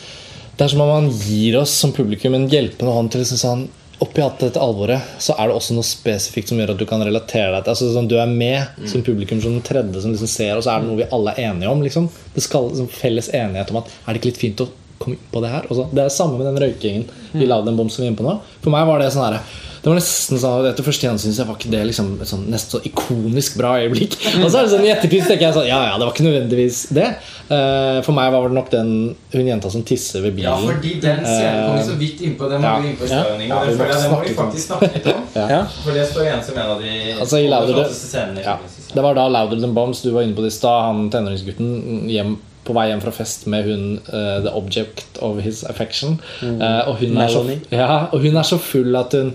[0.57, 3.69] Det er som om han gir oss som publikum en hjelpende hånd til liksom sånn
[4.03, 7.03] Oppi alt dette alvoret så er det også noe spesifikt som gjør at du kan
[7.07, 10.31] relatere deg til altså sånn, Du er med som publikum som den tredje som liksom
[10.31, 11.83] ser, og så er det noe vi alle er enige om.
[11.87, 12.09] Liksom.
[12.35, 14.71] Det skal liksom, felles enighet om at er det ikke litt fint å
[15.03, 15.69] komme inn på det her?
[15.71, 18.13] Også, det er det samme med den røykingen vi Loud and Bomb som vi er
[18.13, 18.39] inne på nå.
[18.65, 19.39] For meg var det sånn her
[19.83, 22.77] det var nesten sånn, Etter første gjensyn så var ikke det liksom et sånn, nesten
[22.77, 24.15] så ikonisk bra øyeblikk.
[24.45, 26.27] Og så er det sånn i ettertid tenker jeg sånn Ja, ja, det var ikke
[26.29, 27.09] nødvendigvis det.
[27.51, 28.93] Uh, for meg var det nok den
[29.33, 30.47] hun jenta som tisser ved bilen.
[30.47, 32.51] Ja, fordi den scenen kom vi så vidt innpå.
[32.53, 32.77] Den Ja.
[32.79, 33.23] vi Ja.
[33.43, 35.25] Ja, det, må vi faktisk snakke litt om.
[35.53, 35.65] Ja.
[35.83, 38.59] For det står igjen som en av de Altså, i Louder- scenene Ja.
[38.93, 40.85] Det var da Louder Than Bombs, du var inne på det i stad.
[40.87, 45.65] Han tenåringsgutten hjem, på vei hjem fra fest med hun uh, The Object of His
[45.65, 46.21] Affection.
[46.43, 47.43] Eh, og, hun er så,
[47.73, 49.33] ja, og hun er så full at hun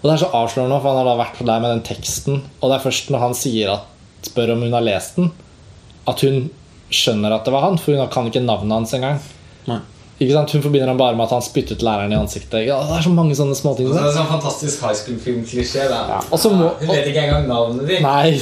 [0.00, 2.42] Og det er så avslørende, for han har da vært der med den teksten.
[2.60, 3.86] Og det er først når han sier at,
[4.24, 5.30] spør om hun har lest den,
[6.08, 6.46] at hun
[6.90, 7.78] skjønner at det var han.
[7.80, 9.20] For hun kan ikke navnet hans engang.
[9.68, 9.80] Nei.
[10.20, 10.52] Ikke sant?
[10.52, 12.66] Hun forbinder ham bare med at han spyttet læreren i ansiktet.
[12.66, 13.88] Ja, det er så mange sånne småting.
[13.88, 15.86] Så det er en sånn fantastisk high school-film-klisjé.
[15.88, 18.02] Ja, Ja, og Hun vet ikke engang navnet ditt.
[18.04, 18.34] Nei?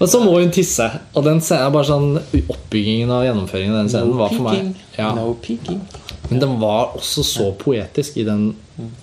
[0.00, 0.86] Og så må hun tisse.
[1.14, 2.12] Og den scenen er bare sånn
[2.44, 5.10] Oppbyggingen og gjennomføringen av den scenen var for meg ja.
[5.16, 5.82] No peeking.
[6.30, 8.52] Men den var også så poetisk i den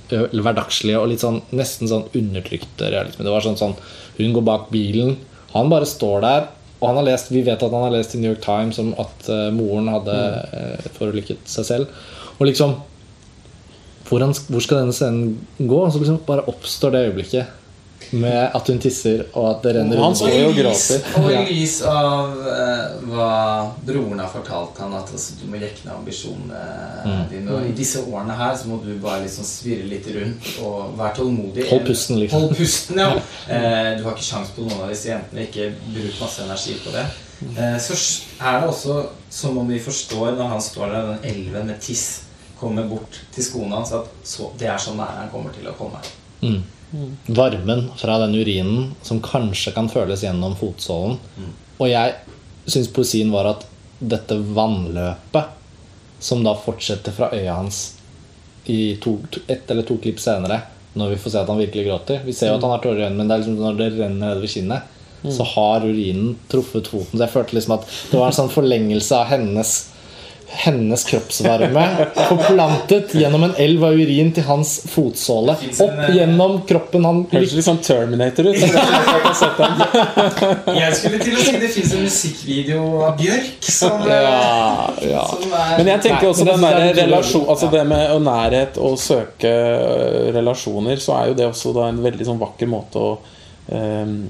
[0.08, 3.28] hverdagslige og litt sånn nesten sånn undertrykte realismen.
[3.28, 3.76] Det var sånn sånn
[4.18, 5.18] Hun går bak bilen,
[5.52, 6.48] han bare står der.
[6.80, 8.94] Og han har lest, Vi vet at han har lest i New York Times om
[9.02, 12.02] at uh, moren hadde uh, forulykket seg selv.
[12.38, 12.78] Og liksom
[14.08, 15.80] hvordan, Hvor skal denne scenen gå?
[15.92, 17.56] Så liksom bare oppstår det øyeblikket
[18.12, 20.70] med at hun tisser, og at det renner rundt under
[21.20, 23.32] Og i lys, av uh, hva
[23.88, 26.64] broren har fortalt han at altså, du må jekke ned ambisjonene
[27.08, 27.24] Mm.
[27.30, 27.52] dine.
[27.54, 31.16] Og i disse årene her så må du bare liksom svirre litt rundt og være
[31.20, 31.68] tålmodig.
[31.70, 32.42] Hold pusten, liksom.
[32.42, 33.10] Hold pusten, ja.
[33.16, 35.48] uh, du har ikke sjans på noen av disse jentene.
[35.48, 37.06] Ikke bruk masse energi på det.
[37.54, 37.98] Uh, så
[38.42, 42.08] er det også som om vi forstår når han står der, den elven med tiss
[42.58, 45.76] kommer bort til skoene hans, at så, det er så nære han kommer til å
[45.78, 46.02] komme.
[46.42, 46.64] Mm.
[47.28, 51.18] Varmen fra den urinen som kanskje kan føles gjennom fotsålen.
[51.78, 52.16] Og jeg
[52.68, 53.68] syns poesien var at
[54.00, 55.54] dette vannløpet,
[56.20, 57.82] som da fortsetter fra øya hans
[58.66, 60.62] i to, ett eller to klipp senere,
[60.98, 63.04] når vi får se at han virkelig gråter Vi ser jo at han har tårer
[63.04, 64.96] i øynene, men det er liksom når det renner nedover kinnet,
[65.34, 67.18] så har urinen truffet foten.
[67.18, 69.74] Så jeg følte liksom at det var en sånn forlengelse av hennes
[70.50, 71.84] hennes kroppsvarme
[72.16, 75.56] forplantet gjennom en elv av urin til hans fotsåle.
[75.84, 78.56] Opp eh, gjennom kroppen han Høres litt sånn Terminator ut.
[80.78, 85.24] jeg skulle til å si det fins en musikkvideo av Bjørk som, eh, Ja, ja.
[85.28, 87.48] som er Men jeg tenker Nei, også den der er relasjon.
[87.52, 91.90] Altså det med å nærhet og søke øh, relasjoner, så er jo det også da
[91.92, 93.18] en veldig sånn vakker måte å
[93.76, 94.22] øhm,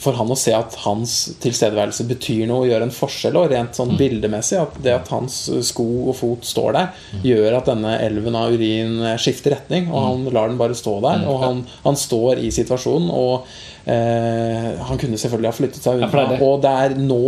[0.00, 3.76] For han å se at hans tilstedeværelse betyr noe og gjør en forskjell, og rent
[3.76, 5.36] sånn bildemessig at det at hans
[5.68, 10.24] sko og fot står der, gjør at denne elven av urin skifter retning, og han
[10.34, 11.26] lar den bare stå der.
[11.28, 13.46] Og han, han står i situasjonen, og
[13.90, 16.40] eh, han kunne selvfølgelig ha flyttet seg unna.
[16.42, 17.22] Og det er nå,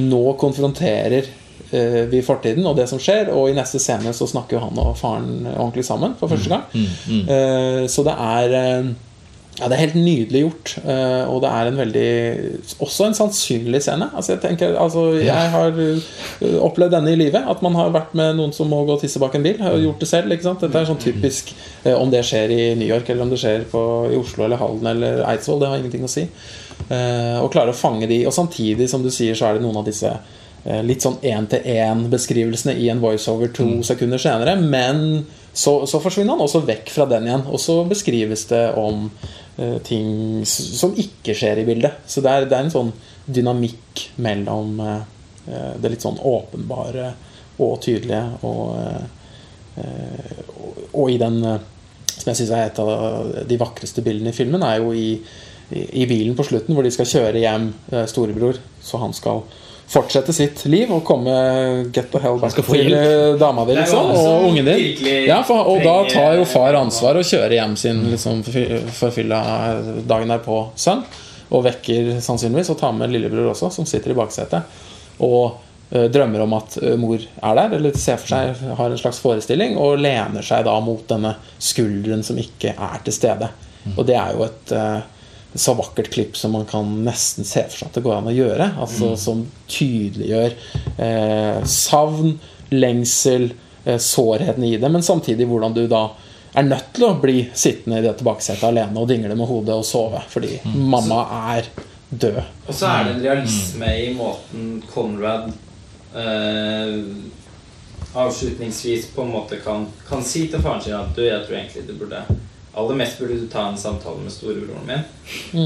[0.00, 1.28] nå konfronterer
[1.72, 4.82] eh, vi fortiden og det som skjer, og i neste scene så snakker jo han
[4.82, 6.68] og faren ordentlig sammen for første gang.
[6.72, 8.92] Mm, Eh, så det er eh,
[9.58, 12.12] ja, Det er helt nydelig gjort, eh, og det er en veldig
[12.80, 14.08] Også en sannsynlig scene.
[14.16, 17.44] Altså, jeg tenker, altså, jeg har eh, opplevd denne i livet.
[17.44, 19.60] At man har vært med noen som må gå og tisse bak en bil.
[19.60, 20.32] Har gjort det selv.
[20.32, 20.64] ikke sant?
[20.64, 21.52] Dette er sånn typisk
[21.84, 24.60] eh, Om det skjer i New York, eller om det skjer på, i Oslo eller
[24.62, 26.24] Halden eller Eidsvoll, det har ingenting å si.
[26.88, 28.22] Og klare å fange de.
[28.26, 30.10] Og samtidig, som du sier, så er det noen av disse
[30.86, 34.56] litt sånn én-til-én-beskrivelsene i en voiceover to sekunder senere.
[34.60, 35.22] Men
[35.52, 37.44] så, så forsvinner han også vekk fra den igjen.
[37.52, 39.08] Og så beskrives det om
[39.56, 42.00] eh, ting som ikke skjer i bildet.
[42.08, 42.92] Så det er, det er en sånn
[43.26, 45.02] dynamikk mellom eh,
[45.48, 47.12] eh, det litt sånn åpenbare
[47.60, 51.68] og tydelige og, eh, eh, og, og i den eh,
[52.12, 55.08] som jeg syns er et av de vakreste bildene i filmen, er jo i
[55.72, 57.70] i, i bilen på slutten, hvor de skal kjøre hjem
[58.10, 59.38] storebror, så han skal
[59.92, 61.32] fortsette sitt liv og komme
[61.92, 65.02] get to hell back til eh, dama di liksom, og ungen din.
[65.28, 69.42] Ja, for, og da tar jo far ansvar og kjører hjem sin liksom, forfy- forfylla
[70.08, 71.04] dagen derpå-sønn.
[71.52, 74.80] Og vekker sannsynligvis og tar med lillebror også, som sitter i baksetet.
[75.20, 75.58] Og
[75.92, 79.20] eh, drømmer om at eh, mor er der, eller ser for seg har en slags
[79.20, 83.52] forestilling, og lener seg da mot denne skulderen som ikke er til stede.
[83.92, 85.02] Og det er jo et eh,
[85.54, 88.34] så vakkert klipp som man kan nesten se for seg at det går an å
[88.34, 88.68] gjøre.
[88.80, 90.54] Altså Som tydeliggjør
[90.96, 92.36] eh, savn,
[92.72, 93.50] lengsel,
[93.84, 96.06] eh, sårheten i det, men samtidig hvordan du da
[96.52, 99.86] er nødt til å bli sittende i det tilbakesetet alene og dingle med hodet og
[99.88, 101.24] sove fordi mamma
[101.56, 101.68] er
[102.12, 102.42] død.
[102.66, 105.52] Og så er det en realisme i måten Conrad
[106.16, 106.98] eh,
[108.12, 111.86] avslutningsvis på en måte kan, kan si til faren sin at du, jeg tror egentlig
[111.88, 112.24] du burde
[112.74, 115.02] Aller mest burde du ta en samtale med storebroren min.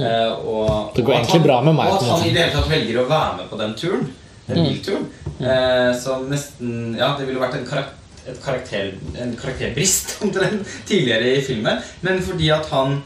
[0.02, 2.42] Eh, og, Det går og egentlig han- bra med meg, Og at han i det
[2.42, 4.08] hele tatt velger å være med på den turen.
[4.48, 5.06] Den bilturen.
[5.40, 8.88] Eh, så nesten Ja, det ville vært en karakter et karakter,
[9.22, 11.78] en karakterbrist omtrent tidligere i filmen.
[12.02, 13.02] Men fordi at han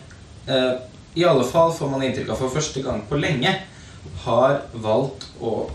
[0.49, 0.79] eh,
[1.15, 3.53] i alle fall får man inntrykk av for første gang på lenge
[4.25, 5.69] har valgt å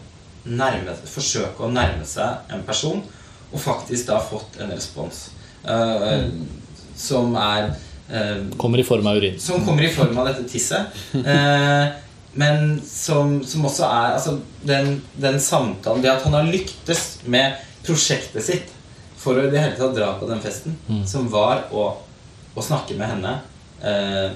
[0.45, 3.03] nærme, forsøke å nærme seg en person,
[3.53, 5.27] og faktisk da fått en respons
[5.67, 6.25] eh,
[6.95, 7.69] som er
[8.57, 9.39] Kommer i form av urin.
[9.39, 10.85] som kommer i form av dette tisset.
[11.15, 11.87] Eh,
[12.33, 14.33] men som, som også er altså,
[14.67, 17.55] den, den samtalen Det at han har lyktes med
[17.85, 18.73] prosjektet sitt
[19.17, 20.75] for å i det hele tatt dra på den festen,
[21.07, 21.85] som var å,
[22.53, 23.31] å snakke med henne.
[23.81, 24.35] Eh,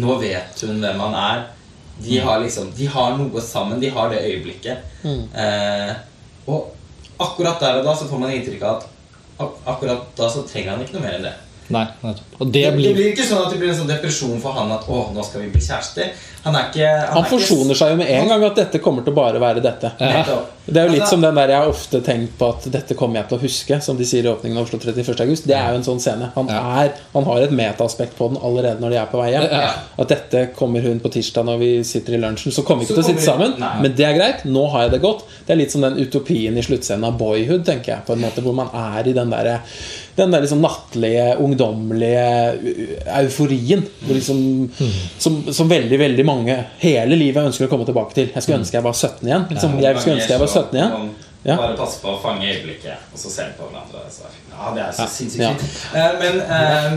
[0.00, 1.42] nå vet hun hvem han er.
[2.00, 3.80] De har liksom De har noe sammen.
[3.82, 4.86] De har det øyeblikket.
[5.04, 5.92] Eh,
[6.46, 6.70] og
[7.20, 8.88] akkurat der og da så får man inntrykk av at
[9.40, 11.34] ak akkurat da så trenger han ikke noe mer enn det.
[11.70, 12.38] Nei, nettopp.
[12.40, 14.86] Det Det, det blir ikke sånn at det blir en sånn depresjon for han at
[14.88, 16.12] å, nå skal vi bli kjærester.
[16.42, 19.40] Han ikke Han forsoner seg jo med en gang at dette kommer til å bare
[19.42, 19.90] være dette.
[20.00, 20.22] Ja.
[20.70, 22.94] Det er jo litt Altså, som den der jeg har ofte tenkt på at dette
[22.96, 25.20] kommer jeg til å huske, som de sier i åpningen av Oslo 31.
[25.26, 25.46] august.
[25.50, 26.30] Det er jo en sånn scene.
[26.36, 26.60] Han, Ja.
[26.84, 29.48] er, han har et metaaspekt på den allerede når de er på vei hjem.
[29.50, 29.70] Ja.
[29.98, 32.52] At dette kommer hun på tirsdag når vi sitter i lunsjen.
[32.54, 33.74] Så kommer vi Så ikke til å sitte sammen, Nei.
[33.82, 34.44] men det er greit.
[34.48, 35.24] Nå har jeg det godt.
[35.46, 38.06] Det er litt som den utopien i sluttscenen av Boyhood, tenker jeg.
[38.06, 39.60] På en måte Hvor man er i den derre
[40.20, 42.26] den der liksom nattlige, ungdommelige
[43.20, 43.82] euforien.
[44.04, 44.44] Hvor liksom,
[45.18, 48.30] som, som veldig veldig mange hele livet ønsker å komme tilbake til.
[48.34, 49.48] Jeg skulle ønske jeg var 17 igjen.
[49.50, 51.10] Liksom, jeg skulle ønske jeg var 17 igjen.
[51.42, 51.56] Ja.
[51.56, 54.04] Bare passe på å fange øyeblikket, og så se på hverandre.
[54.12, 55.08] Så, ja, det er så Ja.
[55.08, 55.52] sinnssykt Ja.
[55.96, 56.92] Eh, men, uh,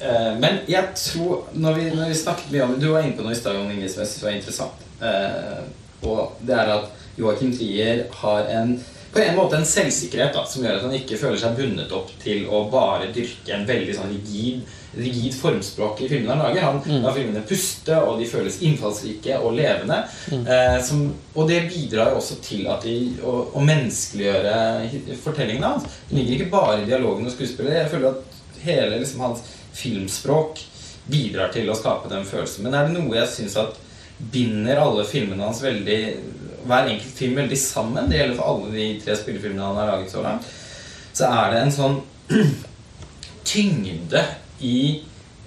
[0.00, 3.22] eh, men jeg tror Når vi, når vi snakket mye om Du var inne på
[3.22, 4.78] noe i stad, som jeg syns var interessant.
[5.02, 5.60] Eh,
[6.02, 6.88] og det er at
[7.18, 8.80] Joakim Trier har en
[9.14, 12.10] på en måte en selvsikkerhet da, som gjør at han ikke føler seg bundet opp
[12.22, 14.64] til å bare dyrke en veldig sånn rigid,
[14.98, 16.66] rigid formspråk i filmene han lager.
[16.66, 20.00] Han lar filmene puste, og de føles innfallsrike og levende.
[20.34, 25.88] Eh, som, og det bidrar jo også til at de, å, å menneskeliggjøre fortellingene hans.
[26.10, 27.84] Det ligger ikke bare i dialogen og skuespillet.
[27.84, 30.62] Jeg føler at hele liksom, hans filmspråk
[31.06, 32.66] bidrar til å skape den følelsen.
[32.66, 33.78] Men er det noe jeg syns at
[34.32, 36.00] binder alle filmene hans veldig
[36.64, 40.12] hver enkelt film veldig sammen, det gjelder for alle de tre spillefilmene han har laget
[40.12, 40.46] så langt,
[41.14, 41.98] så er det en sånn
[43.54, 44.22] tyngde
[44.64, 44.78] i,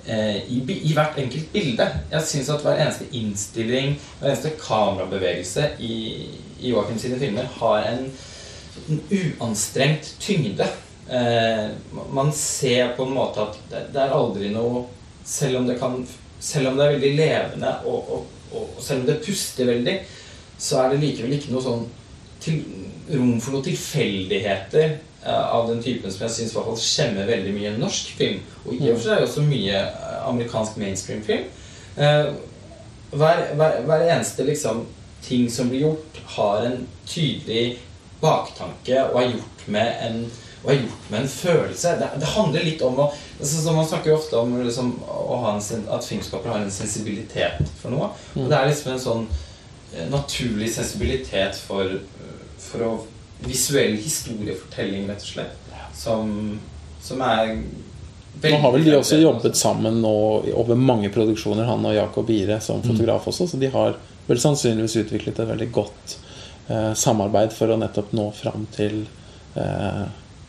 [0.05, 1.87] eh, i, i hvert enkelt bilde.
[2.11, 5.95] Jeg syns at hver eneste innstilling, hver eneste kamerabevegelse i,
[6.61, 8.05] i Joakim sine filmer har en,
[8.87, 10.69] en uanstrengt tyngde.
[11.09, 11.67] Eh,
[12.13, 14.81] man ser på en måte at det, det er aldri noe
[15.23, 16.01] Selv om det kan
[16.43, 19.93] Selv om det er veldig levende, og, og, og selv om det puster veldig,
[20.57, 21.85] så er det likevel ikke noe sånn
[22.41, 22.61] til,
[23.13, 24.87] rom for noen tilfeldigheter
[25.23, 28.41] eh, av den typen som jeg syns skjemmer veldig mye norsk film.
[28.65, 31.47] Og i og for seg også mye eh, amerikansk mainstream-film.
[31.97, 32.31] Eh,
[33.13, 34.85] hver, hver, hver eneste liksom,
[35.23, 37.77] ting som blir gjort, har en tydelig
[38.21, 40.19] baktanke og er gjort med en,
[40.67, 41.95] gjort med en følelse.
[42.01, 46.07] Det, det handler litt om å altså, Man snakker jo ofte om liksom, en, at
[46.07, 48.11] filmskapere har en sensibilitet for noe.
[48.35, 49.27] Og det er liksom en sånn
[50.11, 52.91] naturlig sensibilitet for, eh, for å
[53.45, 55.63] visuell historiefortelling, rett og slett.
[55.97, 56.59] Som,
[57.01, 57.55] som er
[58.37, 60.13] Nå har vel de også jobbet sammen nå
[60.53, 63.95] over mange produksjoner, han og Jakob Ire som fotograf også, så de har
[64.27, 66.17] vel sannsynligvis utviklet et veldig godt
[66.69, 68.99] eh, samarbeid for å nettopp nå fram til
[69.57, 70.03] eh,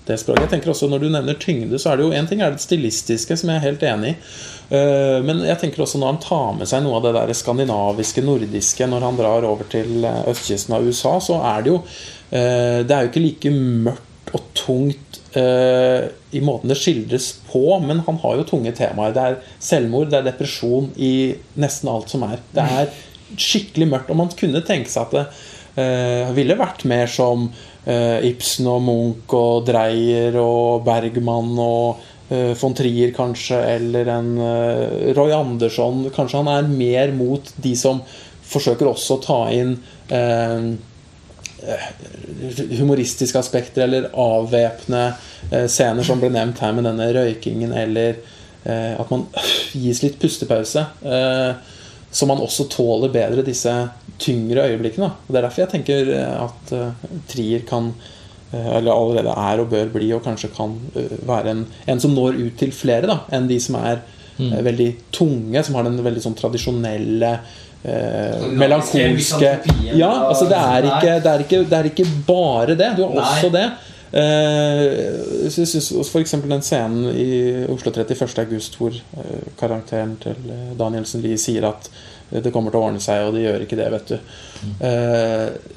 [0.09, 0.47] det språket.
[0.47, 2.65] Jeg tenker også Når du nevner tyngde, så er det jo en ting er det
[2.65, 4.17] stilistiske, som jeg er helt enig i.
[4.69, 8.25] Eh, men jeg tenker også når han tar med seg noe av det der skandinaviske,
[8.25, 12.85] nordiske, når han drar over til eh, østkysten av USA, så er det jo eh,
[12.85, 15.05] Det er jo ikke like mørkt og tungt
[15.39, 19.13] i måten det skildres på, men han har jo tunge temaer.
[19.15, 21.13] Det er selvmord, det er depresjon i
[21.61, 22.41] nesten alt som er.
[22.53, 22.91] Det er
[23.39, 24.11] skikkelig mørkt.
[24.11, 25.15] Og man kunne tenke seg at
[25.79, 27.47] det ville vært mer som
[28.29, 35.13] Ibsen og Munch og Dreyer og Bergman og eh, von Trier, kanskje, eller en eh,
[35.17, 36.07] Roy Andersson.
[36.15, 38.03] Kanskje han er mer mot de som
[38.49, 39.75] forsøker også å ta inn
[40.13, 40.69] eh,
[42.79, 45.05] humoristiske aspekter eller avvæpne
[45.51, 48.21] eh, scener som ble nevnt her med denne røykingen, eller
[48.65, 49.27] eh, at man
[49.73, 50.85] gis litt pustepause.
[51.03, 51.51] Eh,
[52.11, 53.73] så man også tåler bedre disse
[54.19, 55.11] tyngre øyeblikkene.
[55.27, 57.93] Og Det er derfor jeg tenker eh, at uh, Trier kan
[58.53, 60.77] eh, eller allerede er og bør bli, og kanskje kan
[61.29, 64.03] være en, en som når ut til flere da, enn de som er
[64.39, 64.53] mm.
[64.65, 67.33] veldig tunge, som har den veldig sånn tradisjonelle
[67.83, 69.53] eh, melankolske
[69.93, 72.95] Ja, altså det er, ikke, det, er ikke, det er ikke bare det.
[72.99, 73.29] Du har Nei.
[73.29, 73.69] også det.
[74.09, 75.67] Eh, så
[76.09, 78.39] jeg eksempel den scenen i Oslo 31.
[78.41, 80.39] august hvor eh, karakteren til
[80.79, 81.99] Danielsen Lie sier at eh,
[82.31, 84.33] det kommer til å ordne seg, og det gjør ikke det, vet du.
[84.85, 85.77] Eh,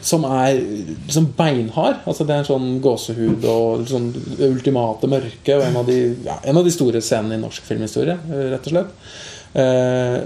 [0.00, 2.04] som er liksom beinhard.
[2.06, 4.12] Altså Det er en sånn gåsehud og sånn
[4.46, 5.56] ultimate mørke.
[5.56, 8.70] Og en av de, ja, en av de store scenene i norsk filmhistorie, eh, rett
[8.70, 8.94] og slett.
[9.58, 10.20] Eh,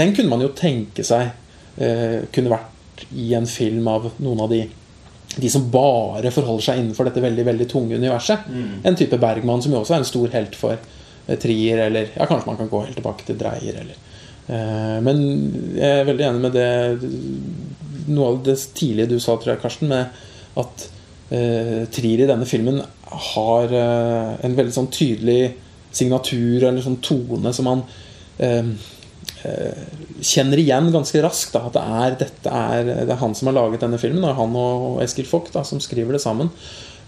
[0.00, 1.30] den kunne man jo tenke seg
[1.78, 4.64] eh, kunne vært i en film av noen av de
[5.36, 8.48] de som bare forholder seg innenfor dette veldig veldig tunge universet.
[8.82, 12.26] En type Bergman, som jo også er en stor helt for eh, Trier, eller ja,
[12.26, 13.94] kanskje man kan gå helt tilbake til Dreyer, eller
[14.50, 15.20] Men
[15.76, 16.70] jeg er veldig enig med det
[18.10, 20.16] Noe av det tidlige du sa, tror jeg, Karsten, med
[20.58, 20.86] at
[21.30, 22.80] eh, Trier i denne filmen
[23.34, 25.52] har eh, en veldig sånn tydelig
[25.94, 27.84] signatur eller sånn tone som man
[28.42, 28.72] eh,
[29.46, 29.84] eh,
[30.22, 31.54] kjenner igjen ganske raskt.
[31.56, 34.38] Da, at det er, dette er, det er han som har laget denne filmen, og
[34.38, 36.52] han og Eskil Vogt som skriver det sammen.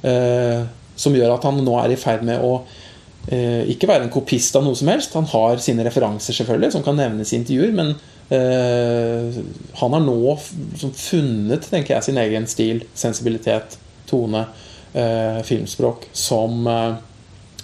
[0.03, 0.63] Eh,
[0.99, 2.81] som gjør at han nå er i ferd med å eh,
[3.23, 5.15] ikke være en kopist av noe som helst.
[5.15, 7.71] Han har sine referanser, selvfølgelig, som kan nevnes i intervjuer.
[7.77, 7.93] Men
[8.35, 9.39] eh,
[9.79, 13.79] han har nå funnet tenker jeg, sin egen stil, sensibilitet,
[14.11, 14.47] tone,
[14.93, 16.97] eh, filmspråk, som eh,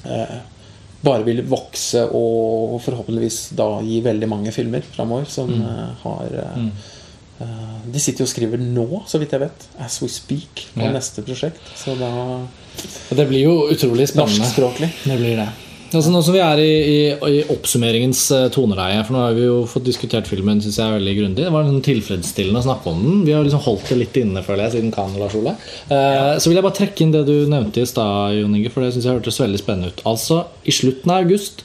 [0.07, 0.39] eh,
[1.05, 6.63] bare vil vokse og forhåpentligvis da gi veldig mange filmer framover som eh, har eh,
[6.65, 6.95] eh,
[7.39, 10.91] De sitter jo og skriver nå, så vidt jeg vet, as we speak, på Ja.
[10.93, 11.61] neste prosjekt.
[11.79, 12.11] Så da
[13.15, 14.39] Det blir jo utrolig spennende.
[14.43, 14.91] Norskspråklig.
[15.05, 15.49] Det blir det.
[15.89, 16.99] Altså Nå som vi er i, i,
[17.39, 21.15] i oppsummeringens eh, toneleie, for nå har vi jo fått diskutert filmen synes jeg veldig
[21.17, 21.45] grundig.
[21.47, 23.23] Det var en tilfredsstillende å snakke om den.
[23.25, 25.55] Vi har liksom holdt det litt inne, føler jeg, siden Cannes, Lars Ole.
[25.89, 28.85] Eh, Så vil jeg bare trekke inn det du nevnte i stad, Jon Inge, for
[28.85, 30.03] det synes jeg hørtes veldig spennende ut.
[30.05, 31.65] Altså, I slutten av august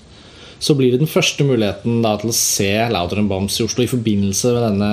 [0.63, 3.91] så blir det den første muligheten da til å se Louder Bombs i Oslo i
[3.91, 4.91] forbindelse med denne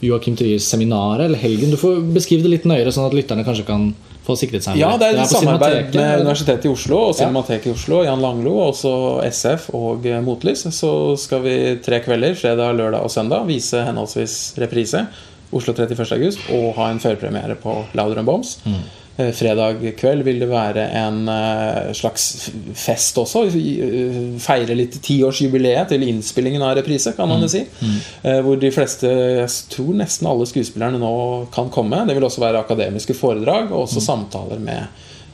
[0.00, 1.70] Joakim Tryes seminaret, eller helgen.
[1.70, 3.88] Du får beskrive det litt nøyere, sånn at lytterne kanskje kan
[4.28, 5.30] få sikret seg Ja, det er billett.
[5.30, 6.20] et på samarbeid med?
[6.26, 8.02] Universitetet i Oslo og Cinemateket i Oslo.
[8.04, 8.92] Jan Langlo, og også
[9.26, 10.66] SF og Motlys.
[10.76, 15.06] Så skal vi tre kvelder, fredag, lørdag og søndag, vise henholdsvis reprise
[15.50, 16.12] Oslo 31.
[16.12, 18.58] august og ha en førpremiere på Louder and Bombs.
[18.66, 18.72] Eh,
[19.18, 22.26] Fredag kveld vil det være en eh, slags
[22.78, 23.40] fest også.
[23.50, 27.64] eh, Feire litt tiårsjubileet til innspillingen av reprise, kan man jo si.
[28.22, 31.12] Eh, Hvor de fleste, jeg tror nesten alle skuespillerne nå
[31.54, 32.04] kan komme.
[32.06, 34.86] Det vil også være akademiske foredrag og også samtaler med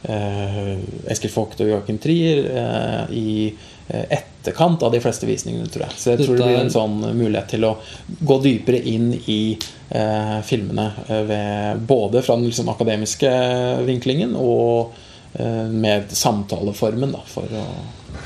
[0.09, 0.75] eh,
[1.13, 5.97] Eskil Vogt og Joachim Trier eh, i eh, etterkant av de fleste visningene, tror jeg.
[6.01, 7.75] Så jeg tror det blir en sånn mulighet til å
[8.25, 9.41] gå dypere inn i
[9.91, 13.29] eh, filmene eh, ved, både fra den liksom, akademiske
[13.85, 14.95] vinklingen og
[15.37, 17.67] eh, med samtaleformen, da, for å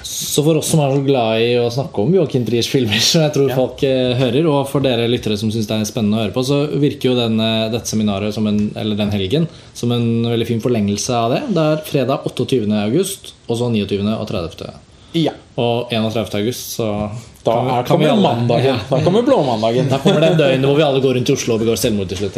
[0.05, 3.25] Så for oss som er så glad i å snakke om Joakim Triers filmer, som
[3.25, 3.57] jeg tror Ja.
[3.59, 6.45] folk eh, hører, og for dere lyttere som syns det er spennende å høre på,
[6.47, 10.47] så virker jo den, eh, dette seminaret som en, eller den helgen som en veldig
[10.47, 11.43] fin forlengelse av det.
[11.57, 12.69] Det er fredag 28.
[12.85, 14.05] august, og så 29.
[14.15, 14.77] og 30.
[15.25, 15.33] Ja.
[15.59, 16.35] Og 31.
[16.39, 17.11] august, så
[17.45, 18.65] Da kan vi- er, kan kommer alle- mandagen.
[18.67, 18.77] Ja.
[18.91, 19.89] Da kommer blåmandagen.
[19.89, 22.19] Da kommer det døgnet hvor vi alle går rundt i Oslo og begår selvmord til
[22.19, 22.37] slutt.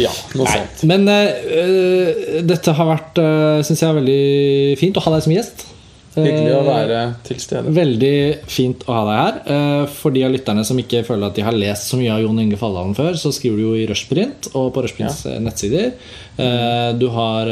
[0.00, 0.84] Ja, noe Nei, sånt.
[0.88, 5.66] men uh, dette har vært, uh, syns jeg, veldig fint å ha deg som gjest.
[6.14, 7.72] Hyggelig å Eh, være til stede.
[7.74, 8.16] Veldig
[8.46, 9.38] fint å ha deg her.
[9.54, 12.22] Eh, For de av lytterne som ikke føler at de har lest så mye av
[12.22, 15.38] Jon Inge Falland før, så skriver du jo i Rushprint og på Rushprints ja.
[15.42, 15.92] nettsider.
[16.38, 17.50] Eh, Du har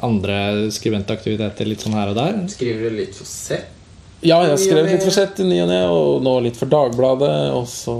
[0.00, 2.40] andre skribentaktiviteter litt sånn her og der.
[2.52, 3.70] Skriver du litt for sett?
[4.24, 6.70] Ja, jeg har skrevet litt for sett i ny og ne, og nå litt for
[6.72, 7.52] Dagbladet.
[7.52, 7.92] Og så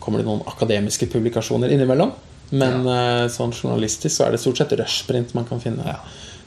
[0.00, 2.14] kommer det noen akademiske publikasjoner innimellom.
[2.56, 3.26] Men ja.
[3.28, 5.98] sånn journalistisk så er det stort sett rushprint man kan finne Ja.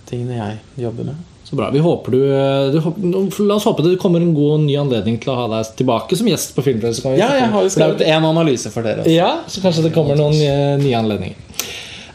[0.10, 1.26] Tingene jeg jobber med.
[1.50, 1.72] Så bra.
[1.74, 5.32] Vi håper du, eh, du La oss håpe det kommer en god ny anledning til
[5.34, 7.00] å ha deg tilbake som gjest på Filmfrelst.
[7.00, 9.02] så kan vi Ja, jeg har jo skrevet en analyse for dere.
[9.02, 9.14] Også.
[9.16, 11.48] Ja, så kanskje det kommer noen nye, nye anledninger.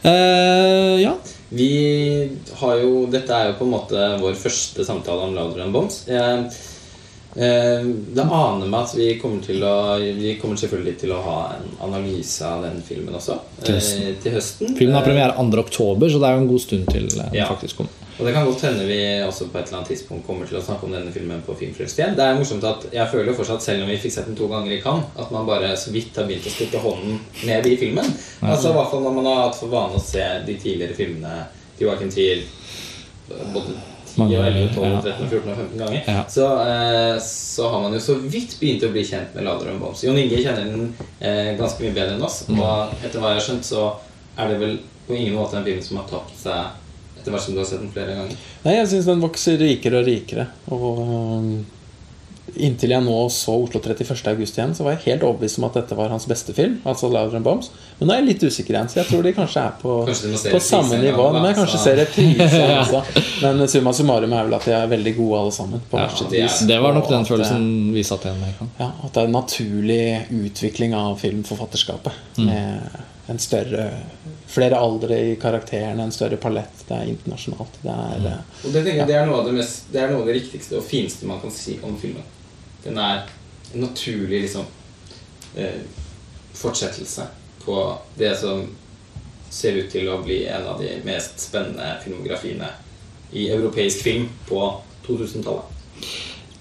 [0.05, 1.15] Uh, ja.
[1.49, 5.73] vi har jo Dette er jo på en måte vår første samtale om Louder and
[5.73, 6.03] Bombs.
[6.07, 6.63] Jeg, eh,
[7.35, 11.65] det aner meg at vi kommer til å Vi kommer selvfølgelig til å ha en
[11.83, 13.35] analyse av den filmen også.
[13.59, 14.15] Til eh, høsten.
[14.23, 14.77] til høsten.
[14.77, 15.59] Filmen har Eh, premiere 2.
[15.65, 17.49] oktober, så det er jo en god stund til eh, den Ja.
[17.51, 17.91] faktisk kommer.
[18.17, 20.63] Og det kan godt hende vi også på et eller annet tidspunkt kommer til å
[20.63, 22.15] snakke om denne filmen på Filmfrelst igjen.
[22.15, 24.47] Det er morsomt at jeg føler jo fortsatt, selv om vi fikk sett den to
[24.47, 27.75] ganger i Cannes, at man bare så vidt har begynt å stikke hånden ned i
[27.75, 28.07] filmen.
[28.41, 31.43] Altså i hvert fall når man har hatt for vane å se de tidligere filmene
[31.75, 32.45] til Joachim Trier
[33.51, 33.75] både
[34.15, 35.01] 10, og 11, 12, ja.
[35.01, 36.01] 13, 14 og 15 ganger.
[36.07, 36.23] Ja.
[36.31, 39.83] Så, eh, så har man jo så vidt begynt å bli kjent med Lader og
[39.83, 40.03] Bombs.
[40.07, 40.89] Jon Inge kjenner den
[41.19, 42.41] eh, ganske mye bedre enn oss.
[42.47, 42.61] Mm.
[42.63, 43.85] Og etter hva jeg har skjønt, så
[44.39, 46.81] er det vel på ingen måte en film som har tapt seg
[47.19, 48.41] etter hvert som du har sett den flere ganger.
[48.65, 50.47] Nei, jeg syns den vokser rikere og rikere.
[50.73, 51.53] Og øhm,
[52.55, 54.11] inntil jeg nå så Oslo 31.
[54.31, 56.77] august igjen, så var jeg helt overbevist om at dette var hans beste film.
[56.87, 59.33] Altså Louder and Bombs Men nå er jeg litt usikker igjen, så jeg tror de
[59.35, 61.25] kanskje er på, Kanskje på samme nivå.
[61.35, 63.01] Men jeg kanskje ser reprise også.
[63.41, 65.83] Men summa summarum er vel at de er veldig gode alle sammen.
[65.89, 66.61] På Ja, de vis.
[66.69, 68.63] Det var nok den at følelsen vi satt igjen med.
[68.79, 70.05] Ja, At det er en naturlig
[70.45, 72.23] utvikling av filmforfatterskapet.
[72.37, 72.47] Mm.
[72.51, 73.87] Med en større
[74.47, 76.83] flere aldre i karakterene, en større palett.
[76.87, 77.79] Det er internasjonalt.
[77.81, 78.25] Det er Mm.
[78.27, 80.35] eh, Og det, jeg, det, er noe av det, mest, det er noe av det
[80.39, 82.23] riktigste og fineste man kan si om filmen.
[82.83, 83.23] Den er
[83.73, 84.65] en naturlig liksom,
[85.57, 85.81] eh,
[86.53, 87.25] fortsettelse
[87.65, 88.67] på det som
[89.49, 92.67] ser ut til å bli en av de mest spennende filmografiene
[93.33, 94.61] i europeisk film på
[95.07, 95.63] 2000-tallet.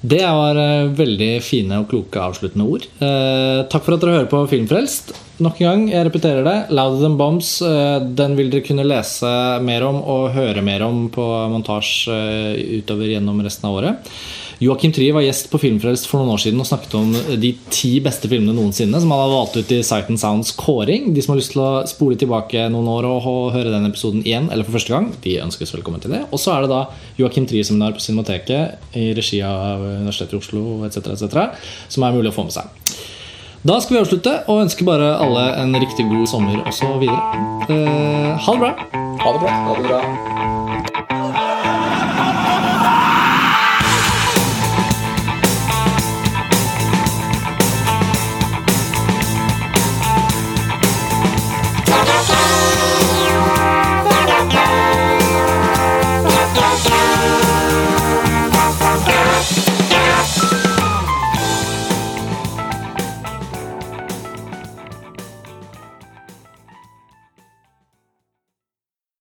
[0.05, 2.89] Det var eh, veldig fine og kloke avsluttende ord.
[3.01, 5.15] Eh, takk for at dere hører på Filmfrelst.
[5.43, 6.59] Nok en gang, jeg repeterer det.
[6.70, 9.27] Louder Than Bombs eh, den vil dere kunne lese
[9.66, 12.15] mer om og høre mer om på montasje
[12.55, 14.12] eh, utover gjennom resten av året.
[14.62, 17.11] Joakim Trier var gjest på Filmfrelst for noen år siden og snakket om
[17.43, 21.11] de ti beste filmene noensinne som han hadde valgt ut i Sight and Sounds kåring.
[21.16, 24.47] De som har lyst til å spole tilbake noen år og høre den episoden igjen,
[24.55, 26.23] eller for første gang, de ønskes velkommen til det.
[26.31, 26.85] Og så er det da
[27.19, 32.31] Joakim Trier-seminar på Cinemateket i regi av Universitetet i Oslo etc., etc., som er mulig
[32.31, 32.70] å få med seg.
[33.65, 37.16] Da skal vi avslutte og ønsker bare alle en riktig god sommer også videre.
[37.73, 38.73] Eh, ha det bra!
[39.24, 39.55] Ha det bra.
[39.65, 40.64] Ha det bra.